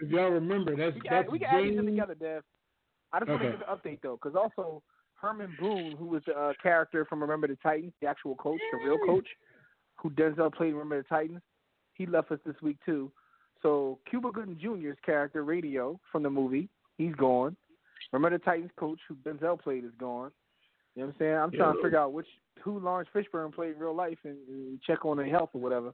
[0.00, 2.42] if y'all remember, that's we that's can, we can add these in together, Dev.
[3.12, 3.58] I just want to Okay.
[3.58, 4.82] give an update though, because also
[5.14, 8.78] Herman Boone, who was the uh, character from Remember the Titans, the actual coach, the
[8.78, 9.26] real coach,
[9.96, 11.40] who Denzel played in Remember the Titans,
[11.94, 13.10] he left us this week too.
[13.62, 17.56] So Cuba Gooding Jr.'s character, Radio, from the movie, he's gone.
[18.12, 20.30] Remember the Titans coach who Denzel played is gone.
[20.94, 21.34] You know what I'm saying?
[21.36, 22.26] I'm trying to figure out which
[22.62, 25.92] who Laurence Fishburne played in real life and, and check on their health or whatever.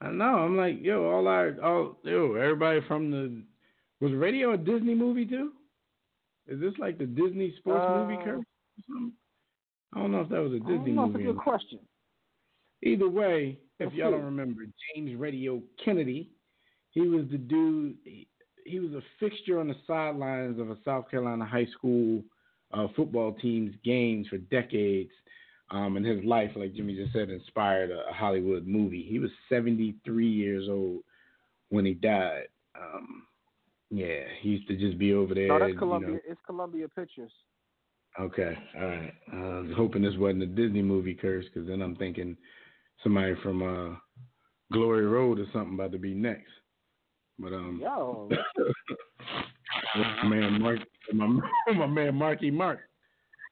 [0.00, 0.24] I know.
[0.24, 3.42] I'm like, yo, all our, all, yo, everybody from the,
[4.00, 5.52] was radio a Disney movie too?
[6.48, 8.44] Is this like the Disney sports movie Uh, curse
[8.90, 9.10] or?
[9.94, 11.04] I don't know if that was a Disney don't know.
[11.04, 11.24] It's a movie.
[11.24, 11.78] good question.
[12.82, 14.16] Either way, if Let's y'all see.
[14.16, 14.62] don't remember,
[14.94, 16.30] James Radio Kennedy,
[16.90, 17.96] he was the dude.
[18.04, 18.26] He,
[18.64, 22.22] he was a fixture on the sidelines of a South Carolina high school
[22.72, 25.10] uh, football team's games for decades.
[25.70, 29.06] Um, and his life, like Jimmy just said, inspired a, a Hollywood movie.
[29.08, 31.02] He was 73 years old
[31.70, 32.48] when he died.
[32.78, 33.24] Um,
[33.90, 35.48] yeah, he used to just be over there.
[35.48, 35.78] No, you that's know.
[35.78, 36.18] Columbia.
[36.28, 37.32] It's Columbia Pictures.
[38.20, 39.14] Okay, all right.
[39.32, 42.36] Uh, I was hoping this wasn't a Disney movie curse, because then I'm thinking
[43.02, 43.96] somebody from uh,
[44.70, 46.50] Glory Road or something about to be next.
[47.38, 48.28] But um, Yo.
[49.96, 50.78] my man Mark,
[51.12, 51.40] my,
[51.74, 52.80] my man Marky Mark,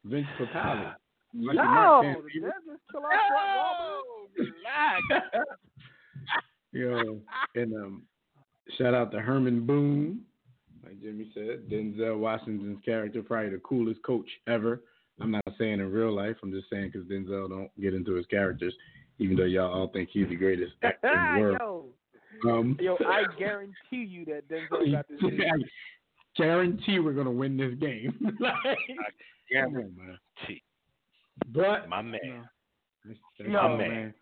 [0.04, 0.94] Vince Papale.
[1.32, 4.50] Marky Yo, Mark can't see that just chill out Fort
[5.16, 5.44] Walton?
[6.72, 7.20] Yo,
[7.60, 8.02] and um,
[8.78, 10.20] shout out to Herman Boone,
[10.84, 14.82] like Jimmy said, Denzel Washington's character, probably the coolest coach ever.
[15.20, 16.36] I'm not saying in real life.
[16.42, 18.74] I'm just saying because Denzel don't get into his characters,
[19.18, 21.88] even though y'all all think he's the greatest actor in the world.
[22.44, 25.18] Yo, Um, yo, I guarantee you that Denzel got this.
[25.22, 28.14] I guarantee we're gonna win this game.
[28.40, 28.78] like,
[29.50, 30.18] Yeah, come man.
[31.52, 32.48] But My man.
[33.04, 34.14] That's Yo, all, man.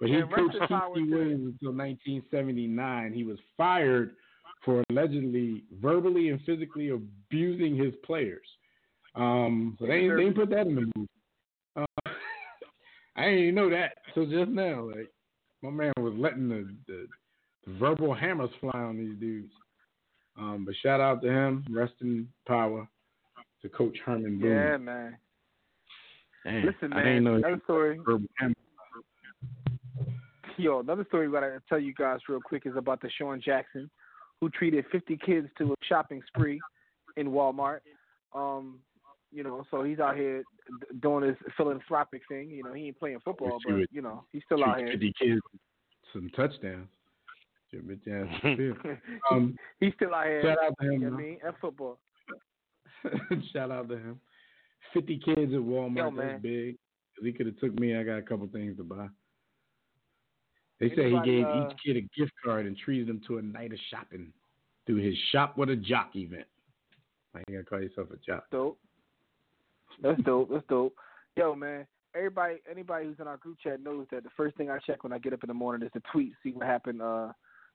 [0.00, 1.08] But he And rest coached in power T.C.
[1.10, 3.12] to- Williams until 1979.
[3.12, 4.16] He was fired
[4.64, 8.46] for allegedly verbally and physically abusing his players.
[9.14, 11.08] Um, so they, ain't- they put that in the movie.
[11.76, 11.84] Uh,
[13.16, 13.92] I didn't even know that.
[14.14, 15.10] So just now, like
[15.62, 17.06] my man was letting the, the, the
[17.66, 19.52] verbal hammers fly on these dudes.
[20.38, 21.64] Um, but shout out to him.
[21.70, 22.88] Rest in power
[23.62, 24.50] to Coach Herman Boone.
[24.50, 25.16] Yeah, man.
[26.44, 27.24] Damn, Listen, I didn't man.
[27.24, 28.00] know Another story.
[30.56, 33.90] Yo, another story we gotta tell you guys real quick is about DeSean Jackson,
[34.40, 36.60] who treated 50 kids to a shopping spree
[37.16, 37.80] in Walmart.
[38.34, 38.80] Um,
[39.32, 40.42] you know, so he's out here
[41.00, 42.50] doing his philanthropic thing.
[42.50, 44.88] You know, he ain't playing football, but you know, he's still out here.
[44.90, 45.40] 50 kids,
[46.12, 46.88] some touchdowns.
[47.70, 48.98] Shoot, bitch.
[49.30, 50.42] Um, he's still out here.
[50.42, 51.16] shout out to him, You know.
[51.16, 51.38] I mean?
[51.44, 51.98] And football.
[53.52, 54.20] Shout out to him.
[54.92, 55.96] Fifty kids at Walmart.
[55.96, 56.76] Yo, that's big.
[57.22, 57.96] he could have took me.
[57.96, 59.06] I got a couple things to buy.
[60.80, 63.42] They say he gave uh, each kid a gift card and treated them to a
[63.42, 64.32] night of shopping
[64.86, 66.46] through his shop with a jock event.
[67.32, 68.44] Why you gotta call yourself a jock?
[68.50, 68.78] Dope.
[70.02, 70.50] That's dope.
[70.50, 70.94] That's dope.
[71.36, 71.86] Yo, man.
[72.14, 75.12] Everybody, anybody who's in our group chat knows that the first thing I check when
[75.12, 77.00] I get up in the morning is the tweet, see what happened.
[77.00, 77.28] Uh,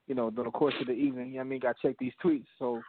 [0.08, 1.28] you know, during the course of the evening.
[1.30, 2.46] You know what I mean, got to check these tweets.
[2.60, 2.82] So,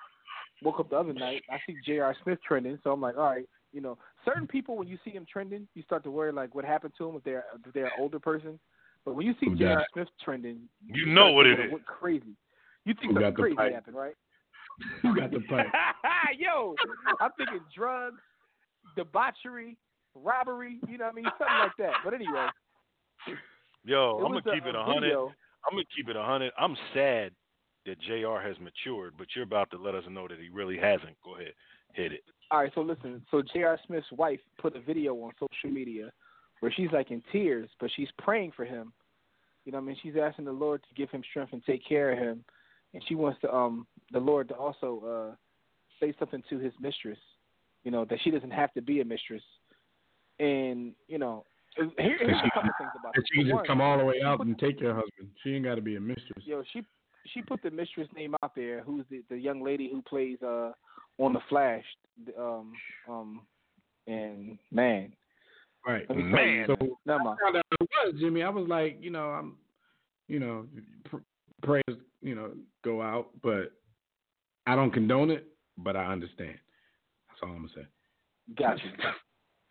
[0.63, 2.15] woke up the other night, I see J.R.
[2.23, 2.79] Smith trending.
[2.83, 5.83] So I'm like, all right, you know, certain people when you see them trending, you
[5.83, 8.59] start to worry like what happened to them if they're if they're an older person.
[9.05, 9.85] But when you see Who J.R.
[9.93, 11.71] Smith trending, You know what it is.
[11.73, 12.37] What crazy?
[12.85, 13.73] You think Who got something the crazy pipe?
[13.75, 14.15] happened, right?
[15.03, 15.67] Who got the pipe?
[16.39, 16.75] Yo,
[17.21, 18.21] I'm thinking drugs,
[18.97, 19.77] debauchery,
[20.15, 20.79] robbery.
[20.89, 21.25] You know what I mean?
[21.39, 21.93] Something like that.
[22.05, 22.47] But anyway,
[23.85, 25.17] Yo, I'm gonna a- keep it a a hundred.
[25.67, 26.53] I'm gonna keep it hundred.
[26.59, 27.33] I'm sad
[27.87, 28.43] that J.R.
[28.43, 31.17] has matured, but you're about to let us know that he really hasn't.
[31.25, 31.53] Go ahead,
[31.95, 32.23] hit it.
[32.51, 32.73] all right.
[32.75, 33.23] So listen.
[33.31, 33.79] So J.R.
[33.87, 36.11] Smith's wife put a video on social media
[36.61, 38.93] where she's like in tears, but she's praying for him.
[39.65, 39.97] You know I mean?
[40.03, 42.45] She's asking the Lord to give him strength and take care of him,
[42.95, 45.35] and she wants to um the Lord to also uh
[46.01, 47.19] say something to his mistress.
[47.83, 49.43] You know that she doesn't have to be a mistress,
[50.39, 51.45] and you know.
[51.77, 53.25] Here, here's a couple things about this.
[53.33, 55.31] she can just come all the way out and take your husband.
[55.43, 56.45] She ain't got to be a mistress.
[56.45, 56.83] Yo, she
[57.35, 58.83] she put the mistress name out there.
[58.83, 60.73] Who's the the young lady who plays uh
[61.19, 61.85] on the Flash?
[62.39, 62.73] Um
[63.09, 63.41] um
[64.07, 65.13] and man,
[65.87, 66.05] Right.
[66.09, 66.65] Let me tell you.
[66.67, 67.39] So never mind.
[67.47, 68.43] I was Jimmy.
[68.43, 69.57] I was like, you know, I'm,
[70.27, 70.67] you know,
[71.05, 71.17] pr-
[71.63, 72.51] prayers, you know,
[72.85, 73.73] go out, but
[74.67, 75.47] I don't condone it,
[75.79, 76.57] but I understand.
[77.29, 77.87] That's all I'm gonna say.
[78.59, 78.91] Got you.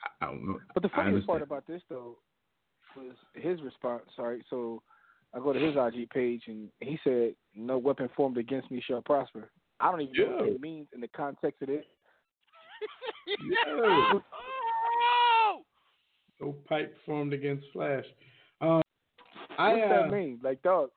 [0.06, 0.60] I, I don't know.
[0.73, 2.18] But the funniest part about this though
[2.95, 4.03] was his response.
[4.15, 4.82] Sorry, so
[5.34, 9.02] I go to his IG page and he said, "No weapon formed against me shall
[9.02, 9.49] prosper."
[9.80, 11.86] I don't even know what it means in the context of this.
[13.68, 14.22] Yo.
[16.41, 18.03] No pipe formed against Flash.
[18.60, 18.82] Um,
[19.57, 20.40] I What's uh, that mean?
[20.44, 20.90] Like, dog,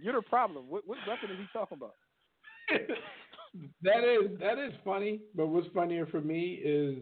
[0.00, 0.66] you're the problem.
[0.68, 1.94] What what weapon is he talking about?
[3.82, 5.20] that is that is funny.
[5.34, 6.98] But what's funnier for me is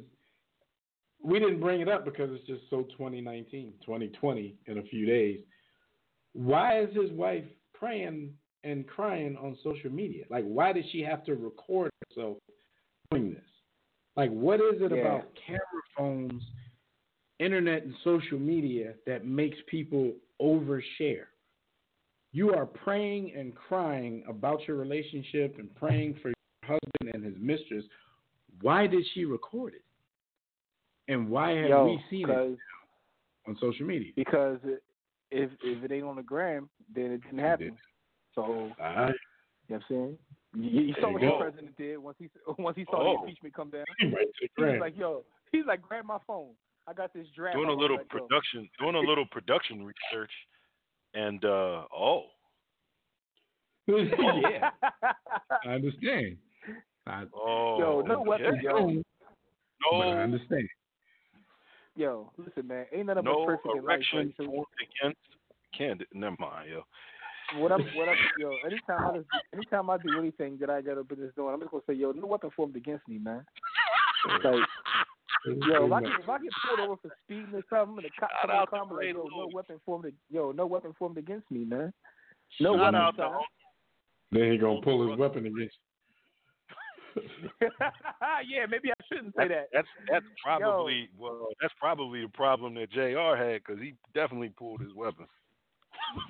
[1.24, 5.40] we didn't bring it up because it's just so 2019, 2020 in a few days.
[6.34, 10.24] Why is his wife praying and crying on social media?
[10.28, 12.36] Like, why did she have to record herself
[13.10, 13.42] doing this?
[14.16, 14.98] Like, what is it Yeah.
[14.98, 16.42] about camera phones,
[17.38, 21.26] internet, and social media that makes people overshare?
[22.32, 26.34] You are praying and crying about your relationship and praying for your
[26.64, 27.84] husband and his mistress.
[28.60, 29.83] Why did she record it?
[31.08, 32.58] And why have Yo, we seen it 'cause-
[33.46, 34.12] on social media?
[34.16, 34.58] because
[35.30, 37.76] if if it ain't on the gram, then it didn't happen.
[38.34, 39.08] So All right.
[39.68, 40.18] you know what I'm saying?
[40.56, 41.40] You, you saw what you the go.
[41.40, 42.28] president did once he
[42.58, 43.16] once he saw Oh.
[43.16, 43.84] the impeachment come down.
[44.00, 46.54] Right to He was like, "Yo," he's like, "Grab my phone.
[46.86, 49.84] I got this draft." doing a wanna little let go." production, doing a little production
[49.84, 50.32] research,
[51.14, 52.30] and uh oh,
[53.86, 54.70] yeah,
[55.64, 56.38] I understand.
[57.06, 58.28] I, oh, Yo, no okay.
[58.30, 59.02] weapon, yo.
[59.90, 60.66] but I understand.
[61.96, 63.84] Yo, listen, man, ain't nothing but no perfect in life.
[63.84, 65.20] erection formed against.
[65.76, 66.82] Can't never mind, yo.
[67.60, 70.98] what I'm, what I'm, yo, anytime I just, anytime I do anything that I got
[70.98, 73.44] a business doing, I'm just gonna say, yo, no weapon formed against me, man.
[74.42, 74.44] Like,
[75.46, 78.10] yo, if I get if I get pulled over for speeding or something, and the
[78.18, 80.52] cop Shout come on out the to car, I'm like, yo, no weapon formed, yo,
[80.52, 81.92] no weapon formed against me, man.
[82.60, 83.38] No Shout weapon, out to.
[84.32, 85.76] Then he gonna pull his weapon against
[88.46, 89.68] yeah, maybe I shouldn't say that.
[89.72, 93.36] That's that's probably well, that's probably the problem that Jr.
[93.36, 95.26] had because he definitely pulled his weapon.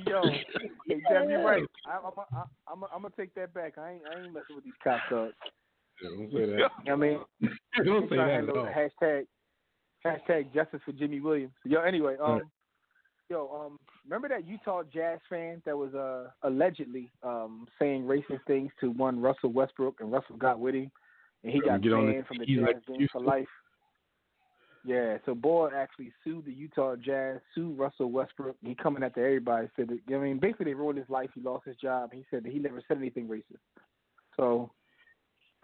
[0.06, 0.22] Yo,
[0.86, 1.62] you're right.
[1.86, 3.78] I, I'm, I'm, I'm gonna take that back.
[3.78, 5.32] I ain't, I ain't messing with these cop dogs.
[6.02, 6.08] you.
[6.08, 6.46] Don't say that.
[6.56, 7.18] You know what I mean?
[7.84, 8.66] Don't say that at all.
[8.66, 9.26] Hashtag,
[10.04, 11.52] hashtag justice for Jimmy Williams.
[11.64, 12.42] Yo, anyway, um.
[13.28, 18.70] Yo, um, remember that Utah Jazz fan that was uh allegedly um saying racist things
[18.80, 20.90] to one Russell Westbrook, and Russell got with him,
[21.42, 23.48] and he got Get on the- banned from the Jazz like game for life.
[24.86, 28.56] Yeah, so Boyd actually sued the Utah Jazz, sued Russell Westbrook.
[28.62, 29.66] He coming after everybody.
[29.76, 31.30] Said that, I mean, basically they ruined his life.
[31.34, 32.12] He lost his job.
[32.12, 33.62] He said that he never said anything racist.
[34.36, 34.70] So,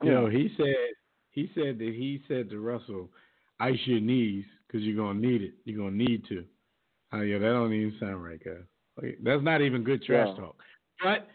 [0.03, 0.75] You know, he said
[1.33, 3.11] he said that he said to Russell,
[3.61, 5.53] "Ice your knees because you're gonna need it.
[5.65, 6.47] You're gonna need to."
[7.13, 8.63] Oh yeah, that don't even sound right, guys.
[9.01, 10.43] Like, that's not even good trash Yeah.
[10.43, 10.57] talk.
[11.03, 11.29] But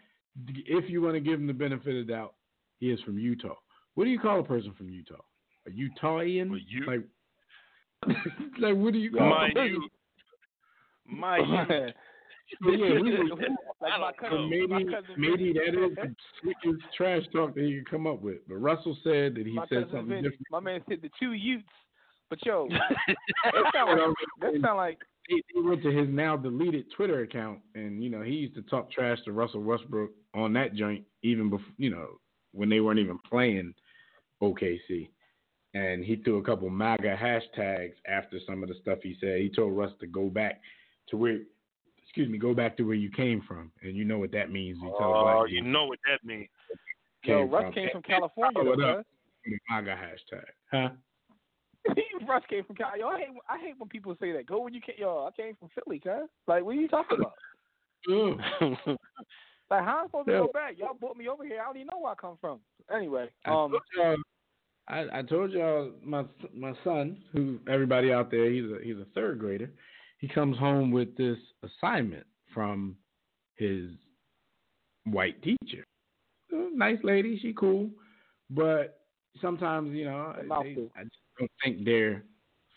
[0.48, 2.36] if you want to give him the benefit of the doubt,
[2.80, 3.56] he is from Utah.
[3.96, 5.22] What do you call a person from Utah?
[5.68, 6.50] A Utahian?
[6.50, 7.02] Well, you- like,
[8.60, 9.90] like what do you call My a you,
[11.08, 11.92] my you.
[12.62, 13.24] But yeah, we were,
[14.00, 14.86] like so maybe
[15.18, 18.38] maybe that is the slickest trash talk that you can come up with.
[18.48, 20.22] But Russell said that he my said something Vinny.
[20.22, 20.42] different.
[20.52, 21.66] My man said the two Utes,
[22.30, 26.86] but yo, that sound like that sound like he, he went to his now deleted
[26.96, 30.76] Twitter account, and you know he used to talk trash to Russell Westbrook on that
[30.76, 32.20] joint, even before you know
[32.54, 33.74] when they weren't even playing
[34.42, 35.10] OKC.
[35.74, 39.42] And he threw a couple MAGA hashtags after some of the stuff he said.
[39.42, 40.62] He told Russ to go back
[41.10, 41.40] to where,
[42.02, 44.78] excuse me, go back to where you came from, and you know what that means.
[44.80, 46.48] He Oh, black you people know what that means.
[47.24, 47.74] yo, came Russ from.
[47.74, 48.54] came from California.
[48.54, 49.06] follow though, it up
[49.46, 50.90] with the MAGA hashtag, huh?
[52.28, 53.00] Russ came from Cali.
[53.00, 54.48] Yo, I hate I hate when people say that.
[54.48, 54.96] Go when you can.
[54.98, 56.30] Yo, I came from Philly, cuz.
[56.48, 57.34] Like, what are you talking about?
[58.10, 58.98] Ugh.
[59.72, 60.78] Like, how am I supposed to go back?
[60.78, 61.60] Y'all brought me over here.
[61.60, 62.60] I don't even know where I come from.
[62.96, 64.16] Anyway, I um, told y'all,
[64.88, 69.08] I, I told y'all my my son, who everybody out there, he's a he's a
[69.16, 69.72] third grader.
[70.20, 72.96] He comes home with this assignment from
[73.56, 73.90] his
[75.06, 75.84] white teacher.
[76.52, 77.90] Nice lady, she cool,
[78.52, 79.00] but
[79.42, 80.78] sometimes you know they.
[80.96, 82.24] I just don't think they're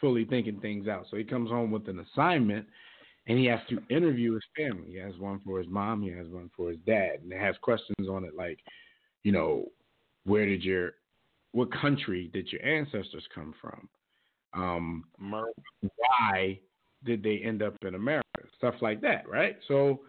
[0.01, 1.06] fully thinking things out.
[1.10, 2.66] So he comes home with an assignment,
[3.26, 4.90] and he has to interview his family.
[4.93, 7.56] He has one for his mom, he has one for his dad, and it has
[7.62, 8.59] questions on it like,
[9.22, 9.66] you know,
[10.24, 10.93] where did your
[11.52, 13.89] what country did your ancestors come from?
[14.55, 15.05] Um,
[15.80, 16.60] why
[17.05, 18.24] did they end up in America?
[18.56, 19.56] Stuff like that, right?
[19.66, 20.01] So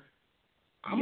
[0.84, 1.00] I'm,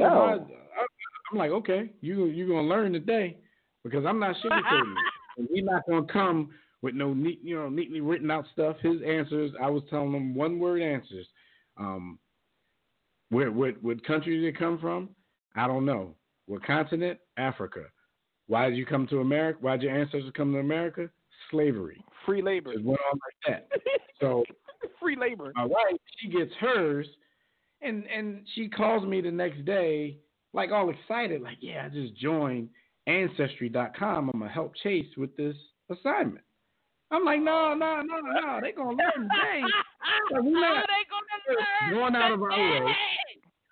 [1.32, 3.38] I'm like, okay, you you're gonna learn today
[3.84, 4.98] because I'm not sugarcoating it.
[5.38, 6.50] And We're not gonna come
[6.82, 8.78] with no neat, you know, neatly written out stuff.
[8.82, 11.28] His answers, I was telling him one word answers.
[11.78, 12.20] Um,
[13.30, 15.10] where what what country did it come from?
[15.56, 16.16] I don't know.
[16.46, 17.20] What continent?
[17.38, 17.86] Africa.
[18.48, 19.60] Why did you come to America?
[19.62, 21.10] Why did your ancestors come to America?
[21.52, 22.02] Slavery.
[22.26, 22.74] free labor.
[22.74, 23.70] It went on like that.
[24.20, 24.44] So
[25.00, 25.52] free labor.
[25.56, 27.06] my wife, she gets hers,
[27.84, 30.18] and and she calls me the next day,
[30.54, 32.70] like all excited, like, yeah, I just joined
[33.06, 34.30] Ancestry.com.
[34.34, 35.56] I'm gonna help Chase with this
[35.92, 36.44] assignment.
[37.12, 39.62] I'm like, no, no, no, no, they gonna learn today.
[40.32, 40.86] Like, we not
[41.92, 42.96] going out of our way.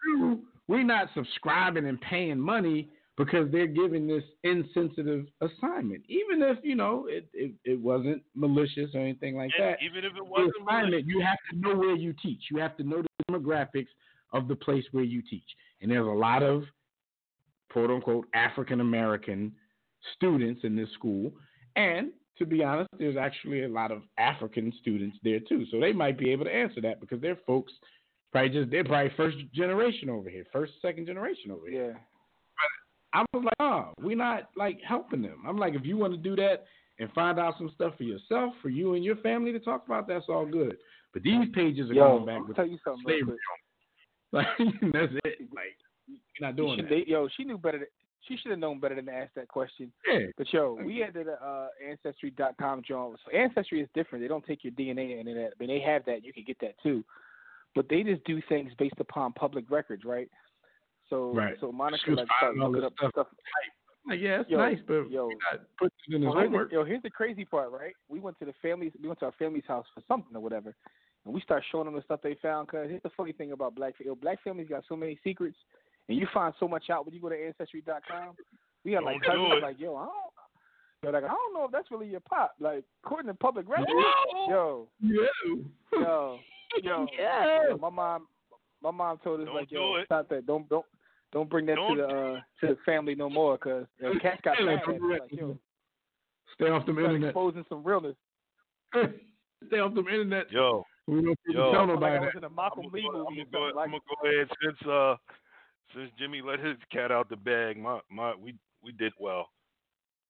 [0.03, 6.57] Two, We're not subscribing and paying money because they're giving this insensitive assignment, even if
[6.63, 10.25] you know it, it, it wasn't malicious or anything like and that even if it
[10.25, 12.43] wasn't assignment, you have to know where you teach.
[12.51, 13.87] You have to know the demographics
[14.33, 15.47] of the place where you teach.
[15.81, 16.63] And there's a lot of
[17.71, 19.53] quote unquote African American
[20.15, 21.31] students in this school.
[21.77, 25.93] And to be honest, there's actually a lot of African students there too, so they
[25.93, 27.71] might be able to answer that because their folks
[28.31, 31.91] probably just they're probably first generation over here, first second generation over here.
[31.93, 31.99] Yeah.
[33.13, 35.37] I was like, oh, we're not like helping them.
[35.47, 36.65] I'm like, if you want to do that
[36.99, 40.05] and find out some stuff for yourself, for you and your family to talk about,
[40.07, 40.75] that's all good.
[41.13, 43.37] But these pages are Yo, going back I'll with tell you something slavery.
[44.33, 44.47] Like
[44.91, 45.39] that's it.
[45.55, 46.89] Like you're not doing She- that.
[46.89, 47.77] they- yo, she knew better.
[47.77, 47.87] Than,
[48.27, 49.91] she should have known better than to ask that question.
[50.11, 50.27] Yeah.
[50.37, 53.19] But yo, we had the uh, ancestry.com joint.
[53.25, 54.23] So ancestry is different.
[54.23, 55.51] They don't take your DNA and that.
[55.51, 56.23] I mean, they have that.
[56.23, 57.03] You can get that too.
[57.75, 60.29] But they just do things based upon public records, right?
[61.09, 61.55] So Right.
[61.59, 63.27] so Monica She like started finding looking up stuff.
[64.07, 66.51] Like, yeah, it's Yo, nice, but yo, you're not putting it in his Well, here's
[66.51, 66.71] the, homework.
[66.71, 67.93] yo, here's the crazy part, right?
[68.07, 68.91] We went to the family.
[69.01, 70.75] We went to our family's house for something or whatever,
[71.25, 72.67] and we start showing them the stuff they found.
[72.67, 75.57] Cause here's the funny thing about black yo, black families got so many secrets,
[76.09, 78.35] and you find so much out when you go to ancestry.com.
[78.83, 80.11] We got like Don't do cousins like, yo, I don't.
[81.03, 82.53] Yo, like I don't know if that's really your pop.
[82.59, 83.89] Like according to public records,
[84.47, 85.29] yo, yo,
[85.93, 86.39] yo,
[86.83, 87.45] yo, Yeah.
[87.69, 88.27] yo, my mom,
[88.81, 90.05] my mom told us Don't like, yo, it.
[90.05, 90.45] stop that.
[90.45, 90.85] Don't don't
[91.31, 94.19] don't bring that Don't to the uh, to the family no more, cause you know,
[94.21, 95.19] cats got Yeah, mad don't at do us.
[95.19, 95.21] that.
[95.23, 95.57] Like, yo,
[96.55, 97.29] Stay off them start internet.
[97.29, 98.15] exposing some realness.
[99.67, 100.49] Stay off them internet.
[100.51, 101.71] Yo, We don't Yo.
[101.71, 102.37] tell I feel like nobody I was that.
[102.37, 105.15] in a Malcolm Lee I'm gonna or go, like I'm gonna go ahead since uh
[105.95, 107.77] since Jimmy let his cat out the bag.
[107.77, 109.49] My my we we did well.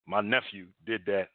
[0.07, 1.29] My nephew did that.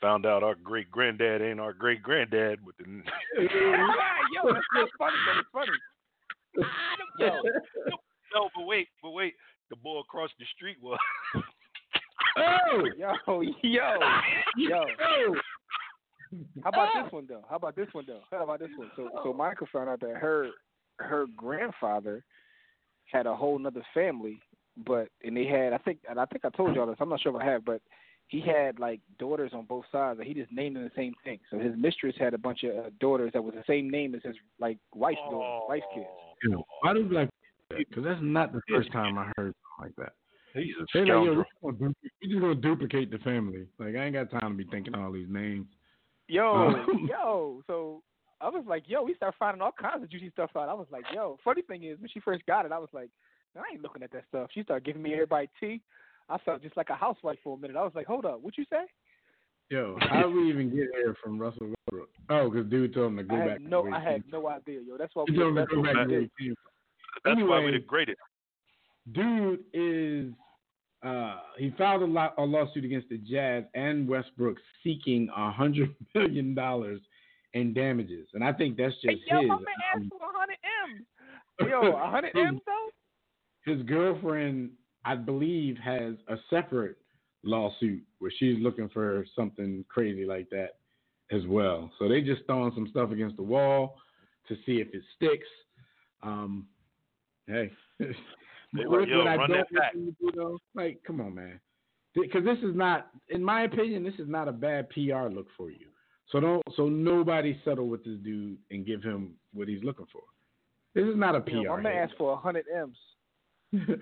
[0.00, 5.16] Found out our great granddad ain't our great granddad with the Yo, that's not funny,
[5.26, 5.70] but it's funny.
[6.60, 6.66] Ah,
[7.18, 7.42] yo,
[8.34, 9.34] no, but wait, but wait.
[9.70, 10.98] The boy across the street was.
[12.36, 13.98] Oh, yo, yo,
[14.56, 15.34] yo.
[16.62, 17.44] How about this one though?
[17.48, 18.20] How about this one though?
[18.30, 18.90] How about this one?
[18.96, 19.32] So, so oh.
[19.32, 20.48] Monica found out that her
[20.98, 22.24] her grandfather
[23.12, 24.40] had a whole nother family,
[24.86, 26.96] but and they had I think and I think I told y'all this.
[27.00, 27.80] I'm not sure if I have, but
[28.28, 31.38] he had like daughters on both sides, and he just named them the same thing.
[31.50, 34.22] So his mistress had a bunch of uh, daughters that was the same name as
[34.24, 36.06] his like wife's daughters, wife's kids.
[36.42, 37.28] You know, why do black
[37.76, 40.12] Because that's not the first time I heard something like that.
[40.54, 41.36] He's a They like, scoundrel.
[41.36, 43.66] we just gonna we just gonna duplicate the family.
[43.78, 45.66] Like I ain't got time to be thinking all these names.
[46.28, 47.62] Yo, Um, yo.
[47.66, 48.02] So
[48.42, 50.68] I was like, yo, we start finding all kinds of juicy stuff out.
[50.68, 51.38] I was like, yo.
[51.44, 53.10] Funny thing is, when she first got it, I was like,
[53.56, 54.50] I ain't looking at that stuff.
[54.52, 55.80] She started giving me everybody tea.
[56.28, 57.76] I felt just like a housewife for a minute.
[57.76, 58.84] I was like, hold up, what you say?
[59.70, 62.08] Yo, how did we even get here from Russell Westbrook?
[62.30, 63.60] Oh, because dude told him to go I back.
[63.60, 64.96] no, I had no idea, yo.
[64.98, 65.36] That's why we.
[65.36, 66.30] told him to That's go back we to where did.
[66.38, 66.54] he came
[67.24, 67.70] why we Anyway.
[67.72, 68.18] the greatest.
[69.12, 70.32] Dude is
[71.02, 75.94] uh, he filed a, law, a lawsuit against the Jazz and Westbrook seeking a hundred
[76.14, 77.00] million dollars
[77.54, 79.48] in damages, and I think that's Hey, just yo, his.
[79.48, 79.64] my man
[79.94, 80.58] asked for hundred
[80.90, 81.06] M's.
[81.70, 83.72] Yo, a hundred M's though.
[83.72, 84.70] His girlfriend,
[85.04, 86.96] I believe, has a separate
[87.44, 90.76] lawsuit where she's looking for something crazy like that
[91.30, 91.90] as well.
[91.98, 93.96] So they just throwing some stuff against the wall
[94.48, 95.46] to see if it sticks.
[96.22, 96.66] Um,
[97.46, 97.70] hey,
[98.74, 99.94] They what, yo, what I run don't that back.
[99.94, 101.60] want them do though, like, come on, man,
[102.14, 105.70] because this is not, in my opinion, this is not a bad PR look for
[105.70, 105.86] you.
[106.30, 110.22] So don't, so nobody settle with this dude and give him what he's looking for.
[110.94, 111.56] This is not a PR.
[111.56, 112.02] Yo, man hit.
[112.02, 112.96] asked for a hundred M's.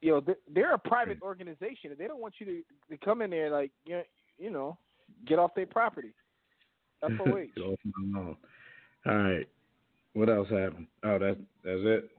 [0.00, 1.24] Yo, they- they're a private hmm.
[1.24, 1.92] organization.
[1.98, 4.02] They don't want you to, to come in there like you
[4.38, 4.76] you know,
[5.26, 6.12] get off their property.
[7.02, 7.46] FOH.
[7.54, 8.36] Get off my lawn.
[9.06, 9.48] All right.
[10.14, 10.86] What else happened?
[11.04, 12.10] Oh, that's that's it.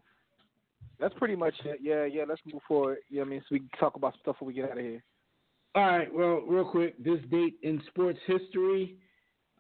[1.00, 1.80] That's pretty much it.
[1.82, 2.24] Yeah, yeah.
[2.28, 2.98] Let's move forward.
[3.10, 5.04] Yeah, I mean, so we can talk about stuff when we get out of here.
[5.76, 6.14] All right.
[6.14, 8.96] Well, real quick, this date in sports history,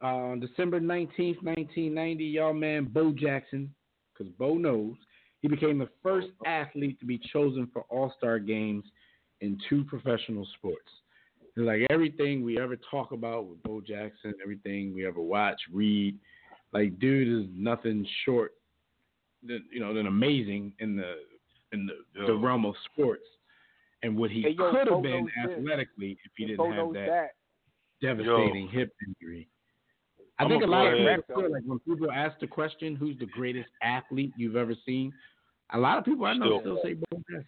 [0.01, 3.73] uh, December nineteenth, nineteen ninety, y'all man Bo Jackson,
[4.13, 4.95] because Bo knows
[5.41, 8.85] he became the first athlete to be chosen for All Star games
[9.41, 10.87] in two professional sports.
[11.57, 16.17] It's like everything we ever talk about with Bo Jackson, everything we ever watch, read,
[16.71, 18.53] like dude is nothing short,
[19.45, 21.15] than, you know, than amazing in the
[21.73, 23.25] in the, the realm of sports.
[24.06, 25.57] And what he Hey, could have been knows this.
[25.57, 27.32] athletically if he And didn't have that, that.
[28.02, 29.48] devastating hip injury.
[30.38, 30.94] I I'ma think a lot of
[31.26, 35.11] people feel like when people ask the question, "Who's the greatest athlete you've ever seen?"
[35.72, 36.77] A lot of people I know Still.
[36.77, 37.48] still say Bo Jackson.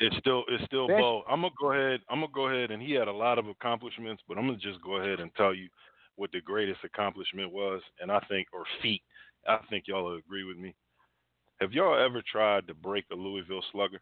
[0.00, 1.22] It's still it's still Best- Bo.
[1.28, 2.00] I'm gonna go ahead.
[2.08, 4.80] I'm gonna go ahead, and he had a lot of accomplishments, but I'm gonna just
[4.82, 5.68] go ahead and tell you
[6.16, 9.02] what the greatest accomplishment was, and I think or feat.
[9.46, 10.74] I think y'all will agree with me.
[11.60, 14.00] Have y'all ever tried to break a Louisville Slugger?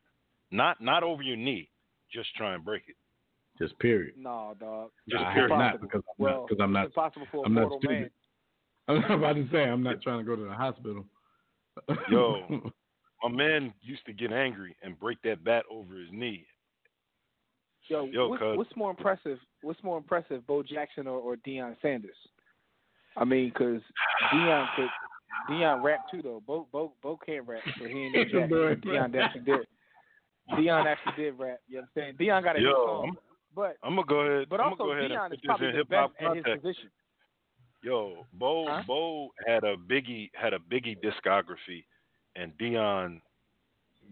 [0.51, 1.69] Not not over your knee.
[2.13, 2.97] Just try and break it.
[3.59, 4.15] Just period.
[4.17, 4.91] No, dog.
[5.09, 5.51] Just I period.
[5.51, 7.81] Not because I'm Well, not because I'm not it's impossible for a I'm not mortal
[7.83, 7.97] man.
[7.97, 8.13] stupid.
[8.89, 11.05] I'm not about to say I'm not trying to go to the hospital.
[12.11, 12.73] Yo.
[13.23, 16.47] My man used to get angry and break that bat over his knee.
[17.89, 19.39] Yo, Yo, what's, what's more impressive?
[19.63, 22.17] What's more impressive, Bo Jackson or, or Deion Sanders?
[23.17, 23.83] I mean, because
[24.33, 24.89] Deion could
[25.51, 26.43] Deion rap too though.
[26.47, 28.49] Bo Bo Bo can't rap, so he ain't no Jackson.
[28.49, 29.67] Boy, Deion actually did.
[30.53, 31.61] Deion actually did rap.
[31.69, 32.17] You know what I'm saying?
[32.17, 33.17] Deion got a hit Yo, song,
[33.55, 34.49] but I'm gonna go ahead.
[34.49, 36.91] but I'm also ahead Deion and is probably the hip best hop at his position.
[37.83, 38.83] Yo, Bo Huh?
[38.87, 41.85] Bo had a Biggie had a Biggie discography,
[42.37, 43.21] and Deion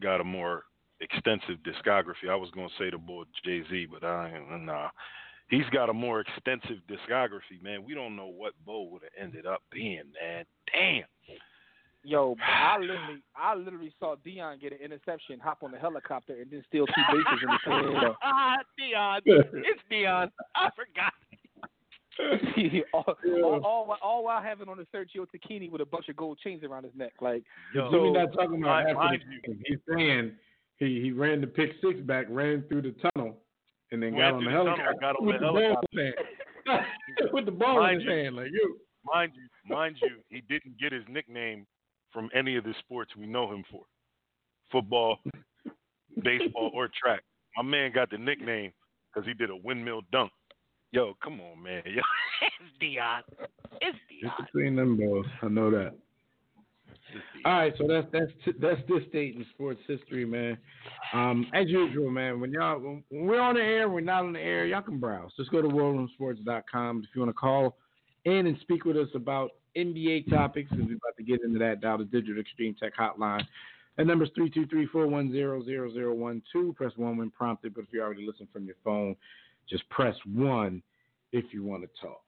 [0.01, 0.65] got a more
[1.01, 2.29] extensive discography.
[2.31, 4.89] I was gonna say the boy Jay Z, but I nah.
[5.51, 7.83] He's got a more extensive discography, man.
[7.83, 10.45] We don't know what Bo would have ended up being, man.
[10.71, 11.05] Damn.
[12.05, 16.51] Yo, I literally, I literally saw Deion get an interception, hop on the helicopter, and
[16.51, 18.17] then steal two bases in the same window.
[18.23, 19.21] Ah, Deion.
[19.27, 20.31] It's Deion.
[20.55, 21.13] I forgot.
[22.93, 23.05] all,
[23.45, 26.39] all, all, while- all while having on a Sergio Tacchini with a bunch of gold
[26.43, 27.13] chains around his neck.
[27.21, 27.45] Like,
[27.75, 29.63] Yo, So we're not talking about mind- after the game.
[29.67, 30.33] He's saying
[30.79, 33.39] he, he ran the pick six back, ran through the tunnel,
[33.93, 36.01] and then got on the the tunnel, helicopter got on with the the ball helicopter.
[36.01, 36.15] in his
[36.67, 37.31] hand.
[37.33, 38.23] with the ball Mind in his you.
[38.25, 38.77] hand, like you.
[39.05, 41.67] mind you, mind you, he didn't get his nickname
[42.13, 43.83] from any of the sports we know him for.
[44.73, 45.19] Football,
[46.23, 47.23] baseball, or track.
[47.57, 48.73] My man got the nickname
[49.13, 50.31] because he did a windmill dunk.
[50.93, 51.83] Yo, come on, man.
[51.87, 52.01] Yo,
[52.43, 53.21] It's Deion.
[53.81, 54.47] It's It's Deion.
[54.47, 55.27] between them balls.
[55.43, 55.95] I know that.
[57.47, 58.31] All right, so that's that's
[58.61, 60.59] that's this date in sports history, man.
[61.15, 62.39] Um, as usual, man.
[62.39, 64.67] When y'all when when we're on the air, we're not on the air.
[64.67, 65.31] Y'all can browse.
[65.39, 67.77] Just go to warroomsports.com if you want to call
[68.27, 70.71] in and speak with us about NBA topics.
[70.71, 71.81] Because we're about to get into that.
[71.81, 73.45] Dial the Digital Extreme Tech Hotline.
[73.97, 76.73] That number's three two three four one zero zero zero one two.
[76.77, 77.75] Press one when prompted.
[77.75, 79.17] But if you're already listening from your phone,
[79.69, 80.83] just press one
[81.33, 82.23] if you want to talk.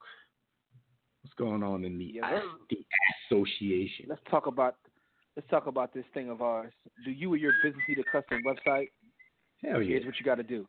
[1.23, 2.77] What's going on in the, Yeah, the
[3.29, 4.05] association?
[4.09, 4.75] let's talk about
[5.35, 6.73] let's talk about this thing of ours.
[7.05, 8.87] Do you or your business need a custom website?
[9.63, 9.89] Hell yeah.
[9.89, 10.67] Here's what you got to do: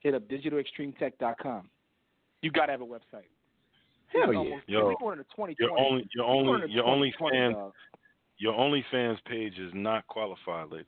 [0.00, 1.68] hit up digitalextremetech.com.
[2.40, 3.28] You got to have a website.
[4.12, 4.38] Hell It's yeah.
[4.38, 5.56] almost- Yo, we're going into 2020.
[5.58, 7.72] your only, your We're only, going your only 2020, fan, dog.
[8.38, 10.86] your OnlyFans page is not qualified, ladies.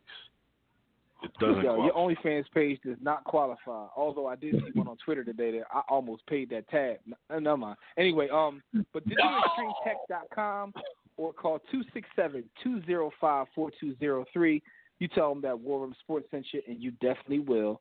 [1.22, 1.84] It doesn't Yo, qualify.
[1.86, 3.86] your OnlyFans page does not qualify.
[3.96, 6.98] Although I did see one on Twitter today that I almost paid that tab.
[7.30, 7.78] N- Never mind.
[7.96, 10.74] Anyway, um, but digitalextremetech.com
[11.16, 14.62] or call 267-205-4203.
[15.00, 17.80] You tell them that War Room Sports sent you, and you definitely will.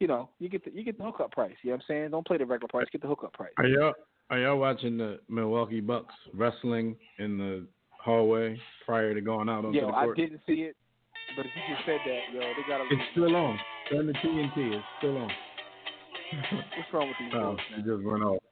[0.00, 1.54] You know, you get the you get the hookup price.
[1.62, 2.10] You know what I'm saying?
[2.12, 2.86] Don't play the regular price.
[2.92, 3.50] Get the hookup price.
[3.58, 3.94] Are y'all
[4.30, 9.78] are y'all watching the Milwaukee Bucks wrestling in the hallway prior to going out onto
[9.78, 10.76] Yo, the I didn't see it,
[11.36, 12.84] but if you just said that, yo, they got to.
[12.90, 13.58] It's still on.
[13.90, 14.74] Turn the TNT.
[14.76, 15.30] It's still on.
[16.76, 18.42] What's wrong with these Oh, folks, it just went off.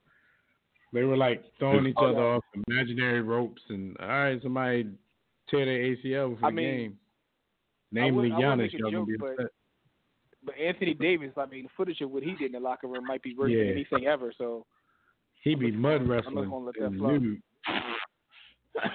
[0.92, 2.34] They were like throwing each Oh, other yeah.
[2.36, 4.86] off imaginary ropes, and all right, somebody
[5.50, 6.98] tear their ACL before I the mean, game.
[7.92, 8.72] Namely, I Giannis.
[8.72, 9.46] Y'all gonna be but- upset.
[10.44, 13.04] But Anthony Davis, I mean, the footage of what he did in the locker room
[13.04, 13.64] might be worse Yeah.
[13.64, 14.32] than anything ever.
[14.38, 14.64] So
[15.42, 16.26] He be mud wrestling.
[16.26, 16.50] I'm not wrestling.
[16.50, 17.10] gonna let that in the fly.
[17.18, 17.42] nude.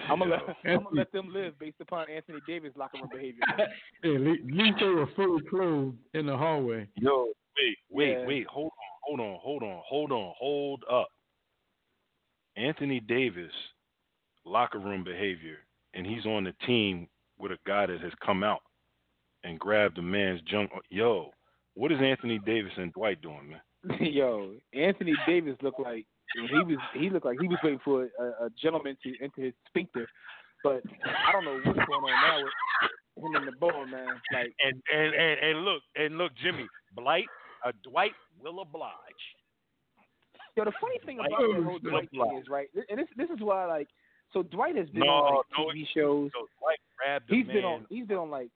[0.09, 3.43] I'm gonna let I'm gonna let them live based upon Anthony Davis locker room behavior.
[4.03, 6.87] Yeah, at least at least they were fully clothed in the hallway.
[6.95, 7.27] Yo,
[7.57, 8.25] wait, wait, Yeah.
[8.25, 11.07] wait, hold on, hold on, hold on, hold on, hold up.
[12.57, 13.51] Anthony Davis,
[14.45, 15.57] locker room behavior,
[15.93, 17.07] and he's on the team
[17.39, 18.61] with a guy that has come out
[19.43, 20.69] and grabbed a man's junk.
[20.89, 21.31] Yo,
[21.73, 23.97] what is Anthony Davis and Dwight doing, man?
[23.99, 26.05] Yo, Anthony Davis looked like
[26.35, 29.53] he was he looked like he was waiting for a, a gentleman to enter his
[29.67, 30.07] sphincter.
[30.63, 30.83] But
[31.27, 34.07] I don't know what's going on now with him and the ball, man.
[34.33, 37.25] Like And and and, and look, and look, Jimmy, Blight,
[37.65, 38.91] uh, Dwight will oblige.
[40.55, 43.29] Yo, the funny thing about Dwight that whole Dwight thing is right, and this this
[43.29, 43.87] is why like
[44.33, 46.29] so Dwight has been No, on like no, TV shows.
[46.33, 47.55] So Dwight grabbed the He's man.
[47.55, 48.49] been on he's been on like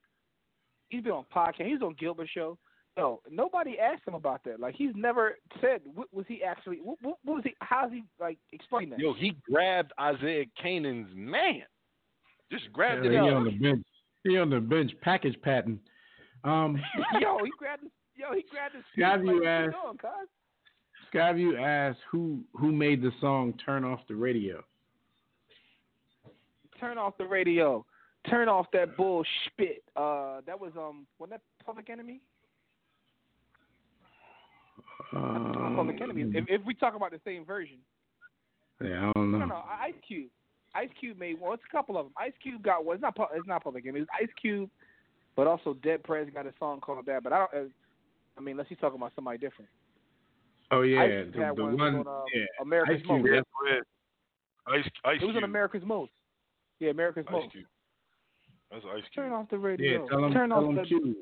[0.90, 1.66] he's been on podcast.
[1.68, 2.58] He's on Gilbert show.
[2.98, 4.60] Yo, nobody asked him about that.
[4.60, 8.04] Like he's never said what was he actually what, what, what was he how's he
[8.20, 9.00] like explain that?
[9.00, 11.64] Yo, he grabbed Isaiah Canaan's man.
[12.52, 13.34] Just grabbed Yeah, it he out.
[13.34, 13.86] on the bench.
[14.24, 15.80] He on the bench package patent.
[16.46, 16.80] Um,
[17.20, 17.84] yo, he grabbed
[18.16, 20.26] yo, he grabbed his Skyview like, asked- doing.
[21.14, 24.64] Skyview asked who who made the song "Turn Off the Radio."
[26.80, 27.86] Turn off the radio.
[28.30, 29.84] Turn off that bullshit.
[29.96, 32.22] Uh that was um wasn't that public enemy?
[35.14, 36.32] Um, public enemy.
[36.38, 37.78] If, if we talk about the same version.
[38.82, 39.38] yeah, I don't know.
[39.40, 40.30] No, no, Ice Cube.
[40.74, 42.14] Ice Cube made well, it's a couple of them.
[42.18, 42.96] Ice Cube got one.
[42.96, 43.16] It's not.
[43.16, 44.02] pu- It's not public enemy.
[44.02, 44.70] It's Ice Cube,
[45.36, 47.24] but also Dead Prez got a song called that.
[47.24, 47.54] But I don't.
[47.54, 47.70] Uh,
[48.38, 49.70] I mean, unless he's talking about somebody different.
[50.72, 51.96] Oh yeah, Ice the, the one, one.
[51.96, 53.22] on, uh, yeah, America's Ice Cube.
[53.26, 53.46] Most.
[53.70, 53.80] Yeah,
[54.74, 55.44] Ice, Ice It was on Cube.
[55.46, 56.12] America's Most.
[56.80, 57.52] Yeah, America's Ice Most.
[57.52, 57.66] Cube.
[58.72, 59.26] That's Ice Cube.
[59.26, 60.08] Turn off the Yeah, radio.
[60.10, 60.84] tell him, Turn tell off him the.
[60.84, 61.16] Cube.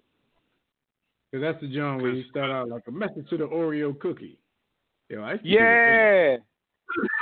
[1.33, 4.37] Cause that's the joint where you start out like a message to the Oreo cookie.
[5.09, 6.37] Yo, I used to do Yeah.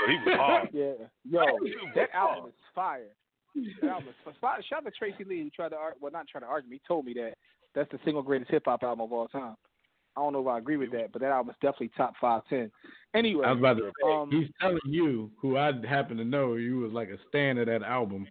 [0.07, 0.69] he was hard.
[0.73, 0.91] Yeah.
[1.29, 1.45] Yo,
[1.95, 3.05] that album is fire.
[3.81, 4.61] That album is fire.
[4.69, 5.97] Shout out to Tracy Lee who tried to argue.
[6.01, 6.69] Well, not trying to argue.
[6.69, 6.75] me.
[6.75, 7.35] He told me that
[7.73, 9.55] that's the single greatest hip hop album of all time.
[10.17, 12.41] I don't know if I agree with that, but that album is definitely top five,
[12.49, 12.69] ten.
[13.13, 16.55] Anyway, I was about to say, um, he's telling you, who I happen to know,
[16.55, 18.27] you was like a stan of that album,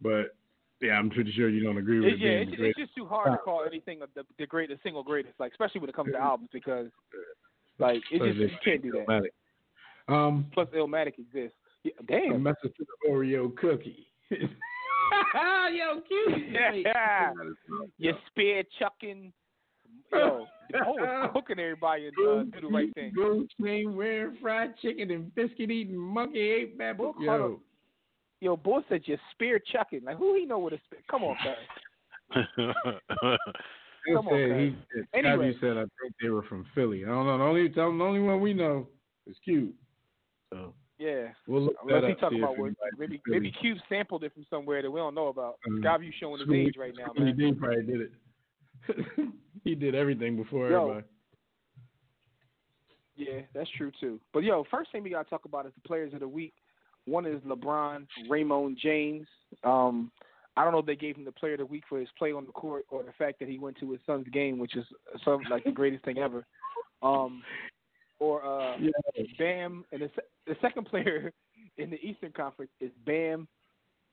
[0.00, 0.36] but
[0.80, 3.06] yeah, I'm pretty sure you don't agree with It, yeah, it's, the it's just too
[3.06, 6.18] hard to call anything the, the greatest, single greatest, like especially when it comes to
[6.18, 6.86] albums, because
[7.78, 9.06] like it just you can't do that.
[9.08, 10.14] Illmatic.
[10.14, 11.56] Um, Plus, Illmatic exists.
[11.82, 12.42] Yeah, a damn.
[12.42, 14.06] message to the Oreo cookie.
[14.30, 16.52] Yo, cute.
[16.52, 17.32] Yeah.
[17.98, 19.32] You spear chucking.
[20.12, 23.12] Yo, the whole cooking everybody and uh, do the right thing.
[23.14, 27.14] Gold chain wearing fried chicken and biscuit eating monkey ate baboon.
[27.20, 27.60] Yo.
[28.40, 30.04] Yo, boy said you spear chucking.
[30.04, 31.00] Like who he know what a spear?
[31.10, 32.46] Come on, guys.
[34.06, 34.72] He Come on, said guys.
[35.12, 35.54] he Anyway.
[35.60, 37.04] Said I think they were from Philly.
[37.04, 37.38] I don't know.
[37.38, 38.86] The only the only one we know
[39.26, 39.72] is Cube.
[40.52, 41.28] So Yeah.
[41.48, 44.82] we'll Unless he talking about what anybody maybe Philly- maybe Cube sampled it from somewhere
[44.82, 45.58] that we don't know about.
[45.66, 45.82] Mhm.
[45.82, 47.36] Skyview showing his age right now, man.
[47.36, 48.12] D probably did it.
[49.64, 50.82] he did everything before Yo.
[50.90, 51.06] everybody.
[53.16, 54.20] Yeah, that's true too.
[54.32, 56.54] But yo, first thing we gotta talk about is the players of the week.
[57.06, 59.26] One is LeBron, Raymond James.
[59.64, 60.10] Um,
[60.56, 62.32] I don't know if they gave him the player of the week for his play
[62.32, 64.84] on the court or the fact that he went to his son's game, which is
[65.24, 66.46] some like the greatest thing ever.
[67.02, 67.42] Um,
[68.18, 68.76] or uh,
[69.38, 70.10] Bam, and the,
[70.46, 71.32] the second player
[71.78, 73.46] in the Eastern Conference is Bam.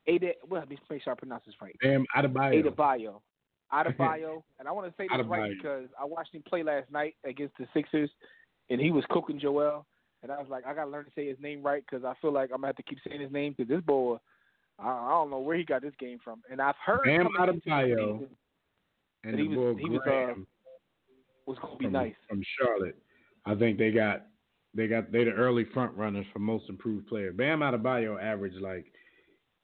[0.06, 1.74] Ada, well, let me make sure I pronounce this right.
[1.80, 2.62] Bam Adebayo.
[2.62, 3.20] Adebayo.
[3.72, 4.42] Adebayo.
[4.58, 7.56] and I want to say this right because I watched him play last night against
[7.58, 8.10] the Sixers,
[8.68, 9.86] and he was cooking Joel.
[10.24, 12.14] And I was like, I got to learn to say his name right because I
[12.22, 14.16] feel like I'm going to have to keep saying his name because this boy,
[14.78, 16.40] I, I don't know where he got this game from.
[16.50, 18.26] And I've heard Bam coming into the Adebayo
[19.22, 20.40] and he was, boy he was, uh,
[21.46, 22.14] was going to be from, nice.
[22.26, 22.96] from Charlotte.
[23.44, 24.22] I think they got
[24.74, 27.30] they got they the early front runners for most improved player.
[27.30, 28.86] Bam Adebayo averaged like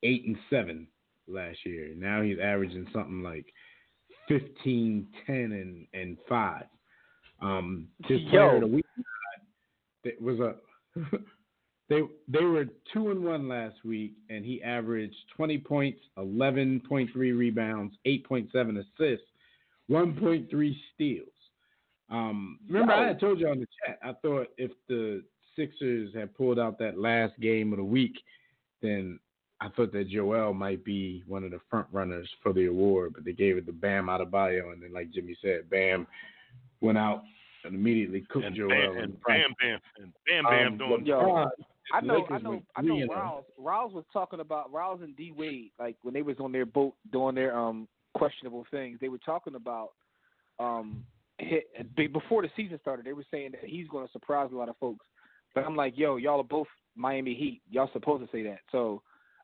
[0.02, 0.86] eight and seven
[1.26, 1.94] last year.
[1.96, 3.46] Now he's averaging something like
[4.28, 6.66] 15, 10, and and five.
[7.40, 8.84] Um, his player of the week
[10.04, 10.54] it was a
[11.88, 17.10] they they were two and one last week, and he averaged twenty points, eleven point
[17.12, 19.26] three rebounds, eight point seven assists,
[19.88, 21.28] one point three steals.
[22.10, 23.98] Um, remember, I had told you on the chat.
[24.02, 25.22] I thought if the
[25.56, 28.14] Sixers had pulled out that last game of the week,
[28.82, 29.18] then
[29.60, 33.24] I thought that Joel might be one of the front runners for the award, but
[33.24, 36.06] they gave it to Bam Adebayo, and then like Jimmy said, Bam
[36.80, 37.22] went out
[37.64, 38.68] and immediately cooked and Joel.
[38.68, 41.50] bam, in and bam, bam, and bam, bam, Um, doing Yo, LeBron,
[41.92, 42.94] I know, I know, I know.
[42.94, 43.08] 3-0.
[43.08, 46.66] Riles, Riles was talking about Riles and D Wade, like when they was on their
[46.66, 48.98] boat doing their um questionable things.
[49.00, 49.90] They were talking about
[50.58, 51.04] um
[51.38, 51.64] hit,
[51.96, 53.04] before the season started.
[53.04, 55.06] They were saying that he's going to surprise a lot of folks.
[55.54, 57.62] But I'm like, yo, y'all are both Miami Heat.
[57.70, 58.58] Y'all supposed to say that.
[58.70, 59.02] So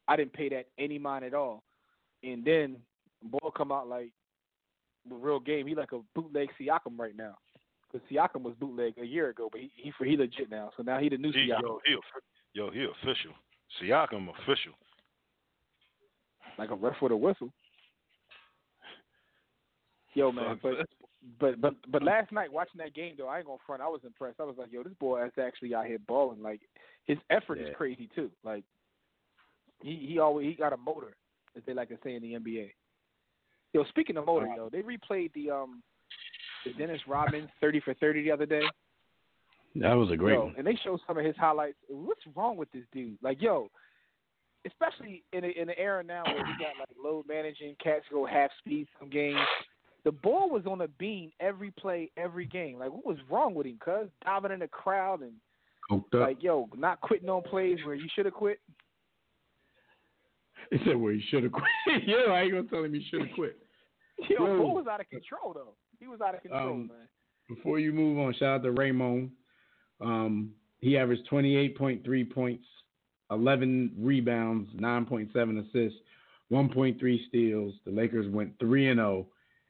[0.09, 1.65] I didn't pay that any mind at all.
[2.23, 2.77] And then
[3.23, 4.13] ball come out like
[5.09, 5.67] the real game.
[5.67, 7.37] He like a bootleg Siakam right now.
[7.91, 10.71] Because Siakam was bootleg a year ago, but he he, he legit now.
[10.77, 11.63] So now he the new He, Siakam.
[11.63, 11.97] yo, he,
[12.55, 13.33] yo, he official.
[13.81, 14.73] Siakam official.
[16.59, 17.53] like a ref with a whistle.
[20.15, 20.87] Yo, man, but
[21.39, 23.83] but but but last night watching that game though, I ain't gonna front.
[23.83, 24.41] I was impressed.
[24.41, 26.43] I was like, yo, this boy is actually out here balling.
[26.43, 26.61] Like
[27.05, 28.31] his effort is crazy too.
[28.45, 28.65] Like
[29.83, 31.17] he he always he got a motor,
[31.57, 32.71] as they like to say in the NBA.
[33.73, 35.83] Yo, speaking of motor, yo, they replayed the um
[36.67, 38.63] the Dennis Rodman thirty for thirty the other day.
[39.77, 40.55] That was a great yo, one.
[40.57, 41.77] and they showed some of his highlights.
[41.89, 43.19] What's wrong with this dude?
[43.23, 43.69] Like, yo,
[44.67, 48.25] especially in a, in the era now where we got like load managing, cats go
[48.25, 49.39] half speed some games.
[50.05, 52.79] The ball was on a beam every play, every game.
[52.79, 53.79] Like, what was wrong with him?
[53.85, 55.35] Cuz diving in the crowd and
[56.13, 58.59] like, yo, not quitting on plays where you should have quit.
[60.71, 61.65] He said, "Well, he should have quit."
[62.07, 63.57] yeah, I ain't gonna tell him he should have quit.
[64.29, 64.59] Yo, Yo.
[64.59, 65.75] ball was out of control though.
[65.99, 67.09] He was out of control, Um, man.
[67.49, 69.31] Before you move on, shout out to Raymond.
[70.01, 72.67] Um, he averaged 28.3 points,
[73.31, 75.99] 11 rebounds, 9.7 assists,
[76.51, 77.75] 1.3 steals.
[77.85, 79.27] The Lakers went 3 and 0,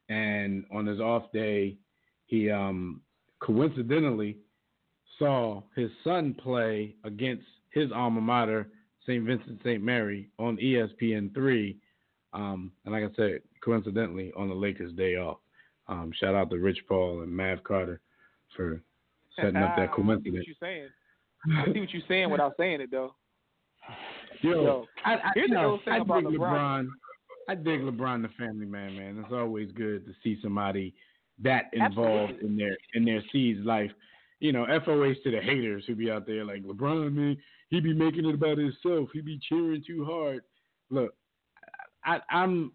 [0.08, 1.76] and on his off day,
[2.26, 3.02] he um,
[3.40, 4.38] coincidentally
[5.18, 8.68] saw his son play against his alma mater,
[9.06, 9.24] St.
[9.24, 9.82] Vincent St.
[9.82, 11.76] Mary, on E ESPN3.
[12.32, 15.38] Um, and like I said, coincidentally, on the Lakers' day off.
[15.88, 18.00] Um, shout out to Rich Paul and Mav Carter
[18.56, 18.82] for
[19.36, 20.26] setting up that coincidence.
[20.28, 20.88] I see what you're saying.
[21.56, 23.14] I see what you're saying without saying it though.
[24.42, 26.38] Yo, Yo, I, I, here's the thing I about dig LeBron.
[26.40, 26.88] LeBron.
[27.48, 29.22] I dig LeBron, the family man, man.
[29.24, 30.92] It's always good to see somebody
[31.42, 32.48] that involved Absolutely.
[32.48, 33.90] in their in their seed's life.
[34.40, 37.36] You know, FOH to the haters who be out there like LeBron, man,
[37.68, 39.08] he be making it about himself.
[39.12, 40.42] He be cheering too hard.
[40.90, 41.14] Look,
[42.04, 42.72] I, I'm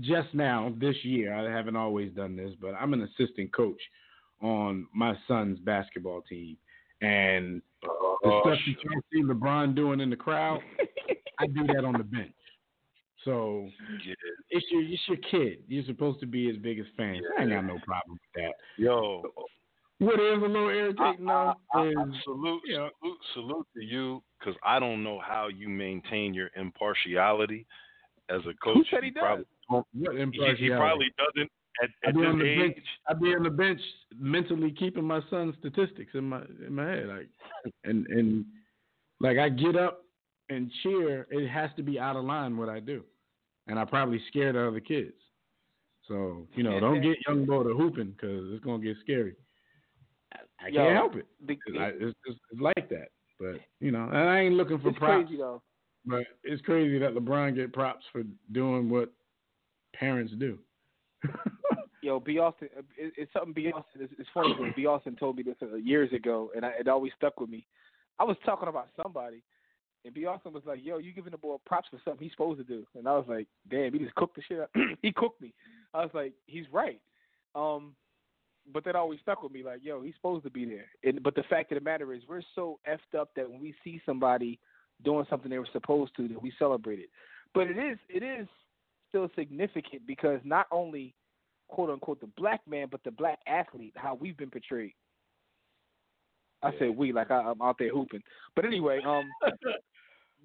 [0.00, 1.34] just now this year.
[1.34, 3.80] I haven't always done this, but I'm an assistant coach
[4.40, 6.56] on my son's basketball team,
[7.00, 7.88] and the
[8.24, 10.60] Oh, stuff you can't see LeBron doing in the crowd,
[11.38, 12.32] I do that on the bench.
[13.24, 13.68] So
[14.04, 14.14] Yeah.
[14.50, 15.62] it's your it's your kid.
[15.68, 17.20] You're supposed to be his biggest fan.
[17.38, 18.54] I ain't got no problem with that.
[18.76, 19.22] Yo,
[19.98, 21.94] What is a little irritating though I- is
[22.24, 27.64] salute, salute, salute to you because I don't know how you maintain your impartiality
[28.28, 28.74] as a coach.
[28.78, 31.50] Who said he probably what He, he probably doesn't
[31.82, 32.74] at, I at be this on the age.
[32.74, 32.86] bench.
[33.08, 33.80] I be on the bench
[34.18, 37.28] mentally keeping my son's statistics in my in my head, like
[37.84, 38.44] and and
[39.20, 40.04] like I get up
[40.50, 41.26] and cheer.
[41.30, 43.04] It has to be out of line what I do,
[43.66, 45.14] and I probably scare the other kids.
[46.08, 49.34] So you know, don't get young boy to hooping because it's gonna get scary.
[50.34, 51.26] I, I Yo, can't help it.
[51.46, 53.08] the- 'Cause I, it's, it's, it's like that.
[53.38, 55.26] But you know, and I ain't looking for It's props.
[55.26, 55.62] crazy though.
[56.04, 59.12] But it's crazy that LeBron get props for doing what
[59.92, 60.58] parents do.
[62.02, 62.38] Yo, B.
[62.38, 63.70] Austin, uh, it, it's something B.
[63.72, 64.02] Austin.
[64.02, 64.86] It's, it's funny because B.
[64.86, 67.64] Austin told me this uh, years ago, and I, it always stuck with me.
[68.18, 69.42] I was talking about somebody,
[70.04, 70.26] and B.
[70.26, 72.84] Austin was like, "Yo, you giving the boy props for something he's supposed to do?"
[72.96, 74.70] And I was like, "Damn, he just cooked the shit up.
[75.02, 75.54] he cooked me."
[75.94, 77.00] I was like, "He's right."
[77.54, 77.94] Um,
[78.72, 79.62] but that always stuck with me.
[79.62, 80.86] Like, yo, he's supposed to be there.
[81.04, 83.74] And but the fact of the matter is, we're so effed up that when we
[83.84, 84.58] see somebody
[85.04, 87.10] doing something they were supposed to, that we celebrate it.
[87.54, 88.48] But it is it is
[89.12, 91.14] still significant because not only
[91.68, 94.94] quote unquote the black man, but the black athlete, how we've been portrayed.
[96.62, 98.22] I said we like I, I'm out there hooping.
[98.56, 99.24] But anyway, um,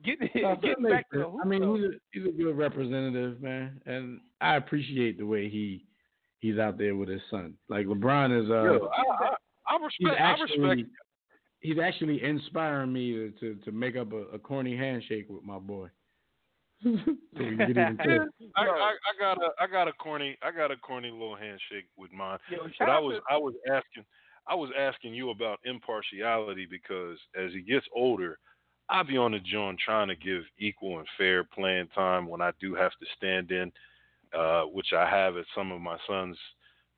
[0.04, 1.42] getting No, that getting back to the hoop.
[1.44, 5.86] I mean, he's a, he's a good representative, man, and I appreciate the way he
[6.40, 7.54] he's out there with his son.
[7.70, 9.36] Like LeBron is, uh, Yo, I, I,
[9.68, 10.22] I he's respect.
[10.22, 10.90] I actually respect.
[11.62, 15.60] he's actually inspiring me to to, to make up a, a corny handshake with my
[15.60, 15.88] boy.
[18.56, 21.88] I, I, I got a I got a corny I got a corny little handshake
[21.98, 22.38] with mine.
[22.50, 24.06] Yo, but I was to- I was asking
[24.48, 28.38] I was asking you about impartiality because as he gets older,
[28.90, 32.52] I be on the joint trying to give equal and fair playing time when I
[32.62, 33.72] do have to stand in,
[34.38, 36.38] uh, which I have at some of my son's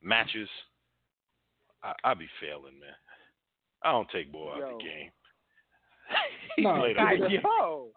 [0.04, 0.50] matches.
[1.82, 2.94] I, I be failing, man.
[3.82, 4.78] I don't take boy out Yo.
[4.78, 5.10] the game.
[6.58, 7.88] No, played I- a- yo,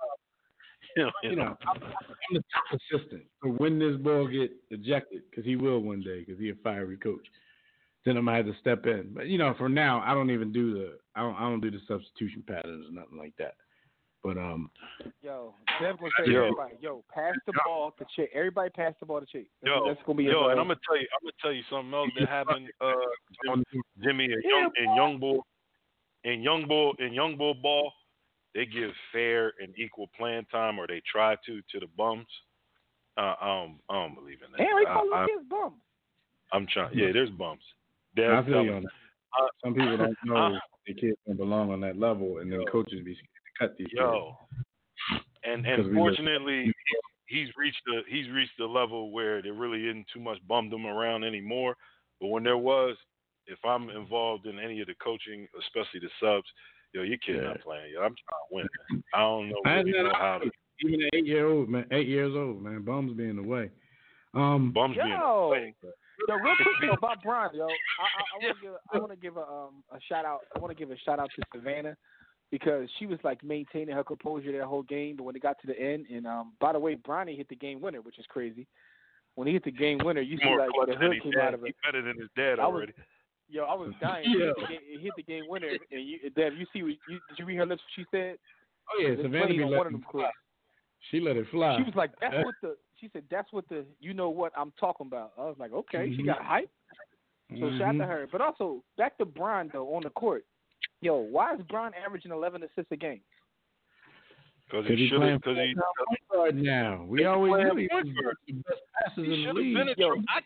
[1.23, 3.23] you know, I'm, I'm the top assistant.
[3.43, 6.97] So when this ball get ejected, because he will one day, because he a fiery
[6.97, 7.27] coach,
[8.05, 9.13] then I'm gonna have to step in.
[9.15, 11.71] But you know, for now, I don't even do the I don't I don't do
[11.71, 13.55] the substitution patterns or nothing like that.
[14.23, 14.71] But um,
[15.23, 16.45] yo, Dev gonna say Yo.
[16.45, 18.31] everybody, yo, pass the ball to Chick.
[18.35, 19.47] Everybody pass the ball to Chick.
[19.63, 21.63] That's, Yo, that's gonna be yo, and I'm gonna tell you, I'm gonna tell you
[21.71, 23.55] something else that happened, uh,
[24.03, 25.47] Jimmy and Yeah, young and young bull,
[26.25, 27.93] and young bull and young bull ball.
[28.55, 32.27] They give fair and equal playing time, or they try to, to the bums.
[33.17, 34.59] Uh, I don't, I don't believe in that.
[34.59, 35.75] Damn, he I, calling I, kids bums.
[36.53, 36.99] I'm trying.
[36.99, 37.65] Yeah, there's bumps.
[38.15, 38.89] Dev, I feel tell you on that.
[39.39, 42.61] Uh, Some people don't know uh, their kids don't belong on that level, and then
[42.61, 42.67] Yo.
[42.67, 43.97] coaches be scared to cut these kids.
[43.97, 44.37] Yo,
[45.45, 46.73] and and we live- fortunately,
[47.27, 51.25] he's reached the he's reached the level where there really isn't too much bumdom around
[51.25, 51.77] anymore.
[52.21, 52.97] But when there was,
[53.47, 56.47] if I'm involved in any of the coaching, especially the subs,
[56.93, 57.43] yo, your kid Yeah.
[57.49, 57.93] not playing.
[57.93, 58.67] Yo, I'm trying to win.
[58.91, 59.05] Man.
[59.15, 60.51] I don't know I really know know how to
[60.85, 63.71] Even at eight year old man, eight years old man, bums be in the way.
[64.35, 65.75] Um, bums being Yo, playing.
[66.29, 69.11] yo, real quick though about Brian, yo, I, I, I want to give, I want
[69.11, 70.41] to give a um a shout out.
[70.57, 71.97] I want to give a shout out to Savannah
[72.51, 75.67] because she was like maintaining her composure that whole game, but when it got to
[75.67, 78.67] the end, and um, by the way, Bronny hit the game winner, which is crazy.
[79.35, 81.41] When he hit the game winner, you see More like the than hood came dad.
[81.49, 81.77] out of He it.
[81.85, 82.93] better than his dad I was- already.
[83.53, 84.25] Yo, I was dying.
[84.25, 84.53] He, hit Yeah.
[84.57, 87.45] the game, hit the game winner, and you, Dev, you see, what you, did you
[87.45, 87.83] read her lips?
[87.83, 88.37] What she said.
[88.91, 90.23] oh yeah, It's Savannah be on one of them fly.
[90.23, 90.33] clips.
[91.11, 91.77] She let it fly.
[91.79, 94.73] She was like, "That's what the." She said, "That's what the." You know what I'm
[94.81, 95.33] talking about.
[95.37, 96.27] I was like, "Okay." She Mhm.
[96.27, 96.71] got hype.
[97.61, 98.07] So shout out to Mhm.
[98.07, 98.29] her.
[98.33, 100.45] But also back to Brian though on the court.
[101.03, 103.21] Yo, why is Brian averaging 11 assists a game?
[104.67, 105.41] Because Cause he he should playing have.
[105.43, 105.75] Because he.
[105.75, 107.05] point guard now.
[107.09, 109.57] We always playing knew he point was the best passes He in the should have
[109.57, 109.75] league.
[109.75, 110.07] been a Yo.
[110.15, 110.25] triple.
[110.29, 110.41] I,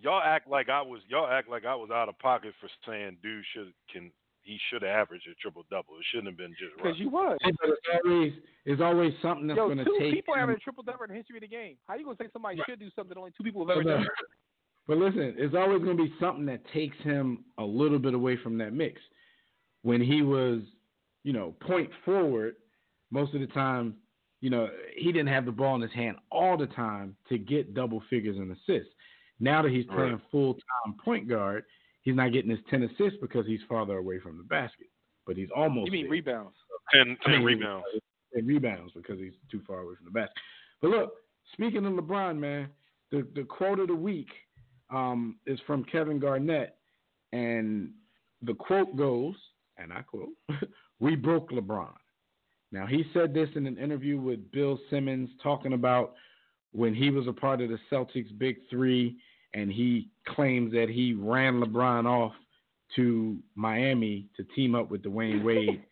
[0.00, 1.00] y'all act like I was.
[1.08, 4.10] Y'all act like I was out of pocket for saying dude should can
[4.42, 5.94] he should have averaged a triple double.
[5.98, 6.96] It shouldn't have been just Because right.
[6.98, 7.38] you was.
[7.42, 8.32] Hey, but it's always
[8.64, 10.14] it's always something that's going to two take.
[10.14, 11.76] people him- averaged a triple double in the history of the game.
[11.86, 12.66] How you gonna say somebody Right.
[12.68, 14.06] should do something that only two people have ever But, done?
[14.86, 18.36] But listen, it's always going to be something that takes him a little bit away
[18.42, 19.00] from that mix.
[19.82, 20.62] When he was,
[21.22, 22.56] you know, point forward,
[23.12, 23.94] most of the time,
[24.40, 27.72] you know, he didn't have the ball in his hand all the time to get
[27.72, 28.92] double figures and assists.
[29.40, 30.30] Now that he's playing Right.
[30.30, 31.64] full time point guard,
[32.02, 34.86] he's not getting his ten assists because he's farther away from the basket.
[35.26, 35.86] But he's almost.
[35.86, 36.12] You mean there.
[36.12, 36.56] rebounds?
[36.92, 37.86] 10, I mean, rebounds.
[38.34, 40.36] And rebounds because he's too far away from the basket.
[40.80, 41.14] But look,
[41.52, 42.68] speaking of LeBron, man,
[43.10, 44.28] the the quote of the week
[44.90, 46.76] um, is from Kevin Garnett,
[47.32, 47.92] and
[48.42, 49.34] the quote goes,
[49.78, 50.30] and I quote,
[51.00, 51.92] "We broke LeBron."
[52.72, 56.14] Now he said this in an interview with Bill Simmons, talking about
[56.72, 59.16] when he was a part of the Celtics Big Three,
[59.54, 62.32] and he claims that he ran LeBron off
[62.96, 65.82] to Miami to team up with Dwyane Wade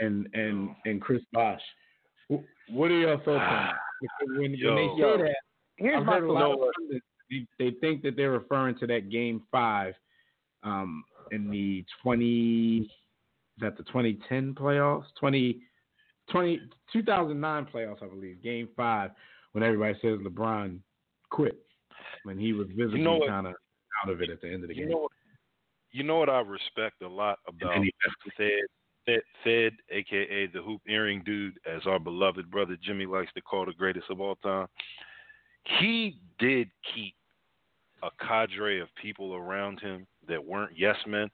[0.00, 1.60] and and and Chris Bosh.
[2.28, 3.74] What are your thoughts on that?
[4.00, 4.76] Because when, when Yo.
[4.76, 5.36] they say that,
[5.76, 7.00] here's I've my heard a lot of thought.
[7.30, 9.94] they, they think that they're referring to that game five
[10.62, 11.02] um,
[11.32, 12.86] in the twenty is
[13.60, 15.06] that the twenty ten playoffs?
[15.18, 15.60] 20,
[16.30, 16.60] 20
[16.92, 18.42] 2009 playoffs, I believe.
[18.42, 19.10] Game five,
[19.52, 20.78] when everybody says LeBron
[21.30, 21.58] quit.
[22.24, 23.54] When he was visibly know kind of
[24.04, 24.90] out of it at the end of the You game.
[24.90, 25.08] know,
[25.90, 27.74] you know what I respect a lot about
[28.36, 28.50] Fed,
[29.06, 33.66] Fed, Fed, aka the hoop earring dude, as our beloved brother Jimmy likes to call
[33.66, 34.66] the greatest of all time.
[35.80, 37.14] He did keep
[38.02, 41.28] a cadre of people around him that weren't yes men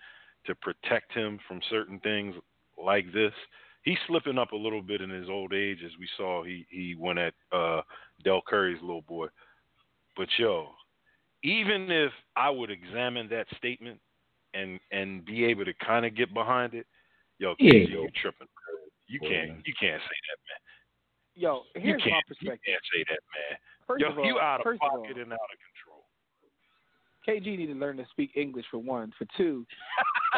[0.47, 2.35] to protect him from certain things
[2.83, 3.33] like this.
[3.83, 6.43] He's slipping up a little bit in his old age, as we saw.
[6.43, 7.83] He he went at uh,
[8.25, 9.27] Del Curry's little boy,
[10.17, 10.69] but yo,
[11.43, 14.01] even if I would examine that statement
[14.55, 16.87] and and be able to kind of get behind it,
[17.39, 17.73] yo, Yeah.
[17.73, 18.49] KG, you tripping?
[19.07, 19.63] You Boy, can't man.
[19.67, 20.61] you can't say that, man.
[21.37, 22.59] Yo, here's you my can't, perspective.
[22.65, 23.59] You can't say that, man.
[23.87, 26.05] First yo, of all, you out of first of pocket all, and out of control.
[27.27, 29.13] KG need to learn to speak English for one.
[29.19, 29.67] For two,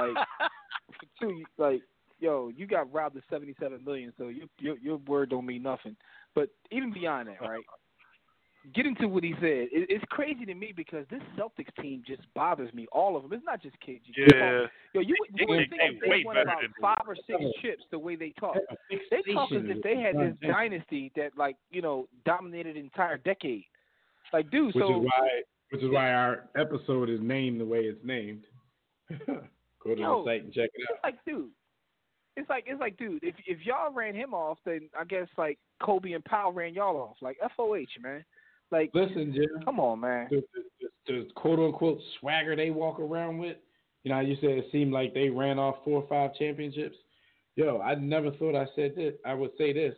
[0.00, 1.82] like for two, like
[2.18, 5.62] yo, you got robbed of seventy seven million, so your your your word don't mean
[5.62, 5.96] nothing.
[6.34, 7.64] But even beyond that, right?
[8.74, 12.22] Getting to what he said, it, it's crazy to me because this Celtics team just
[12.34, 12.86] bothers me.
[12.90, 13.32] All of them.
[13.32, 14.00] It's not just KG.
[14.16, 14.66] Yeah.
[14.92, 17.38] Yo, you, They- you would they- think they if they won about five or six
[17.62, 18.56] chips the way they talk.
[18.90, 23.18] They talk as if they had this dynasty that, like, you know, dominated an entire
[23.18, 23.64] decade.
[24.32, 25.28] Like, dude, which so is why
[25.70, 28.44] which is why our episode is named the way it's named.
[29.26, 30.96] Go to Yo, the site and check it out.
[30.96, 31.50] It's like, dude.
[32.36, 33.22] It's like it's like, dude.
[33.22, 36.96] If if y'all ran him off, then I guess like Kobe and Pau ran y'all
[36.96, 37.16] off.
[37.22, 38.24] Like FOH, man.
[38.70, 39.46] Like, Listen, Jim.
[39.64, 40.26] come on, man.
[40.30, 40.42] The,
[41.06, 43.56] the, the quote unquote swagger they walk around with.
[44.02, 46.96] You know, how you said it seemed like they ran off four or five championships.
[47.56, 49.14] Yo, I never thought I said this.
[49.24, 49.94] I would say this.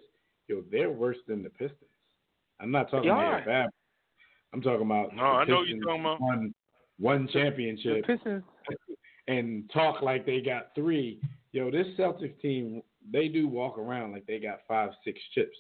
[0.49, 1.90] Yo, they're worse than the Pistons.
[2.61, 3.45] I'm not talking about are.
[3.45, 3.70] bad.
[4.53, 6.20] I'm talking about No, the I know you're talking about.
[6.20, 6.55] Won
[6.99, 8.43] one The championship Pistons.
[9.28, 11.20] and talk like they got three.
[11.53, 12.82] Yo, this Celtics team,
[13.12, 15.57] they do walk around like they got five, six chips.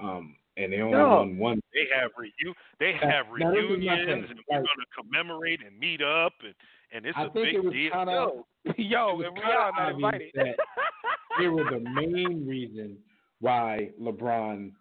[0.00, 1.08] Um, and they only Yo.
[1.18, 1.60] won one.
[1.74, 4.30] They have reu- they have now this is my reunions, thing.
[4.30, 6.54] and we're Like- gonna commemorate and meet up, and
[6.92, 7.90] and it's I a think big it was deal.
[7.92, 8.30] kind of
[8.64, 10.30] Yo, yo, it was and we kinda not invited.
[10.34, 10.56] that
[11.38, 12.96] they were the main reason
[13.40, 14.72] why LeBron,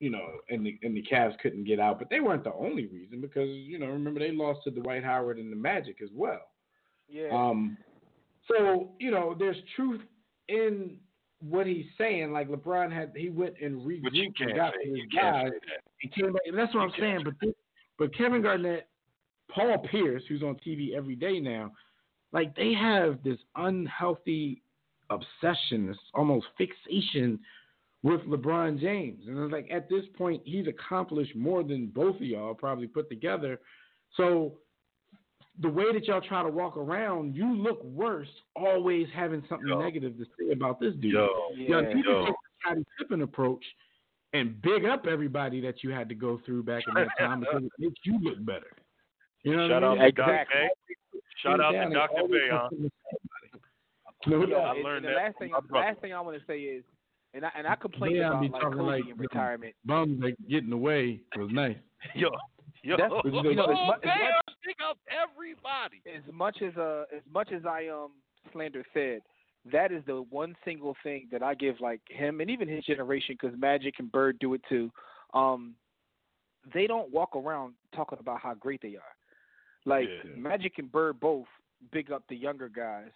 [0.00, 1.98] you know, and the and the Cavs couldn't get out.
[1.98, 5.38] But they weren't the only reason because you know remember they lost to Dwight Howard
[5.38, 6.40] and the Magic as well.
[7.08, 7.28] yeah.
[7.30, 7.76] Um,
[8.48, 10.00] so you know there's truth
[10.48, 10.98] in
[11.48, 12.32] what he's saying.
[12.32, 15.50] Like LeBron had he went and regrouped and got say his guys
[16.02, 16.42] and came back.
[16.46, 17.22] And that's what I'm saying.
[17.24, 17.54] But this,
[17.98, 18.88] but Kevin Garnett,
[19.50, 21.72] Paul Pierce, who's on TV every day now,
[22.32, 24.62] like they have this unhealthy
[25.10, 27.38] obsession, this almost fixation
[28.02, 29.24] with LeBron James.
[29.28, 33.08] And it's like at this point, he's accomplished more than both of y'all probably put
[33.08, 33.60] together.
[34.16, 34.54] So
[35.60, 39.80] the way that y'all try to walk around, you look worse always having something Yo.
[39.80, 41.12] negative to say about this dude.
[41.12, 41.88] Yo, Yo, yeah.
[41.88, 42.24] if you yo.
[42.26, 43.64] take the Scottie Pippen approach
[44.32, 47.62] and big up everybody that you had to go through back in that time because
[47.64, 48.72] it makes you look better.
[49.42, 50.00] You know Shout what I out mean?
[50.00, 50.60] to Exactly.
[50.60, 51.20] Bay.
[51.42, 52.28] Shout out to Dr.
[52.28, 52.68] Bay, huh?
[54.26, 54.76] No Yo, doubt.
[54.76, 56.84] I learned the that last thing, the last thing I want to say is,
[57.34, 59.74] and I and I complained Yeah, I about be like talking Kobe like in retirement.
[59.84, 61.76] bums that getting away was nice.
[62.14, 62.28] Yo,
[62.82, 62.96] yo.
[62.96, 66.02] That's- you you know, as Oh, much, as much pick up everybody.
[66.06, 68.12] as much as uh as much as I um
[68.52, 69.20] slander said,
[69.72, 73.36] that is the one single thing that I give like him and even his generation
[73.40, 74.90] because Magic and Bird do it too.
[75.34, 75.74] Um,
[76.74, 79.14] they don't walk around talking about how great they are.
[79.84, 80.30] Like Yeah.
[80.36, 81.46] Magic and Bird both
[81.92, 83.10] big up the younger guys.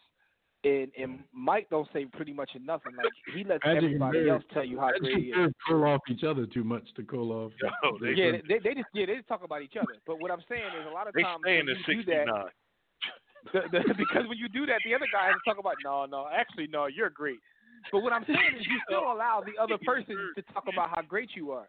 [0.67, 2.93] And and Mike don't say pretty much nothing.
[2.97, 5.53] Like he lets Magic everybody Bird- else tell you how Magic great he is.
[5.69, 7.53] Pull off each other too much to call off.
[7.63, 9.95] Yo, they, Yeah, they, they just yeah they just talk about each other.
[10.07, 12.03] But what I'm saying is a lot of they times stay when in the you
[12.03, 12.27] do that,
[13.53, 16.05] the, the, because when you do that, the other guy has to talk about no,
[16.07, 17.39] no, actually no, you're great.
[17.93, 21.03] But what I'm saying is you still allow the other person to talk about how
[21.03, 21.69] great you are.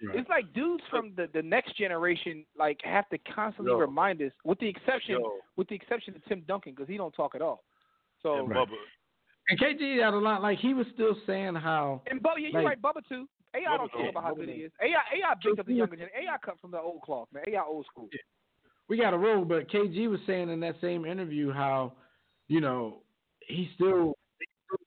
[0.00, 3.78] it's like dudes from the, the next generation like have to constantly Yo.
[3.78, 5.32] remind us, with the exception Yo.
[5.56, 7.64] with the exception of Tim Duncan because he don't talk at all.
[8.22, 8.76] So And Bubba,
[9.48, 10.42] And KG had a lot.
[10.42, 12.02] Like he was still saying how.
[12.10, 13.26] and Bubba, yeah, you're like, right, Bubba too.
[13.54, 14.72] AI don't care about how Bubba good he is.
[14.80, 16.28] AI AI big up the younger generation.
[16.28, 17.42] AI cut from the old cloth, man.
[17.48, 18.08] AI old school.
[18.88, 19.44] we got a roll.
[19.44, 21.94] But KG was saying in that same interview how,
[22.48, 23.02] you know,
[23.46, 24.14] he still
[24.66, 24.78] still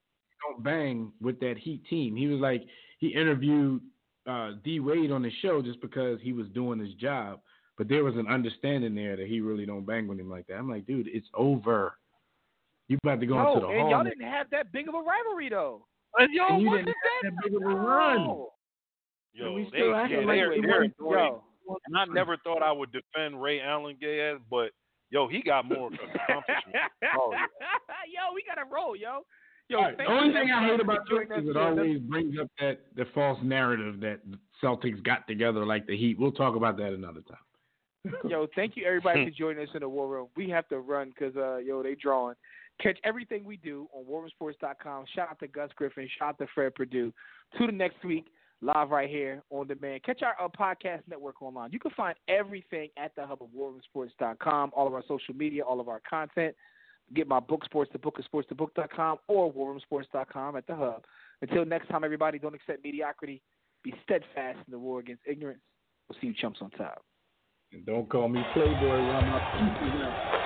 [0.47, 2.15] don't bang with that Heat team.
[2.15, 2.63] He was like
[2.99, 3.81] he interviewed
[4.27, 7.41] uh, D Wade on the show just because he was doing his job,
[7.77, 10.55] but there was an understanding there that he really don't bang with him like that.
[10.55, 11.97] I'm like, dude, it's over.
[12.89, 13.89] You about to go No, into the and hall.
[13.91, 15.85] y'all didn't have that big of a rivalry though.
[16.17, 17.41] and yo, and you what didn't is have that?
[17.43, 18.17] that big of a run.
[18.17, 18.49] No.
[19.33, 21.43] Yo, we they, still yeah, like they're, we they're weren't- Yo,
[21.87, 24.71] And I never thought I would defend Ray Allen gay ass, but
[25.09, 26.79] yo, he got more accomplishments.
[27.19, 27.47] Oh, yeah.
[28.07, 29.21] yo, we gotta roll, yo.
[29.69, 31.99] Yo, All right, thank the only thing I hate about for this is it always
[32.01, 34.19] brings up that the false narrative that
[34.61, 36.19] Celtics got together like the Heat.
[36.19, 38.13] We'll talk about that another time.
[38.29, 40.27] Yo, thank you everybody for joining us in the War Room.
[40.35, 42.35] We have to run because uh, yo, they drawing.
[42.83, 45.05] Catch everything we do on WarRoomSports.com.
[45.15, 46.09] Shout out to Gus Griffin.
[46.19, 47.13] Shout out to Fred Perdue.
[47.57, 48.25] To the next week,
[48.61, 50.03] live right here on demand.
[50.03, 51.71] Catch our uh, podcast network online.
[51.71, 54.71] You can find everything at the hub of WarRoomSports.com.
[54.75, 56.55] All of our social media, all of our content.
[57.13, 61.05] Get my book, Sports the Book, at SportsTheBook.com or WarRoomSports.com at the hub.
[61.41, 63.41] Until next time, everybody, don't accept mediocrity.
[63.83, 65.61] Be steadfast in the war against ignorance.
[66.09, 67.03] We'll see you chumps on top.
[67.71, 70.42] And don't call me Playboy when I'm not peeping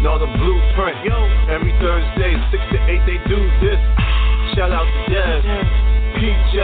[0.00, 1.04] Know the blueprint.
[1.04, 1.12] Yo.
[1.52, 3.76] Every Thursday, six to eight, they do this.
[4.56, 5.44] Shout out to Dev.
[6.16, 6.56] PJ.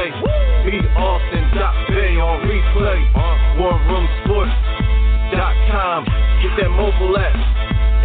[0.64, 0.80] B.
[0.96, 1.44] Austin.
[1.52, 2.96] Dot Bay on replay.
[3.12, 3.60] Uh-huh.
[3.60, 6.00] Warroomsports.com.
[6.40, 7.36] Get that mobile app.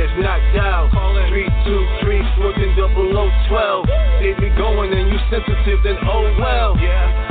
[0.03, 2.21] If not dial, call in 323
[3.47, 3.85] 12.
[4.19, 6.75] They be going and you sensitive, then oh well.
[6.77, 7.30] Yeah.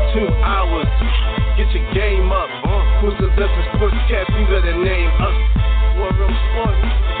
[1.93, 2.49] Game up.
[3.01, 4.29] Who's the best sportscast?
[4.39, 5.37] You better name us.
[5.97, 7.20] War Room Sports.